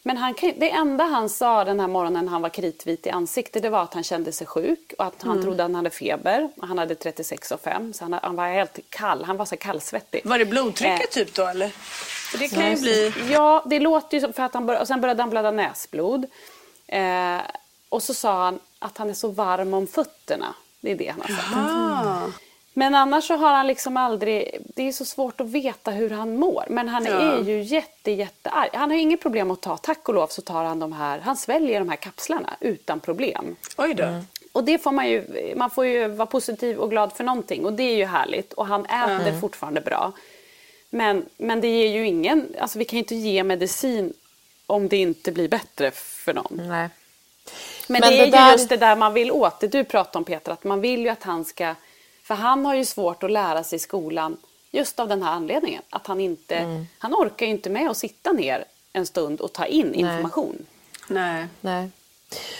Men 0.03 0.17
han, 0.17 0.33
det 0.41 0.71
enda 0.71 1.03
han 1.03 1.29
sa 1.29 1.63
den 1.63 1.79
här 1.79 1.87
morgonen 1.87 2.25
när 2.25 2.31
han 2.31 2.41
var 2.41 2.49
kritvit 2.49 3.05
i 3.05 3.09
ansiktet 3.09 3.63
det 3.63 3.69
var 3.69 3.83
att 3.83 3.93
han 3.93 4.03
kände 4.03 4.31
sig 4.31 4.47
sjuk 4.47 4.93
och 4.97 5.05
att 5.05 5.21
han 5.23 5.31
mm. 5.31 5.43
trodde 5.43 5.63
att 5.63 5.69
han 5.69 5.75
hade 5.75 5.89
feber. 5.89 6.49
Han 6.61 6.77
hade 6.77 6.93
36,5 6.93 7.93
så 7.93 8.03
han, 8.03 8.13
han, 8.13 8.35
var 8.35 8.47
helt 8.47 8.79
kall, 8.89 9.23
han 9.23 9.37
var 9.37 9.45
så 9.45 9.57
kallsvettig. 9.57 10.21
Var 10.25 10.39
det 10.39 10.45
blodtrycket 10.45 11.17
eh, 11.17 11.23
typ 11.23 11.35
då 11.35 11.45
eller? 11.45 11.69
För 12.31 12.37
det 12.37 12.47
kan 12.47 12.69
ju 12.69 12.81
bli... 12.81 13.13
Ja, 13.31 13.63
det 13.65 13.79
låter 13.79 14.17
ju 14.17 14.21
som 14.21 14.33
för 14.33 14.43
att 14.43 14.53
han 14.53 14.65
började, 14.65 14.81
och 14.81 14.87
sen 14.87 15.01
började 15.01 15.21
han 15.21 15.29
blöda 15.29 15.51
näsblod. 15.51 16.25
Eh, 16.87 17.37
och 17.89 18.03
så 18.03 18.13
sa 18.13 18.43
han 18.43 18.59
att 18.79 18.97
han 18.97 19.09
är 19.09 19.13
så 19.13 19.27
varm 19.27 19.73
om 19.73 19.87
fötterna. 19.87 20.55
Det 20.81 20.91
är 20.91 20.95
det 20.95 21.07
han 21.07 21.21
har 21.21 21.27
sagt. 21.27 21.55
Mm. 21.55 22.33
Men 22.73 22.95
annars 22.95 23.27
så 23.27 23.35
har 23.35 23.53
han 23.53 23.67
liksom 23.67 23.97
aldrig, 23.97 24.57
det 24.75 24.87
är 24.87 24.91
så 24.91 25.05
svårt 25.05 25.41
att 25.41 25.47
veta 25.47 25.91
hur 25.91 26.09
han 26.09 26.35
mår. 26.35 26.65
Men 26.69 26.87
han 26.89 27.05
ja. 27.05 27.11
är 27.11 27.43
ju 27.43 27.61
jätte, 27.61 28.11
jättearg. 28.11 28.69
Han 28.73 28.91
har 28.91 28.97
inget 28.97 29.21
problem 29.21 29.51
att 29.51 29.61
ta, 29.61 29.77
tack 29.77 30.09
och 30.09 30.15
lov 30.15 30.27
så 30.27 30.41
tar 30.41 30.63
han 30.63 30.79
de 30.79 30.93
här, 30.93 31.19
han 31.19 31.37
sväljer 31.37 31.79
de 31.79 31.89
här 31.89 31.95
kapslarna 31.95 32.57
utan 32.59 32.99
problem. 32.99 33.55
Oj 33.77 33.93
då. 33.93 34.03
Mm. 34.03 34.23
Och 34.51 34.63
det 34.63 34.77
får 34.77 34.91
man 34.91 35.09
ju, 35.09 35.53
man 35.55 35.69
får 35.69 35.85
ju 35.85 36.07
vara 36.07 36.25
positiv 36.25 36.77
och 36.77 36.89
glad 36.89 37.13
för 37.13 37.23
någonting 37.23 37.65
och 37.65 37.73
det 37.73 37.83
är 37.83 37.95
ju 37.95 38.05
härligt. 38.05 38.53
Och 38.53 38.67
han 38.67 38.85
äter 38.85 39.27
mm. 39.27 39.41
fortfarande 39.41 39.81
bra. 39.81 40.11
Men, 40.89 41.25
men 41.37 41.61
det 41.61 41.67
ger 41.67 41.91
ju 41.91 42.07
ingen, 42.07 42.55
alltså 42.59 42.79
vi 42.79 42.85
kan 42.85 42.97
ju 42.97 43.01
inte 43.03 43.15
ge 43.15 43.43
medicin 43.43 44.13
om 44.65 44.87
det 44.87 44.97
inte 44.97 45.31
blir 45.31 45.49
bättre 45.49 45.91
för 45.91 46.33
någon. 46.33 46.61
Nej. 46.67 46.89
Men, 47.87 47.99
Men 47.99 48.09
det, 48.09 48.17
det 48.17 48.23
är 48.23 48.31
där... 48.31 48.51
just 48.51 48.69
det 48.69 48.77
där 48.77 48.95
man 48.95 49.13
vill 49.13 49.31
åt, 49.31 49.59
det 49.59 49.67
du 49.67 49.83
pratade 49.83 50.17
om 50.17 50.23
Peter, 50.23 50.51
att 50.51 50.63
man 50.63 50.81
vill 50.81 50.99
ju 50.99 51.09
att 51.09 51.23
han 51.23 51.45
ska, 51.45 51.75
för 52.23 52.35
han 52.35 52.65
har 52.65 52.75
ju 52.75 52.85
svårt 52.85 53.23
att 53.23 53.31
lära 53.31 53.63
sig 53.63 53.75
i 53.75 53.79
skolan 53.79 54.37
just 54.71 54.99
av 54.99 55.07
den 55.07 55.23
här 55.23 55.31
anledningen. 55.31 55.81
Att 55.89 56.07
han 56.07 56.19
inte, 56.19 56.55
mm. 56.55 56.87
han 56.97 57.13
orkar 57.13 57.45
ju 57.45 57.51
inte 57.51 57.69
med 57.69 57.89
att 57.89 57.97
sitta 57.97 58.31
ner 58.31 58.65
en 58.93 59.05
stund 59.05 59.41
och 59.41 59.53
ta 59.53 59.65
in 59.65 59.93
information. 59.93 60.65
Nej. 61.07 61.47
Nej. 61.61 61.89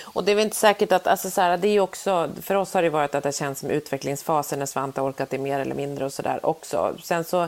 Och 0.04 0.24
det 0.24 0.32
är 0.32 0.36
väl 0.36 0.46
inte 0.46 0.56
säkert 0.56 0.92
att, 0.92 1.08
alltså 1.08 1.30
så 1.30 1.42
här, 1.42 1.58
det 1.58 1.68
är 1.68 1.80
också, 1.80 2.30
för 2.42 2.56
oss 2.56 2.74
har 2.74 2.82
det 2.82 2.90
varit 2.90 3.16
att 3.16 3.24
det 3.24 3.36
känns 3.36 3.60
som 3.60 3.70
utvecklingsfasen 3.70 4.60
när 4.60 4.66
Svante 4.66 5.02
orkat 5.02 5.30
det 5.30 5.38
mer 5.38 5.60
eller 5.60 5.76
mindre 5.76 6.06
och 6.06 6.14
sådär 6.14 6.46
också. 6.46 6.96
Sen 7.04 7.24
så 7.24 7.48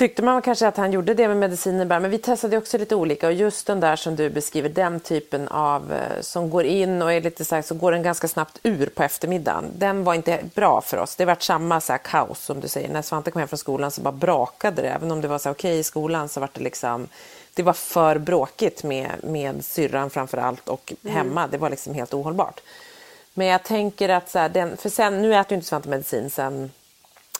tyckte 0.00 0.22
man 0.22 0.42
kanske 0.42 0.66
att 0.68 0.76
han 0.76 0.92
gjorde 0.92 1.14
det 1.14 1.28
med 1.28 1.36
mediciner 1.36 1.84
bara, 1.84 2.00
men 2.00 2.10
vi 2.10 2.18
testade 2.18 2.58
också 2.58 2.78
lite 2.78 2.94
olika 2.94 3.26
och 3.26 3.32
just 3.32 3.66
den 3.66 3.80
där 3.80 3.96
som 3.96 4.16
du 4.16 4.30
beskriver, 4.30 4.68
den 4.68 5.00
typen 5.00 5.48
av 5.48 5.92
eh, 5.92 6.20
som 6.20 6.50
går 6.50 6.64
in 6.64 7.02
och 7.02 7.12
är 7.12 7.20
lite 7.20 7.44
så 7.44 7.54
här, 7.54 7.62
så 7.62 7.74
går 7.74 7.92
den 7.92 8.02
ganska 8.02 8.28
snabbt 8.28 8.58
ur 8.62 8.86
på 8.86 9.02
eftermiddagen. 9.02 9.64
Den 9.76 10.04
var 10.04 10.14
inte 10.14 10.40
bra 10.54 10.80
för 10.80 10.96
oss. 10.96 11.16
Det 11.16 11.24
vart 11.24 11.42
samma 11.42 11.80
så 11.80 11.92
här 11.92 11.98
kaos 11.98 12.44
som 12.44 12.60
du 12.60 12.68
säger. 12.68 12.88
När 12.88 13.02
Svante 13.02 13.30
kom 13.30 13.38
hem 13.38 13.48
från 13.48 13.58
skolan 13.58 13.90
så 13.90 14.00
bara 14.00 14.12
brakade 14.12 14.82
det. 14.82 14.88
Även 14.88 15.10
om 15.10 15.20
det 15.20 15.28
var 15.28 15.38
så 15.38 15.50
okej 15.50 15.70
okay, 15.70 15.78
i 15.78 15.82
skolan 15.82 16.28
så 16.28 16.40
var 16.40 16.48
det 16.52 16.60
liksom 16.60 17.08
det 17.54 17.62
var 17.62 17.72
för 17.72 18.18
bråkigt 18.18 18.82
med, 18.82 19.10
med 19.22 19.64
syrran 19.64 20.10
framför 20.10 20.38
allt 20.38 20.68
och 20.68 20.92
mm. 21.02 21.16
hemma. 21.16 21.46
Det 21.46 21.58
var 21.58 21.70
liksom 21.70 21.94
helt 21.94 22.14
ohållbart. 22.14 22.60
Men 23.34 23.46
jag 23.46 23.62
tänker 23.62 24.08
att 24.08 24.30
så 24.30 24.38
här, 24.38 24.48
den, 24.48 24.76
för 24.76 24.88
sen, 24.88 25.22
nu 25.22 25.34
äter 25.34 25.52
ju 25.52 25.56
inte 25.56 25.68
Svante 25.68 25.88
medicin 25.88 26.30
sen 26.30 26.70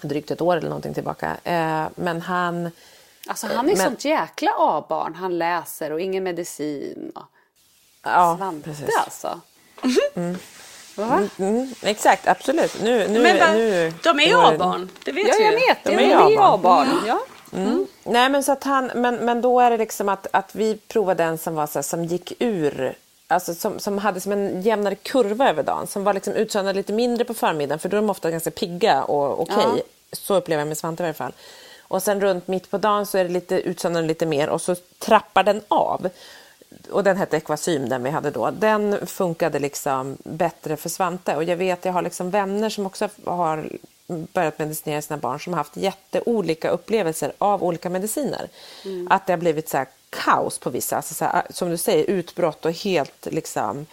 drygt 0.09 0.31
ett 0.31 0.41
år 0.41 0.57
eller 0.57 0.69
någonting 0.69 0.95
tillbaka. 0.95 1.37
Eh, 1.45 1.87
men 1.95 2.21
han... 2.21 2.71
Alltså 3.29 3.47
han 3.47 3.71
är 3.71 3.77
men, 3.77 3.87
sånt 3.87 4.05
jäkla 4.05 4.51
A-barn. 4.59 5.15
Han 5.15 5.39
läser 5.39 5.93
och 5.93 6.01
ingen 6.01 6.25
medicin. 6.25 7.13
Och... 7.15 7.23
Ja, 8.03 8.37
Svante 8.39 8.65
precis. 8.65 8.97
alltså. 9.05 9.41
Mm. 10.15 10.37
Mm, 10.99 11.29
mm, 11.39 11.75
exakt, 11.83 12.29
absolut. 12.29 12.83
Nu, 12.83 13.09
nu, 13.09 13.23
men 13.23 13.39
va, 13.39 13.53
nu, 13.53 13.93
de 14.03 14.21
är 14.21 14.27
ju 14.27 14.35
A-barn, 14.35 14.89
det 15.05 15.13
vet 15.13 15.29
ja, 15.29 15.35
vi 15.39 15.45
jag 15.45 15.53
vet. 15.53 15.85
De 15.85 15.93
är 15.93 16.55
A-barn. 16.55 16.89
Ja. 17.07 17.21
Mm. 17.53 17.87
Nej, 18.05 18.29
men, 18.29 18.45
så 18.45 18.53
att 18.53 18.65
han, 18.65 18.91
men, 18.95 19.17
men 19.17 19.41
då 19.41 19.61
är 19.61 19.71
det 19.71 19.77
liksom 19.77 20.09
att, 20.09 20.27
att 20.31 20.55
vi 20.55 20.77
provade 20.77 21.25
en 21.25 21.39
som, 21.39 21.55
var 21.55 21.67
så 21.67 21.79
här, 21.79 21.83
som 21.83 22.05
gick 22.05 22.33
ur 22.39 22.95
alltså 23.31 23.55
som, 23.55 23.79
som 23.79 23.99
hade 23.99 24.21
som 24.21 24.33
en 24.33 24.63
jämnare 24.63 24.95
kurva 24.95 25.49
över 25.51 25.63
dagen. 25.63 25.87
Som 25.87 26.05
var 26.05 26.15
liksom 26.15 26.33
utsöndrad 26.35 26.77
lite 26.77 26.93
mindre 26.93 27.25
på 27.25 27.35
förmiddagen 27.35 27.79
för 27.79 27.89
då 27.89 27.97
är 27.97 28.01
de 28.01 28.11
ofta 28.11 28.31
ganska 28.31 28.51
pigga 28.51 29.03
och 29.03 29.41
okej. 29.41 29.57
Okay. 29.57 29.77
Ja. 29.77 29.83
Så 30.13 30.35
upplever 30.35 30.61
jag 30.61 30.69
med 30.69 30.79
Svante 30.79 31.03
i 31.03 31.07
alla 31.07 31.15
fall. 31.15 31.33
Och 31.81 32.03
sen 32.03 32.21
runt 32.21 32.49
mitt 32.49 32.71
på 32.71 32.79
dagen 32.79 33.07
så 33.07 33.19
är 33.19 33.25
det 33.25 33.31
lite 33.31 33.61
utsöndrande 33.61 34.09
lite 34.09 34.27
mer 34.27 34.49
och 34.49 34.61
så 34.61 34.75
trappar 34.99 35.43
den 35.43 35.61
av. 35.69 36.09
Och 36.91 37.05
den 37.05 37.17
hette 37.17 37.37
Equasym 37.37 37.89
den 37.89 38.03
vi 38.03 38.11
hade 38.11 38.31
då. 38.31 38.51
Den 38.51 39.07
funkade 39.07 39.59
liksom 39.59 40.17
bättre 40.25 40.77
för 40.77 40.89
Svante 40.89 41.37
och 41.37 41.45
jag 41.45 41.57
vet 41.57 41.85
jag 41.85 41.93
har 41.93 42.03
liksom 42.03 42.31
vänner 42.31 42.71
som 42.71 42.87
också 42.87 43.09
har 43.25 43.69
börjat 44.33 44.59
medicinera 44.59 45.03
sina 45.03 45.17
barn 45.17 45.41
som 45.41 45.53
har 45.53 45.59
haft 45.59 45.77
jätteolika 45.77 46.71
upplevelser 46.71 47.33
av 47.39 47.65
olika 47.65 47.91
mediciner. 47.91 48.49
Mm. 48.85 49.09
Att 49.11 49.27
det 49.27 49.33
har 49.33 49.39
blivit 49.39 49.69
så 49.69 49.85
kaos 50.11 50.59
på 50.59 50.71
vissa, 50.71 50.97
alltså 50.97 51.15
så 51.15 51.25
här, 51.25 51.43
som 51.51 51.71
du 51.71 51.77
säger 51.77 52.11
utbrott 52.11 52.65
och 52.65 52.73
helt 52.73 53.27
liksom 53.31 53.87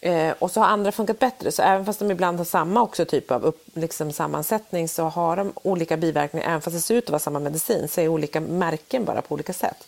eh, 0.00 0.34
och 0.38 0.50
så 0.50 0.60
har 0.60 0.66
andra 0.66 0.92
funkat 0.92 1.18
bättre, 1.18 1.52
så 1.52 1.62
även 1.62 1.86
fast 1.86 1.98
de 1.98 2.10
ibland 2.10 2.38
har 2.38 2.44
samma 2.44 2.82
också 2.82 3.04
typ 3.04 3.30
av 3.30 3.44
upp, 3.44 3.64
liksom, 3.74 4.12
sammansättning 4.12 4.88
så 4.88 5.04
har 5.04 5.36
de 5.36 5.52
olika 5.54 5.96
biverkningar, 5.96 6.48
även 6.48 6.60
fast 6.60 6.76
det 6.76 6.80
ser 6.80 6.94
ut 6.94 7.04
att 7.04 7.10
vara 7.10 7.18
samma 7.18 7.38
medicin, 7.38 7.88
så 7.88 8.00
är 8.00 8.08
olika 8.08 8.40
märken 8.40 9.04
bara 9.04 9.22
på 9.22 9.34
olika 9.34 9.52
sätt. 9.52 9.86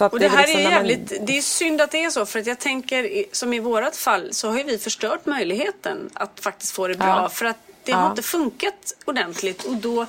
och 0.00 0.20
det, 0.20 0.28
här 0.28 0.46
liksom 0.46 0.60
är 0.60 0.70
jävligt, 0.70 1.10
man... 1.10 1.26
det 1.26 1.38
är 1.38 1.42
synd 1.42 1.80
att 1.80 1.90
det 1.90 2.04
är 2.04 2.10
så 2.10 2.26
för 2.26 2.38
att 2.38 2.46
jag 2.46 2.58
tänker 2.58 3.24
som 3.32 3.52
i 3.52 3.58
vårat 3.58 3.96
fall 3.96 4.28
så 4.32 4.48
har 4.48 4.64
vi 4.64 4.78
förstört 4.78 5.26
möjligheten 5.26 6.10
att 6.14 6.40
faktiskt 6.40 6.72
få 6.72 6.88
det 6.88 6.94
bra 6.94 7.06
ja. 7.06 7.28
för 7.28 7.46
att 7.46 7.56
det 7.86 7.92
ja. 7.92 7.98
har 7.98 8.10
inte 8.10 8.22
funkat 8.22 8.94
ordentligt 9.04 9.64
och 9.64 9.74
då 9.74 10.06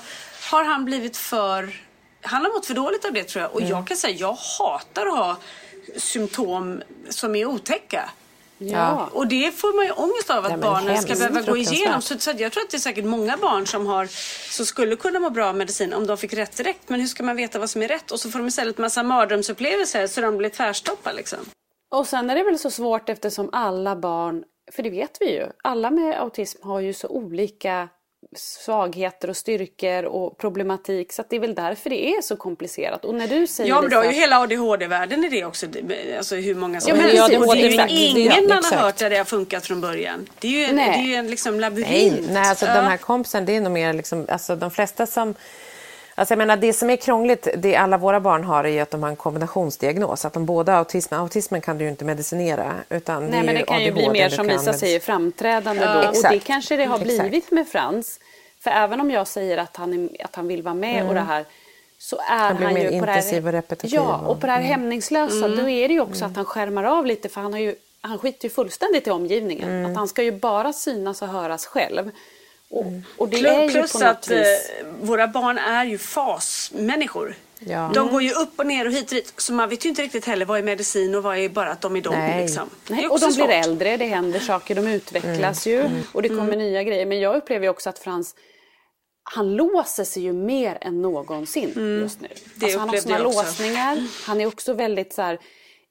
har 0.51 0.63
han 0.63 0.85
blivit 0.85 1.17
för... 1.17 1.81
Han 2.21 2.45
har 2.45 2.53
mått 2.53 2.65
för 2.65 2.73
dåligt 2.73 3.05
av 3.05 3.13
det 3.13 3.23
tror 3.23 3.41
jag. 3.41 3.53
Och 3.53 3.61
mm. 3.61 3.71
jag 3.71 3.87
kan 3.87 3.97
säga, 3.97 4.15
jag 4.17 4.37
hatar 4.59 5.05
att 5.05 5.17
ha 5.17 5.37
symptom 5.97 6.81
som 7.09 7.35
är 7.35 7.45
otäcka. 7.45 8.09
Ja. 8.57 9.09
Och 9.13 9.27
det 9.27 9.51
får 9.51 9.75
man 9.75 9.85
ju 9.85 9.91
ångest 9.91 10.29
av 10.29 10.45
att 10.45 10.51
ja, 10.51 10.57
barnen 10.57 11.01
ska 11.01 11.15
behöva 11.15 11.41
gå 11.41 11.57
igenom. 11.57 12.01
Så, 12.01 12.19
så 12.19 12.31
jag 12.37 12.51
tror 12.51 12.63
att 12.63 12.69
det 12.69 12.77
är 12.77 12.79
säkert 12.79 13.05
många 13.05 13.37
barn 13.37 13.67
som, 13.67 13.85
har, 13.85 14.07
som 14.51 14.65
skulle 14.65 14.95
kunna 14.95 15.19
må 15.19 15.29
bra 15.29 15.47
av 15.47 15.55
medicin 15.55 15.93
om 15.93 16.07
de 16.07 16.17
fick 16.17 16.33
rätt 16.33 16.57
direkt. 16.57 16.89
Men 16.89 16.99
hur 16.99 17.07
ska 17.07 17.23
man 17.23 17.35
veta 17.35 17.59
vad 17.59 17.69
som 17.69 17.81
är 17.81 17.87
rätt? 17.87 18.11
Och 18.11 18.19
så 18.19 18.31
får 18.31 18.39
de 18.39 18.47
istället 18.47 18.77
massa 18.77 19.03
mardrömsupplevelser 19.03 20.07
så 20.07 20.21
de 20.21 20.37
blir 20.37 20.49
tvärstoppade 20.49 21.15
liksom. 21.15 21.39
Och 21.91 22.07
sen 22.07 22.29
är 22.29 22.35
det 22.35 22.43
väl 22.43 22.59
så 22.59 22.71
svårt 22.71 23.09
eftersom 23.09 23.49
alla 23.53 23.95
barn 23.95 24.43
för 24.71 24.83
det 24.83 24.89
vet 24.89 25.17
vi 25.19 25.31
ju, 25.31 25.45
alla 25.63 25.91
med 25.91 26.21
autism 26.21 26.67
har 26.67 26.79
ju 26.79 26.93
så 26.93 27.07
olika 27.07 27.89
svagheter 28.35 29.29
och 29.29 29.37
styrkor 29.37 30.03
och 30.05 30.37
problematik. 30.37 31.13
Så 31.13 31.23
det 31.29 31.35
är 31.35 31.39
väl 31.39 31.55
därför 31.55 31.89
det 31.89 32.09
är 32.09 32.21
så 32.21 32.35
komplicerat. 32.35 33.05
Och 33.05 33.15
när 33.15 33.27
du 33.27 33.47
säger 33.47 33.69
Ja 33.69 33.81
men 33.81 33.89
du 33.89 33.95
har 33.95 34.03
ju 34.03 34.11
hela 34.11 34.39
ADHD-världen 34.39 35.23
i 35.23 35.29
det 35.29 35.45
också. 35.45 35.65
Alltså 36.17 36.35
hur 36.35 36.55
många 36.55 36.81
som 36.81 36.89
Ja, 36.89 36.95
men 36.95 37.05
helst. 37.05 37.37
Och 37.47 37.55
det 37.55 37.61
är 37.61 37.87
ju 37.87 38.21
ingen 38.21 38.47
man 38.47 38.63
har 38.63 38.77
hört 38.77 38.97
där 38.97 39.09
det 39.09 39.17
har 39.17 39.25
funkat 39.25 39.65
från 39.65 39.81
början. 39.81 40.29
Det 40.39 40.47
är 40.47 40.51
ju 40.51 40.63
en, 40.63 40.75
det 40.75 40.81
är 40.81 41.01
ju 41.03 41.13
en 41.13 41.27
liksom 41.27 41.59
labyrint. 41.59 42.19
Nej, 42.21 42.29
nej 42.33 42.49
alltså 42.49 42.65
Ja. 42.65 42.75
de 42.75 42.81
här 42.81 42.97
kompisarna, 42.97 43.45
det 43.45 43.55
är 43.55 43.61
nog 43.61 43.73
mer 43.73 43.93
liksom, 43.93 44.25
alltså 44.29 44.55
de 44.55 44.71
flesta 44.71 45.05
som 45.05 45.35
Alltså 46.19 46.31
jag 46.31 46.37
menar, 46.37 46.57
det 46.57 46.73
som 46.73 46.89
är 46.89 46.95
krångligt, 46.95 47.47
det 47.57 47.75
alla 47.75 47.97
våra 47.97 48.19
barn 48.19 48.43
har 48.43 48.63
är 48.63 48.69
ju 48.69 48.79
att 48.79 48.91
de 48.91 49.03
har 49.03 49.09
en 49.09 49.15
kombinationsdiagnos. 49.15 50.25
Att 50.25 50.33
de 50.33 50.45
båda 50.45 50.71
har 50.71 50.79
autism. 50.79 51.13
Autismen 51.13 51.61
kan 51.61 51.77
du 51.77 51.83
ju 51.83 51.89
inte 51.89 52.05
medicinera. 52.05 52.73
Utan 52.89 53.23
Nej 53.25 53.39
det 53.39 53.45
men 53.45 53.55
det 53.55 53.61
kan 53.61 53.83
ju 53.83 53.91
bli 53.91 54.09
mer 54.09 54.29
som 54.29 54.47
Lisa 54.47 54.73
säger 54.73 54.99
framträdande 54.99 55.83
Ja, 55.83 55.93
då. 55.93 55.97
Och 55.97 56.03
det 56.03 56.09
exakt. 56.09 56.43
kanske 56.47 56.75
det 56.77 56.85
har 56.85 56.99
Exakt. 56.99 57.19
blivit 57.21 57.51
med 57.51 57.67
Frans. 57.67 58.19
För 58.59 58.71
även 58.71 59.01
om 59.01 59.11
jag 59.11 59.27
säger 59.27 59.57
att 59.57 59.75
han, 59.77 59.93
är, 59.93 60.25
att 60.25 60.35
han 60.35 60.47
vill 60.47 60.61
vara 60.63 60.73
med 60.75 61.07
och 61.07 61.13
det 61.13 61.19
här 61.19 61.45
så 61.99 62.15
är 62.15 62.37
han, 62.53 62.73
mer 62.73 62.91
ju 62.91 62.99
på 62.99 63.05
det 63.05 63.11
här, 63.11 63.75
Ja, 63.81 64.17
och- 64.17 64.39
på 64.41 64.45
det 64.47 64.51
här 64.53 64.61
hämningslösa 64.61 65.47
då 65.47 65.69
är 65.69 65.87
det 65.87 65.93
ju 65.93 65.99
också 66.01 66.25
att 66.25 66.35
han 66.35 66.45
skärmar 66.45 66.83
av 66.83 67.05
lite 67.05 67.29
för 67.29 67.41
han, 67.41 67.53
har 67.53 67.59
ju, 67.59 67.75
han 68.01 68.17
skiter 68.17 68.45
ju 68.45 68.49
fullständigt 68.49 69.07
i 69.07 69.11
omgivningen. 69.11 69.85
Att 69.85 69.95
han 69.95 70.07
ska 70.07 70.23
ju 70.23 70.31
bara 70.31 70.73
synas 70.73 71.21
och 71.21 71.27
höras 71.27 71.65
själv. 71.65 72.11
Och, 72.69 72.85
och 73.17 73.29
det 73.29 73.37
är 73.39 73.63
ju 73.63 73.71
Plus 73.71 73.93
på 73.93 73.99
något 73.99 74.07
att 74.07 74.31
eh, 74.31 74.37
vis... 74.37 74.71
våra 75.01 75.27
barn 75.27 75.57
är 75.57 75.85
ju 75.85 75.97
fasmänniskor. 75.97 77.35
Ja. 77.59 77.91
De 77.93 78.11
går 78.11 78.21
ju 78.21 78.31
upp 78.31 78.59
och 78.59 78.65
ner 78.65 78.85
och 78.85 78.93
hit 78.93 79.03
och 79.03 79.15
dit. 79.15 79.33
Så 79.37 79.53
man 79.53 79.69
vet 79.69 79.85
ju 79.85 79.89
inte 79.89 80.01
riktigt 80.01 80.25
heller 80.25 80.45
vad 80.45 80.59
är 80.59 80.63
medicin 80.63 81.15
och 81.15 81.23
vad 81.23 81.37
är 81.37 81.49
bara 81.49 81.71
att 81.71 81.81
de 81.81 81.95
är 81.95 82.01
de. 82.01 82.13
Nej. 82.13 82.41
Liksom. 82.41 82.69
Nej, 82.89 83.07
och 83.07 83.19
de 83.19 83.25
blir 83.25 83.35
svårt. 83.35 83.49
äldre, 83.49 83.97
det 83.97 84.05
händer 84.05 84.39
saker, 84.39 84.75
de 84.75 84.87
utvecklas 84.87 85.67
Mm. 85.67 85.79
ju 85.79 86.01
och 86.11 86.21
det 86.21 86.29
kommer 86.29 86.55
nya 86.55 86.83
grejer. 86.83 87.05
Men 87.05 87.19
jag 87.19 87.35
upplever 87.35 87.65
ju 87.65 87.69
också 87.69 87.89
att 87.89 87.99
Frans, 87.99 88.35
han 89.23 89.55
låser 89.55 90.03
sig 90.03 90.23
ju 90.23 90.33
mer 90.33 90.77
än 90.81 91.01
någonsin 91.01 91.99
just 92.01 92.21
nu. 92.21 92.27
Mm. 92.27 92.37
Det 92.55 92.65
Alltså, 92.65 92.79
han 92.79 92.89
har 92.89 93.25
också. 93.25 93.41
låsningar, 93.41 94.07
han 94.25 94.41
är 94.41 94.45
också 94.45 94.73
väldigt 94.73 95.13
så 95.13 95.21
här, 95.21 95.39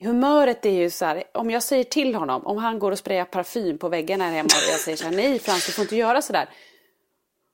humöret 0.01 0.67
är 0.67 0.71
ju 0.71 0.91
så 0.91 1.05
här, 1.05 1.25
om 1.35 1.51
jag 1.51 1.63
säger 1.63 1.85
till 1.85 2.15
honom, 2.15 2.47
om 2.47 2.57
han 2.59 2.79
går 2.79 2.93
och 2.93 2.99
sprayar 2.99 3.25
parfym 3.25 3.79
på 3.79 3.89
väggarna 3.89 4.25
här 4.25 4.33
hemma 4.33 4.47
och 4.47 4.73
jag 4.73 4.81
säger 4.81 4.97
så 4.97 5.05
här, 5.05 5.17
nej 5.17 5.39
Frans 5.39 5.67
du 5.67 5.73
får 5.73 5.83
inte 5.83 5.97
göra 5.97 6.23
så 6.23 6.33
där. 6.33 6.49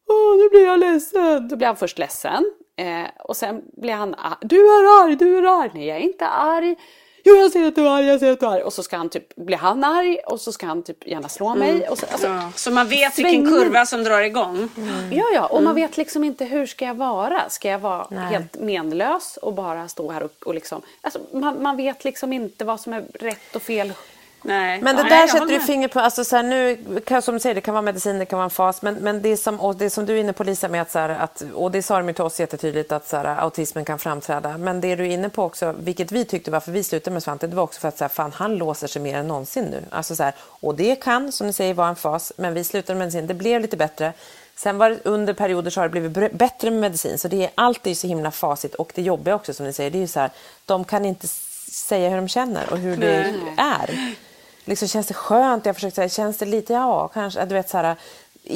Åh, 0.08 0.36
nu 0.36 0.48
blir 0.48 0.64
jag 0.64 0.80
ledsen. 0.80 1.48
Då 1.48 1.56
blir 1.56 1.66
han 1.66 1.76
först 1.76 1.98
ledsen. 1.98 2.44
Eh, 2.76 3.06
och 3.24 3.36
sen 3.36 3.62
blir 3.76 3.92
han 3.92 4.14
arg. 4.14 4.36
Du 4.40 4.56
är 4.56 5.04
arg, 5.04 5.16
du 5.16 5.38
är 5.38 5.62
arg. 5.62 5.70
Nej, 5.74 5.86
jag 5.86 5.96
är 5.96 6.00
inte 6.00 6.26
arg. 6.26 6.76
Jo, 7.24 7.34
jag 7.36 7.52
ser 7.52 7.64
att 7.68 7.74
du 7.74 7.86
är 7.86 7.90
arg, 7.90 8.06
jag 8.06 8.20
ser 8.20 8.32
att 8.32 8.40
du 8.40 8.46
är 8.46 8.50
arg. 8.50 8.62
Och 8.62 8.72
så 8.72 8.82
ska 8.82 8.96
han 8.96 9.08
typ, 9.08 9.34
blir 9.36 9.56
han 9.56 9.84
arg 9.84 10.18
och 10.26 10.40
så 10.40 10.52
ska 10.52 10.66
han 10.66 10.82
typ 10.82 11.06
gärna 11.06 11.28
slå 11.28 11.54
mig. 11.54 11.88
Och 11.88 11.98
så, 11.98 12.06
alltså, 12.12 12.26
Ja, 12.26 12.52
så 12.56 12.70
man 12.70 12.88
vet 12.88 13.18
vilken 13.18 13.32
Svängning. 13.32 13.62
kurva 13.62 13.86
som 13.86 14.04
drar 14.04 14.20
igång. 14.20 14.68
Ja, 15.12 15.24
ja, 15.34 15.46
och 15.46 15.62
man 15.62 15.74
vet 15.74 15.96
liksom 15.96 16.24
inte 16.24 16.44
hur 16.44 16.66
ska 16.66 16.84
jag 16.84 16.94
vara? 16.94 17.48
Ska 17.48 17.68
jag 17.68 17.78
vara 17.78 18.06
Nej. 18.10 18.24
helt 18.32 18.60
menlös 18.60 19.36
och 19.42 19.52
bara 19.54 19.88
stå 19.88 20.10
här 20.10 20.22
och, 20.22 20.46
och 20.46 20.54
liksom... 20.54 20.82
Alltså, 21.00 21.20
man, 21.32 21.62
man 21.62 21.76
vet 21.76 22.04
liksom 22.04 22.32
inte 22.32 22.64
vad 22.64 22.80
som 22.80 22.92
är 22.92 23.04
rätt 23.14 23.56
och 23.56 23.62
fel. 23.62 23.92
Nej. 24.42 24.82
Men 24.82 24.96
det 24.96 25.02
Nej, 25.02 25.10
där 25.10 25.26
sätter 25.26 25.46
du 25.46 25.60
finger 25.60 25.88
på. 25.88 26.00
Alltså 26.00 26.24
så 26.24 26.36
här, 26.36 26.42
nu, 26.42 26.78
kan, 27.06 27.22
som 27.22 27.34
du 27.34 27.40
säger, 27.40 27.54
det 27.54 27.60
kan 27.60 27.74
vara 27.74 27.82
medicin, 27.82 28.18
det 28.18 28.24
kan 28.24 28.36
vara 28.36 28.44
en 28.44 28.50
fas. 28.50 28.82
Men, 28.82 28.94
men 28.94 29.22
det, 29.22 29.36
som, 29.36 29.74
det 29.78 29.90
som 29.90 30.06
du 30.06 30.16
är 30.16 30.20
inne 30.20 30.32
på 30.32 30.44
Lisa, 30.44 30.68
med 30.68 30.82
att, 30.82 30.90
så 30.90 30.98
här, 30.98 31.08
att, 31.08 31.42
och 31.54 31.70
det 31.70 31.82
sa 31.82 31.98
de 31.98 32.08
ju 32.08 32.14
till 32.14 32.24
oss 32.24 32.40
jättetydligt, 32.40 32.92
att 32.92 33.08
så 33.08 33.16
här, 33.16 33.24
autismen 33.24 33.84
kan 33.84 33.98
framträda. 33.98 34.58
Men 34.58 34.80
det 34.80 34.96
du 34.96 35.06
är 35.06 35.10
inne 35.10 35.28
på 35.28 35.44
också, 35.44 35.74
vilket 35.78 36.12
vi 36.12 36.24
tyckte 36.24 36.50
varför 36.50 36.72
vi 36.72 36.84
slutade 36.84 37.14
med 37.14 37.22
Svante, 37.22 37.46
det 37.46 37.56
var 37.56 37.62
också 37.62 37.80
för 37.80 37.88
att 37.88 37.98
så 37.98 38.04
här, 38.04 38.08
fan, 38.08 38.32
han 38.34 38.56
låser 38.56 38.86
sig 38.86 39.02
mer 39.02 39.18
än 39.18 39.28
någonsin 39.28 39.64
nu. 39.64 39.84
Alltså, 39.90 40.16
så 40.16 40.30
och 40.44 40.74
det 40.74 40.96
kan, 40.96 41.32
som 41.32 41.46
ni 41.46 41.52
säger, 41.52 41.74
vara 41.74 41.88
en 41.88 41.96
fas. 41.96 42.32
Men 42.36 42.54
vi 42.54 42.64
slutade 42.64 42.98
med 42.98 43.06
medicin, 43.06 43.26
det 43.26 43.34
blev 43.34 43.60
lite 43.60 43.76
bättre. 43.76 44.12
Sen 44.56 44.78
var 44.78 44.90
det, 44.90 44.98
under 45.04 45.34
perioder 45.34 45.70
så 45.70 45.80
har 45.80 45.88
det 45.88 46.00
blivit 46.00 46.32
bättre 46.32 46.70
med 46.70 46.80
medicin. 46.80 47.18
Så 47.18 47.28
det 47.28 47.44
är 47.44 47.50
alltid 47.54 47.98
så 47.98 48.06
himla 48.06 48.30
facit. 48.30 48.74
Och 48.74 48.92
det 48.94 49.02
jobbiga 49.02 49.34
också, 49.34 49.54
som 49.54 49.66
ni 49.66 49.72
säger, 49.72 49.90
det 49.90 49.98
är 49.98 50.00
ju 50.00 50.08
så 50.08 50.20
här, 50.20 50.30
de 50.66 50.84
kan 50.84 51.04
inte 51.04 51.28
säga 51.72 52.08
hur 52.08 52.16
de 52.16 52.28
känner 52.28 52.72
och 52.72 52.78
hur 52.78 52.96
det 52.96 53.34
är. 53.56 54.14
Liksom, 54.64 54.88
känns 54.88 55.06
det 55.06 55.14
skönt? 55.14 55.66
Jag 55.66 55.74
försökte 55.74 55.94
säga, 55.94 56.08
känns 56.08 56.38
det 56.38 56.46
lite, 56.46 56.72
ja, 56.72 57.08
kanske. 57.08 57.44
Du 57.44 57.54
vet, 57.54 57.68
så 57.68 57.78
här, 57.78 57.96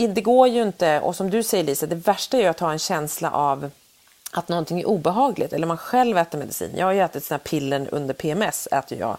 det 0.09 0.21
går 0.21 0.49
ju 0.49 0.63
inte, 0.63 1.01
och 1.01 1.17
som 1.17 1.31
du 1.31 1.43
säger 1.43 1.65
Lisa, 1.65 1.87
det 1.87 1.97
värsta 1.97 2.37
är 2.37 2.41
ju 2.41 2.47
att 2.47 2.61
ha 2.61 2.73
en 2.73 2.79
känsla 2.79 3.31
av 3.31 3.71
att 4.31 4.49
någonting 4.49 4.81
är 4.81 4.89
obehagligt. 4.89 5.53
Eller 5.53 5.67
man 5.67 5.79
själv 5.79 6.19
äter 6.19 6.39
medicin. 6.39 6.71
Jag 6.77 6.87
har 6.87 6.93
ju 6.93 7.01
ätit 7.01 7.25
såna 7.25 7.39
här 7.39 7.45
piller 7.45 7.89
under 7.93 8.15
PMS, 8.15 8.69
äter 8.73 8.99
jag, 8.99 9.17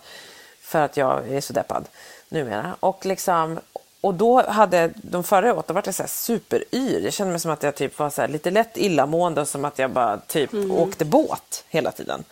för 0.62 0.82
att 0.82 0.98
jag 0.98 1.30
är 1.30 1.42
så 1.42 1.54
deppad 1.54 1.86
numera. 2.30 2.76
Och, 2.80 3.06
liksom, 3.06 3.60
och 4.02 4.14
då 4.14 4.42
hade 4.42 4.92
de 4.96 5.24
förra 5.24 5.56
åt, 5.56 5.68
då 5.68 5.74
var 5.74 5.84
jag 5.86 5.96
så 5.96 6.04
här 6.04 6.10
superyr. 6.10 7.02
Jag 7.04 7.14
kände 7.14 7.32
mig 7.32 7.40
som 7.40 7.52
att 7.52 7.64
jag 7.64 7.76
typ 7.76 8.00
var 8.00 8.10
så 8.10 8.28
lite 8.28 8.52
lätt 8.52 8.78
illamående 8.78 9.42
och 9.42 9.48
som 9.48 9.66
att 9.66 9.80
jag 9.80 9.92
bara 9.92 10.18
typ 10.18 10.54
åkte 10.54 11.06
båt 11.06 11.64
hela 11.70 11.92
tiden. 11.92 12.24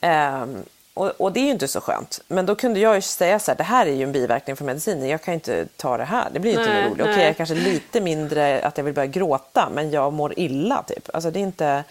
Ehm, 0.00 0.62
och, 0.94 1.06
och 1.08 1.32
det 1.32 1.40
är 1.40 1.44
ju 1.44 1.50
inte 1.50 1.68
så 1.68 1.80
skönt. 1.80 2.20
Men 2.28 2.46
då 2.46 2.54
kunde 2.54 2.80
jag 2.80 2.94
ju 2.94 3.00
säga 3.00 3.38
så 3.38 3.50
här, 3.50 3.56
det 3.58 3.64
här 3.64 3.86
är 3.86 3.90
ju 3.94 4.02
en 4.02 4.12
biverkning 4.12 4.56
för 4.56 4.64
medicinen. 4.64 5.08
Jag 5.08 5.22
kan 5.22 5.34
inte 5.34 5.66
ta 5.76 5.96
det 5.96 6.04
här. 6.04 6.28
Det 6.32 6.40
blir 6.40 6.52
ju 6.52 6.58
inte 6.58 6.82
roligt. 6.88 7.00
Okej, 7.00 7.16
nej. 7.16 7.26
jag 7.26 7.36
kanske 7.36 7.54
lite 7.54 8.00
mindre 8.00 8.60
att 8.62 8.76
jag 8.76 8.84
vill 8.84 8.94
börja 8.94 9.06
gråta, 9.06 9.68
men 9.74 9.90
jag 9.90 10.12
mår 10.12 10.38
illa 10.38 10.82
typ. 10.82 11.08
Alltså 11.14 11.30
det 11.30 11.38
är 11.38 11.42
inte... 11.42 11.84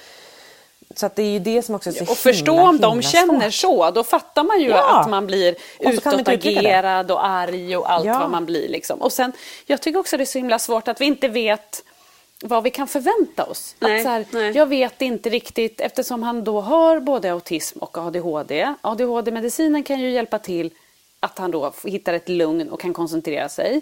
Så 0.95 1.05
att 1.05 1.15
det 1.15 1.23
är 1.23 1.27
ju 1.31 1.39
det 1.39 1.61
som 1.61 1.75
också 1.75 1.89
är 1.89 1.93
så 1.93 2.11
Och 2.11 2.17
förstå 2.17 2.61
om 2.61 2.77
de 2.79 3.01
känner 3.01 3.49
svårt. 3.49 3.53
så, 3.53 3.91
då 3.91 4.03
fattar 4.03 4.43
man 4.43 4.59
ju 4.61 4.69
Ja. 4.69 4.99
att 4.99 5.09
man 5.09 5.27
blir 5.27 5.55
utåtagerad 5.79 7.11
och 7.11 7.25
arg 7.25 7.77
och 7.77 7.91
allt 7.91 8.05
Ja. 8.05 8.19
vad 8.19 8.29
man 8.29 8.45
blir. 8.45 8.69
Liksom. 8.69 9.01
Och 9.01 9.13
sen, 9.13 9.31
jag 9.65 9.81
tycker 9.81 9.99
också 9.99 10.17
det 10.17 10.23
är 10.23 10.25
så 10.25 10.37
himla 10.37 10.59
svårt 10.59 10.87
att 10.87 11.01
vi 11.01 11.05
inte 11.05 11.27
vet 11.27 11.83
vad 12.41 12.63
vi 12.63 12.69
kan 12.69 12.87
förvänta 12.87 13.45
oss. 13.45 13.75
Nej, 13.79 13.97
att 13.97 14.03
så 14.03 14.09
här, 14.09 14.25
nej. 14.31 14.51
Jag 14.51 14.65
vet 14.65 15.01
inte 15.01 15.29
riktigt, 15.29 15.81
eftersom 15.81 16.23
han 16.23 16.43
då 16.43 16.61
har 16.61 16.99
både 16.99 17.31
autism 17.31 17.79
och 17.79 17.97
ADHD. 17.97 18.73
ADHD-medicinen 18.81 19.83
kan 19.83 19.99
ju 19.99 20.09
hjälpa 20.11 20.39
till 20.39 20.73
att 21.19 21.37
han 21.39 21.51
då 21.51 21.73
hittar 21.83 22.13
ett 22.13 22.29
lugn 22.29 22.69
och 22.69 22.79
kan 22.79 22.93
koncentrera 22.93 23.49
sig. 23.49 23.81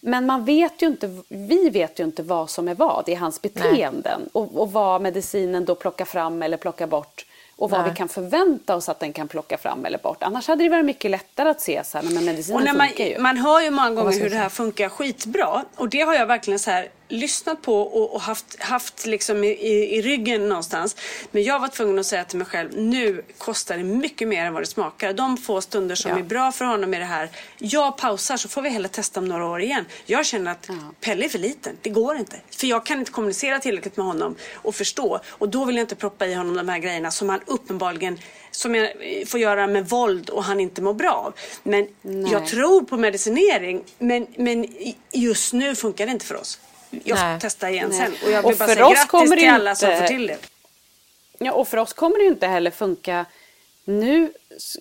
Men 0.00 0.26
man 0.26 0.44
vet 0.44 0.82
ju 0.82 0.86
inte, 0.86 1.22
vi 1.28 1.70
vet 1.70 2.00
ju 2.00 2.04
inte 2.04 2.22
vad 2.22 2.50
som 2.50 2.68
är 2.68 2.74
vad 2.74 3.08
i 3.08 3.14
hans 3.14 3.42
beteenden 3.42 4.28
och, 4.32 4.60
och 4.60 4.72
vad 4.72 5.02
medicinen 5.02 5.64
då 5.64 5.74
plockar 5.74 6.04
fram 6.04 6.42
eller 6.42 6.56
plockar 6.56 6.86
bort 6.86 7.26
och 7.56 7.70
vad 7.70 7.80
Nej. 7.80 7.90
vi 7.90 7.96
kan 7.96 8.08
förvänta 8.08 8.76
oss 8.76 8.88
att 8.88 9.00
den 9.00 9.12
kan 9.12 9.28
plocka 9.28 9.58
fram 9.58 9.84
eller 9.84 9.98
bort. 9.98 10.22
Annars 10.22 10.48
hade 10.48 10.64
det 10.64 10.70
varit 10.70 10.84
mycket 10.84 11.10
lättare 11.10 11.48
att 11.48 11.60
se 11.60 11.84
så 11.84 11.98
här, 11.98 12.04
men 12.04 12.24
medicinen 12.24 12.56
Och 12.56 12.64
när 12.64 12.72
man, 12.72 12.88
funkar 12.88 13.04
ju. 13.04 13.18
man 13.18 13.36
hör 13.36 13.60
ju 13.60 13.70
många 13.70 13.90
gånger 13.90 14.20
hur 14.20 14.30
det 14.30 14.36
här 14.36 14.48
funkar 14.48 14.88
skitbra. 14.88 15.64
Och 15.76 15.88
det 15.88 16.00
har 16.00 16.14
jag 16.14 16.26
verkligen 16.26 16.58
så 16.58 16.70
här 16.70 16.88
lyssnat 17.12 17.62
på 17.62 17.82
och, 17.82 18.14
och 18.14 18.20
haft, 18.20 18.62
haft 18.62 19.06
liksom 19.06 19.44
i, 19.44 19.48
i, 19.48 19.96
i 19.96 20.02
ryggen 20.02 20.48
någonstans. 20.48 20.96
Men 21.30 21.42
jag 21.42 21.60
var 21.60 21.68
tvungen 21.68 21.98
att 21.98 22.06
säga 22.06 22.24
till 22.24 22.38
mig 22.38 22.46
själv, 22.46 22.70
nu 22.76 23.22
kostar 23.38 23.76
det 23.76 23.84
mycket 23.84 24.28
mer 24.28 24.44
än 24.44 24.52
vad 24.52 24.62
det 24.62 24.66
smakar. 24.66 25.12
De 25.12 25.36
få 25.36 25.60
stunder 25.60 25.94
som 25.94 26.10
Ja. 26.10 26.18
är 26.18 26.22
bra 26.22 26.52
för 26.52 26.64
honom 26.64 26.94
i 26.94 26.98
det 26.98 27.04
här, 27.04 27.30
jag 27.58 27.96
pausar 27.98 28.36
så 28.36 28.48
får 28.48 28.62
vi 28.62 28.68
hellre 28.68 28.88
testa 28.88 29.20
om 29.20 29.28
några 29.28 29.46
år 29.46 29.60
igen. 29.62 29.84
Jag 30.06 30.26
känner 30.26 30.50
att 30.50 30.70
Pelle 31.00 31.24
är 31.24 31.28
för 31.28 31.38
liten, 31.38 31.76
det 31.82 31.90
går 31.90 32.16
inte. 32.16 32.36
För 32.50 32.66
jag 32.66 32.86
kan 32.86 32.98
inte 32.98 33.12
kommunicera 33.12 33.58
tillräckligt 33.58 33.96
med 33.96 34.06
honom 34.06 34.34
och 34.54 34.74
förstå. 34.74 35.20
Och 35.28 35.48
då 35.48 35.64
vill 35.64 35.76
jag 35.76 35.82
inte 35.82 35.94
proppa 35.94 36.26
i 36.26 36.34
honom 36.34 36.56
de 36.56 36.68
här 36.68 36.78
grejerna 36.78 37.10
som 37.10 37.28
han 37.28 37.40
uppenbarligen 37.46 38.18
som 38.50 38.74
jag 38.74 38.84
eh, 38.84 39.26
får 39.26 39.40
göra 39.40 39.66
med 39.66 39.88
våld 39.88 40.30
och 40.30 40.44
han 40.44 40.60
inte 40.60 40.82
mår 40.82 40.94
bra 40.94 41.12
av. 41.12 41.34
Men 41.62 41.88
Nej. 42.02 42.32
jag 42.32 42.46
tror 42.46 42.82
på 42.82 42.96
medicinering 42.96 43.82
men, 43.98 44.26
men 44.36 44.66
just 45.12 45.52
nu 45.52 45.74
funkar 45.74 46.06
det 46.06 46.12
inte 46.12 46.26
för 46.26 46.34
oss. 46.40 46.58
Jag 47.04 47.18
får 47.18 47.40
testa 47.40 47.70
igen 47.70 47.88
Nej. 47.88 47.98
sen. 47.98 48.12
Och 48.24 48.30
jag 48.30 48.42
vill 48.42 48.52
Och 48.52 48.58
bara 48.58 48.68
säga 48.68 48.88
grattis 48.88 49.06
kommer 49.06 49.36
till 49.36 49.50
alla 49.50 49.74
som 49.74 49.96
får 49.96 50.06
till 50.06 50.26
det. 50.26 50.38
Ja, 51.38 51.52
och 51.52 51.68
för 51.68 51.76
oss 51.76 51.92
kommer 51.92 52.16
det 52.16 52.22
ju 52.22 52.30
inte 52.30 52.46
heller 52.46 52.70
funka. 52.70 53.26
Nu 53.84 54.32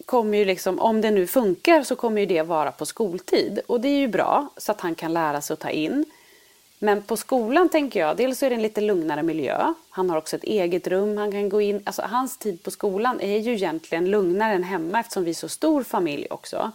kommer 0.06 0.38
ju 0.38 0.46
liksom, 0.46 0.80
om 0.80 1.02
det 1.02 1.12
nu 1.12 1.28
funkar 1.28 1.84
så 1.84 1.96
kommer 1.96 2.22
ju 2.22 2.28
det 2.28 2.42
vara 2.42 2.72
på 2.72 2.86
skoltid. 2.86 3.60
Och 3.68 3.82
det 3.82 3.88
är 3.88 4.00
ju 4.00 4.08
bra 4.08 4.48
så 4.58 4.72
att 4.72 4.82
han 4.82 4.96
kan 4.96 5.14
lära 5.14 5.42
sig 5.42 5.54
att 5.54 5.60
ta 5.60 5.70
in. 5.70 6.06
Men 6.80 7.02
på 7.02 7.18
skolan 7.18 7.70
tänker 7.70 8.00
jag, 8.00 8.18
dels 8.18 8.40
så 8.40 8.46
är 8.46 8.50
det 8.50 8.56
en 8.56 8.62
lite 8.62 8.82
lugnare 8.82 9.24
miljö. 9.24 9.74
Han 9.90 10.10
har 10.10 10.18
också 10.18 10.36
ett 10.36 10.44
eget 10.44 10.88
rum 10.88 11.18
han 11.18 11.32
kan 11.32 11.50
gå 11.50 11.62
in. 11.62 11.82
Alltså 11.84 12.02
hans 12.02 12.38
tid 12.38 12.64
på 12.64 12.72
skolan 12.72 13.22
är 13.22 13.38
ju 13.38 13.54
egentligen 13.54 14.12
lugnare 14.12 14.54
än 14.54 14.64
hemma 14.64 15.00
eftersom 15.00 15.24
vi 15.24 15.30
är 15.30 15.36
så 15.36 15.50
stor 15.50 15.84
familj 15.84 16.28
också. 16.30 16.72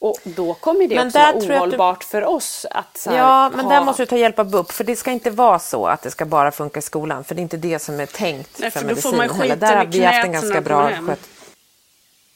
Och 0.00 0.18
då 0.24 0.54
kommer 0.54 0.88
det 0.88 0.94
Men 0.94 1.06
också 1.06 1.18
vara 1.18 1.28
att 1.28 1.40
du- 1.40 1.54
ohållbart 1.56 2.04
för 2.04 2.24
oss 2.24 2.66
att 2.70 3.06
Ja, 3.10 3.50
men 3.54 3.64
ha... 3.64 3.72
där 3.72 3.84
måste 3.84 4.02
du 4.02 4.06
ta 4.06 4.16
hjälp 4.16 4.38
av 4.38 4.50
BUP. 4.50 4.72
För 4.72 4.84
det 4.84 4.96
ska 4.96 5.10
inte 5.10 5.30
vara 5.30 5.58
så 5.58 5.86
att 5.86 6.02
det 6.02 6.10
ska 6.10 6.24
bara 6.24 6.50
funka 6.50 6.78
i 6.78 6.82
skolan. 6.82 7.24
För 7.24 7.34
det 7.34 7.40
är 7.40 7.42
inte 7.42 7.56
det 7.56 7.78
som 7.78 8.00
är 8.00 8.06
tänkt 8.06 8.58
Nej, 8.58 8.70
för, 8.70 8.80
för 8.80 8.88
då 8.88 8.96
får 8.96 9.12
medicin 9.12 9.16
man 9.36 9.40
heller. 9.40 9.56
Där 9.56 9.76
har 9.76 9.84
vi 9.84 10.04
haft 10.04 10.24
en 10.24 10.32
ganska 10.32 10.60
bra 10.60 10.90
sköt... 11.06 11.20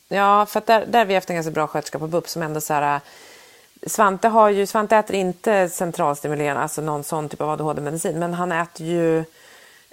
Ja, 0.09 0.47
för 0.47 0.59
att 0.59 0.67
där, 0.67 0.87
där 0.87 0.99
har 0.99 1.07
vi 1.07 1.15
haft 1.15 1.31
en 1.31 1.37
ganska 1.37 1.51
bra 1.53 1.67
sköterska 1.67 1.99
på 1.99 2.07
BUP 2.07 2.29
som 2.29 2.43
ändå 2.43 2.61
så 2.61 2.75
här... 2.75 3.01
Svante, 3.87 4.29
har 4.29 4.49
ju, 4.49 4.67
Svante 4.67 4.97
äter 4.97 5.17
inte 5.17 5.69
centralstimulerande, 5.69 6.63
alltså 6.63 6.81
någon 6.83 7.05
sån 7.05 7.29
typ 7.29 7.41
av 7.41 7.51
ADHD-medicin, 7.51 8.19
men 8.19 8.35
han 8.35 8.53
äter 8.53 8.87
ju 8.87 9.25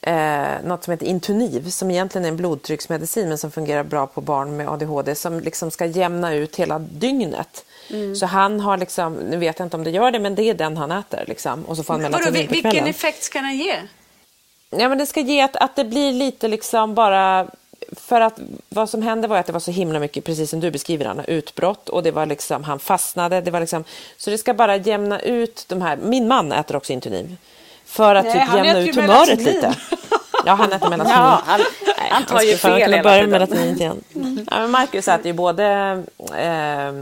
eh, 0.01 0.63
något 0.63 0.83
som 0.83 0.91
heter 0.91 1.05
Intuniv 1.05 1.69
som 1.69 1.91
egentligen 1.91 2.25
är 2.25 2.29
en 2.29 2.37
blodtrycksmedicin 2.37 3.29
men 3.29 3.37
som 3.37 3.51
fungerar 3.51 3.83
bra 3.83 4.07
på 4.07 4.21
barn 4.21 4.57
med 4.57 4.69
ADHD 4.69 5.15
som 5.15 5.39
liksom 5.39 5.71
ska 5.71 5.85
jämna 5.85 6.33
ut 6.33 6.55
hela 6.55 6.79
dygnet. 6.79 7.65
Mm. 7.89 8.15
Så 8.15 8.25
han 8.25 8.59
har 8.59 8.77
liksom, 8.77 9.13
nu 9.13 9.37
vet 9.37 9.59
jag 9.59 9.65
inte 9.65 9.77
om 9.77 9.83
det 9.83 9.91
gör 9.91 10.11
det, 10.11 10.19
men 10.19 10.35
det 10.35 10.43
är 10.43 10.53
den 10.53 10.77
han 10.77 10.91
äter. 10.91 11.23
Liksom. 11.27 11.65
Och 11.65 11.77
så 11.77 11.83
får 11.83 11.93
han 11.93 12.01
melatonin 12.01 12.47
Vadå, 12.47 12.69
vilken 12.69 12.87
effekt 12.87 13.23
ska 13.23 13.41
den 13.41 13.57
ge? 13.57 13.75
Ja, 14.69 14.89
men 14.89 14.97
det 14.97 15.05
ska 15.05 15.19
ge 15.19 15.41
att, 15.41 15.55
att 15.55 15.75
det 15.75 15.85
blir 15.85 16.11
lite 16.11 16.47
liksom 16.47 16.95
bara 16.95 17.47
för 17.91 18.21
att 18.21 18.39
vad 18.69 18.89
som 18.89 19.01
hände 19.01 19.27
var 19.27 19.37
att 19.37 19.45
det 19.45 19.53
var 19.53 19.59
så 19.59 19.71
himla 19.71 19.99
mycket, 19.99 20.23
precis 20.23 20.49
som 20.49 20.59
du 20.59 20.71
beskriver 20.71 21.05
Anna, 21.05 21.25
utbrott 21.25 21.89
och 21.89 22.03
det 22.03 22.11
var 22.11 22.25
liksom, 22.25 22.63
han 22.63 22.79
fastnade. 22.79 23.41
Det 23.41 23.51
var 23.51 23.59
liksom, 23.59 23.83
så 24.17 24.29
det 24.29 24.37
ska 24.37 24.53
bara 24.53 24.75
jämna 24.77 25.19
ut 25.19 25.65
de 25.67 25.81
här, 25.81 25.97
min 25.97 26.27
man 26.27 26.51
äter 26.51 26.75
också 26.75 26.93
Intuniv. 26.93 27.37
För 27.89 28.15
att 28.15 28.25
Nej, 28.25 28.33
typ 28.33 28.55
jämna 28.55 28.79
ut 28.79 28.95
humöret 28.95 29.41
lite. 29.41 29.75
Ja, 30.45 30.53
han 30.53 30.73
äter 30.73 30.89
melatonin. 30.89 31.17
Ja, 31.17 31.41
han, 31.45 31.59
Nej, 31.97 32.09
han 32.11 32.23
tar 32.25 32.41
ju 32.41 32.57
fel 32.57 32.77
hela 32.79 33.03
börja 33.03 33.21
med 33.21 33.29
melatonin 33.29 33.75
igen. 33.75 34.03
Mm. 34.15 34.45
Ja, 34.51 34.59
men 34.59 34.71
Marcus 34.71 35.07
äter 35.07 35.27
ju 35.27 35.33
både 35.33 35.65
eh, 36.35 36.93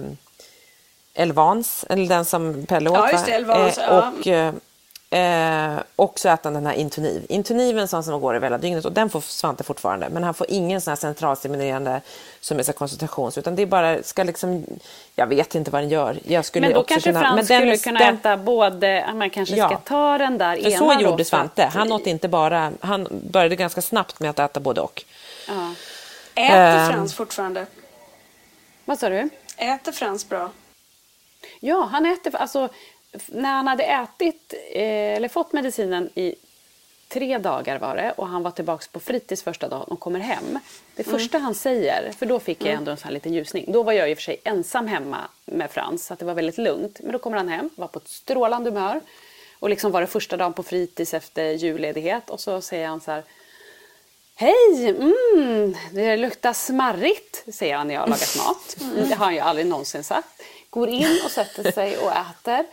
Elvans, 1.23 1.85
eller 1.89 2.07
den 2.07 2.25
som 2.25 2.65
Pelle 2.65 2.89
åt, 2.89 2.97
ja, 3.11 3.19
det, 3.25 3.31
Elvans, 3.31 3.77
eh, 3.77 3.97
och 3.97 4.27
eh, 4.27 4.53
Eh, 5.09 5.79
och 5.95 6.19
så 6.19 6.29
äter 6.29 6.43
han 6.43 6.53
den 6.53 6.65
här 6.65 6.73
Intuniv. 6.73 7.25
Intuniv 7.29 7.77
är 7.77 7.81
en 7.81 7.87
sån 7.87 8.03
som 8.03 8.21
går 8.21 8.35
över 8.35 8.45
hela 8.45 8.57
dygnet 8.57 8.85
och 8.85 8.91
den 8.91 9.09
får 9.09 9.21
Svante 9.21 9.63
fortfarande. 9.63 10.09
Men 10.09 10.23
han 10.23 10.33
får 10.33 10.47
ingen 10.49 10.81
sån 10.81 10.91
här 10.91 10.95
centralstimulerande 10.95 12.01
som 12.39 12.59
är 12.59 12.63
så 12.63 12.73
koncentrations 12.73 13.37
utan 13.37 13.55
det 13.55 13.61
är 13.61 13.65
bara, 13.65 14.03
ska 14.03 14.23
liksom, 14.23 14.65
jag 15.15 15.27
vet 15.27 15.55
inte 15.55 15.71
vad 15.71 15.81
den 15.81 15.89
gör. 15.89 16.19
Jag 16.23 16.45
skulle 16.45 16.67
men 16.67 16.73
då 16.73 16.79
också 16.79 16.93
kanske 16.93 17.09
kunna, 17.09 17.19
Frans 17.19 17.35
men 17.35 17.45
skulle 17.45 17.65
den, 17.65 17.77
kunna 17.77 17.99
den, 17.99 18.15
äta 18.15 18.37
både, 18.37 19.13
man 19.13 19.29
kanske 19.29 19.55
ja, 19.55 19.67
ska 19.67 19.77
ta 19.77 20.17
den 20.17 20.37
där 20.37 20.55
ena 20.67 20.77
Så 20.77 21.01
gjorde 21.01 21.25
Svante. 21.25 21.63
Han 21.63 21.91
åt 21.91 22.07
inte 22.07 22.27
bara, 22.27 22.71
han 22.79 23.07
började 23.31 23.55
ganska 23.55 23.81
snabbt 23.81 24.19
med 24.19 24.29
att 24.29 24.39
äta 24.39 24.59
både 24.59 24.81
och. 24.81 25.03
Ja. 25.47 25.73
Äter 26.35 26.83
eh, 26.83 26.89
Frans 26.89 27.13
fortfarande? 27.13 27.65
Vad 28.85 28.99
sa 28.99 29.09
du? 29.09 29.29
Äter 29.57 29.91
Frans 29.91 30.29
bra? 30.29 30.49
Ja, 31.59 31.89
han 31.91 32.05
äter, 32.05 32.35
alltså 32.35 32.69
när 33.27 33.51
han 33.51 33.67
hade 33.67 33.83
ätit, 33.83 34.53
eh, 34.71 35.15
eller 35.15 35.27
fått 35.27 35.53
medicinen 35.53 36.09
i 36.15 36.35
tre 37.07 37.37
dagar 37.37 37.79
var 37.79 37.95
det 37.95 38.11
och 38.11 38.27
han 38.27 38.43
var 38.43 38.51
tillbaka 38.51 38.85
på 38.91 38.99
fritids 38.99 39.43
första 39.43 39.67
dagen 39.67 39.87
och 39.87 39.99
kommer 39.99 40.19
hem. 40.19 40.59
Det 40.95 41.07
mm. 41.07 41.19
första 41.19 41.37
han 41.37 41.55
säger, 41.55 42.11
för 42.11 42.25
då 42.25 42.39
fick 42.39 42.61
jag 42.61 42.67
mm. 42.67 42.77
ändå 42.77 42.91
en 42.91 42.97
sån 42.97 43.05
här 43.07 43.13
liten 43.13 43.33
ljusning. 43.33 43.65
Då 43.67 43.83
var 43.83 43.93
jag 43.93 44.11
i 44.11 44.13
och 44.13 44.17
för 44.17 44.23
sig 44.23 44.41
ensam 44.43 44.87
hemma 44.87 45.17
med 45.45 45.71
Frans 45.71 46.05
så 46.05 46.13
att 46.13 46.19
det 46.19 46.25
var 46.25 46.33
väldigt 46.33 46.57
lugnt. 46.57 46.99
Men 47.03 47.11
då 47.11 47.19
kommer 47.19 47.37
han 47.37 47.49
hem, 47.49 47.69
var 47.75 47.87
på 47.87 47.99
ett 47.99 48.07
strålande 48.07 48.69
humör 48.69 49.01
och 49.59 49.69
liksom 49.69 49.91
var 49.91 50.01
det 50.01 50.07
första 50.07 50.37
dagen 50.37 50.53
på 50.53 50.63
fritids 50.63 51.13
efter 51.13 51.51
julledighet 51.51 52.29
och 52.29 52.39
så 52.39 52.61
säger 52.61 52.87
han 52.87 53.01
så 53.01 53.11
här 53.11 53.23
Hej! 54.35 54.89
Mm, 54.89 55.75
det 55.91 56.17
luktar 56.17 56.53
smarrigt, 56.53 57.43
säger 57.53 57.77
han 57.77 57.87
när 57.87 57.93
jag 57.93 58.01
har 58.01 58.07
lagat 58.07 58.37
mat. 58.37 58.77
Mm. 58.81 59.09
Det 59.09 59.15
har 59.15 59.25
han 59.25 59.33
ju 59.33 59.39
aldrig 59.39 59.67
någonsin 59.67 60.03
sagt. 60.03 60.41
Går 60.69 60.89
in 60.89 61.21
och 61.25 61.31
sätter 61.31 61.71
sig 61.71 61.97
och 61.97 62.11
äter. 62.11 62.65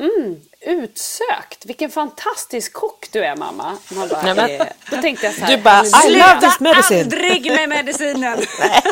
Mm, 0.00 0.40
utsökt! 0.60 1.66
Vilken 1.66 1.90
fantastisk 1.90 2.72
kock 2.72 3.08
du 3.12 3.24
är 3.24 3.36
mamma. 3.36 3.76
Man 3.90 4.08
bara, 4.08 4.34
Nej, 4.34 4.56
eh, 4.56 4.66
då 4.90 4.96
tänkte 4.96 5.26
jag 5.26 5.34
så 5.34 5.40
här. 5.40 5.56
Du 5.56 5.62
bara, 5.62 5.84
I 5.84 6.10
love 6.10 6.40
this 6.40 6.60
medicine. 6.60 7.00
aldrig 7.00 7.52
med 7.52 7.68
medicinen. 7.68 8.38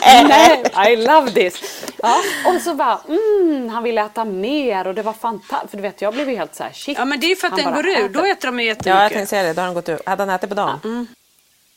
Nej, 0.28 0.62
I 0.92 0.96
love 0.96 1.30
this. 1.30 1.84
Ja, 2.02 2.16
och 2.46 2.60
så 2.60 2.74
bara, 2.74 3.00
mm, 3.08 3.68
han 3.68 3.82
ville 3.82 4.02
äta 4.04 4.24
mer 4.24 4.86
och 4.86 4.94
det 4.94 5.02
var 5.02 5.12
fantastiskt. 5.12 5.70
För 5.70 5.76
du 5.76 5.82
vet, 5.82 6.02
jag 6.02 6.14
blev 6.14 6.30
ju 6.30 6.36
helt 6.36 6.54
så 6.54 6.62
här, 6.62 6.72
shit. 6.72 6.98
Ja, 6.98 7.04
men 7.04 7.20
det 7.20 7.32
är 7.32 7.36
för 7.36 7.48
att 7.48 7.56
den 7.56 7.74
går 7.74 7.88
ur. 7.88 8.08
Då 8.08 8.24
äter 8.24 8.48
de 8.48 8.60
ju 8.60 8.66
jättemycket. 8.66 8.86
Ja, 8.86 9.02
jag 9.02 9.12
tänkte 9.12 9.30
säga 9.30 9.42
det. 9.42 9.52
Då 9.52 9.60
har 9.60 9.66
den 9.66 9.74
gått 9.74 9.88
ur. 9.88 10.00
Hade 10.06 10.22
han 10.22 10.30
ätit 10.30 10.48
på 10.48 10.54
dagen? 10.54 10.80
Mm. 10.84 11.06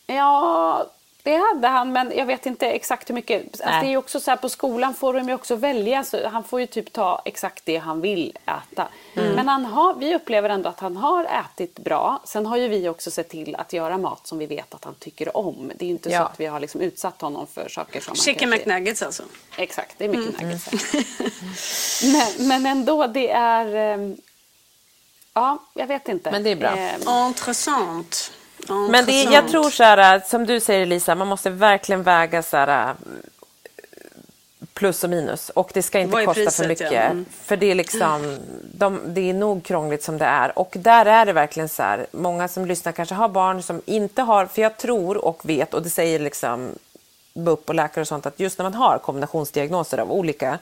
Ja, 0.07 0.85
det 1.23 1.35
hade 1.35 1.67
han, 1.67 1.91
men 1.91 2.11
jag 2.15 2.25
vet 2.25 2.45
inte 2.45 2.67
exakt 2.67 3.09
hur 3.09 3.15
mycket. 3.15 3.41
Alltså, 3.43 3.65
det 3.65 3.87
är 3.87 3.89
ju 3.89 3.97
också 3.97 4.19
så 4.19 4.31
här, 4.31 4.37
på 4.37 4.49
skolan 4.49 4.93
får 4.93 5.13
de 5.13 5.27
ju 5.27 5.33
också 5.33 5.55
välja. 5.55 6.03
Så 6.03 6.27
han 6.27 6.43
får 6.43 6.59
ju 6.59 6.67
typ 6.67 6.93
ta 6.93 7.21
exakt 7.25 7.65
det 7.65 7.77
han 7.77 8.01
vill 8.01 8.37
äta. 8.45 8.87
Mm. 9.13 9.35
Men 9.35 9.47
han 9.47 9.65
har, 9.65 9.93
vi 9.93 10.15
upplever 10.15 10.49
ändå 10.49 10.69
att 10.69 10.79
han 10.79 10.97
har 10.97 11.23
ätit 11.23 11.79
bra. 11.79 12.21
Sen 12.25 12.45
har 12.45 12.57
ju 12.57 12.67
vi 12.67 12.89
också 12.89 13.11
sett 13.11 13.29
till 13.29 13.55
att 13.55 13.73
göra 13.73 13.97
mat 13.97 14.27
som 14.27 14.37
vi 14.37 14.45
vet 14.45 14.73
att 14.73 14.83
han 14.83 14.95
tycker 14.95 15.37
om. 15.37 15.71
Det 15.75 15.85
är 15.85 15.87
ju 15.87 15.91
inte 15.91 16.09
ja. 16.09 16.19
så 16.19 16.25
att 16.25 16.39
vi 16.39 16.45
har 16.45 16.59
liksom 16.59 16.81
utsatt 16.81 17.21
honom 17.21 17.47
för 17.47 17.69
saker 17.69 18.01
som 18.01 18.15
Chicken 18.15 18.49
kanske... 18.51 18.69
McNuggets 18.69 19.01
alltså? 19.01 19.23
Exakt, 19.57 19.95
det 19.97 20.05
är 20.05 20.09
mycket 20.09 20.41
mm. 20.41 20.49
nuggets. 20.49 22.03
men, 22.37 22.47
men 22.47 22.65
ändå, 22.65 23.07
det 23.07 23.29
är... 23.29 23.75
Ehm, 23.75 24.17
ja, 25.33 25.57
jag 25.73 25.87
vet 25.87 26.07
inte. 26.07 26.31
Men 26.31 26.43
det 26.43 26.49
är 26.49 26.55
bra. 26.55 26.77
Eh, 26.77 27.27
Intressant. 27.27 28.31
Men 28.67 29.05
det, 29.05 29.23
jag 29.23 29.47
tror 29.47 29.69
så 29.69 29.83
här, 29.83 30.21
som 30.27 30.45
du 30.45 30.59
säger 30.59 30.85
Lisa, 30.85 31.15
man 31.15 31.27
måste 31.27 31.49
verkligen 31.49 32.03
väga 32.03 32.43
så 32.43 32.57
här, 32.57 32.95
plus 34.73 35.03
och 35.03 35.09
minus. 35.09 35.49
Och 35.49 35.71
det 35.73 35.83
ska 35.83 35.99
inte 35.99 36.25
kosta 36.25 36.33
priset, 36.33 36.55
för 36.55 36.67
mycket. 36.67 36.91
Ja. 36.91 37.01
Mm. 37.01 37.25
För 37.43 37.57
det 37.57 37.71
är, 37.71 37.75
liksom, 37.75 38.37
de, 38.73 39.01
det 39.05 39.29
är 39.29 39.33
nog 39.33 39.63
krångligt 39.63 40.03
som 40.03 40.17
det 40.17 40.25
är. 40.25 40.59
Och 40.59 40.73
där 40.79 41.05
är 41.05 41.25
det 41.25 41.33
verkligen 41.33 41.69
så 41.69 41.83
här, 41.83 42.05
många 42.11 42.47
som 42.47 42.65
lyssnar 42.65 42.91
kanske 42.91 43.15
har 43.15 43.29
barn 43.29 43.63
som 43.63 43.81
inte 43.85 44.21
har, 44.21 44.45
för 44.45 44.61
jag 44.61 44.77
tror 44.77 45.25
och 45.25 45.49
vet, 45.49 45.73
och 45.73 45.81
det 45.81 45.89
säger 45.89 46.19
liksom 46.19 46.69
BUP 47.33 47.69
och 47.69 47.75
läkare 47.75 48.01
och 48.01 48.07
sånt, 48.07 48.25
att 48.25 48.39
just 48.39 48.57
när 48.57 48.63
man 48.63 48.73
har 48.73 48.97
kombinationsdiagnoser 48.97 49.97
av 49.97 50.11
olika 50.11 50.59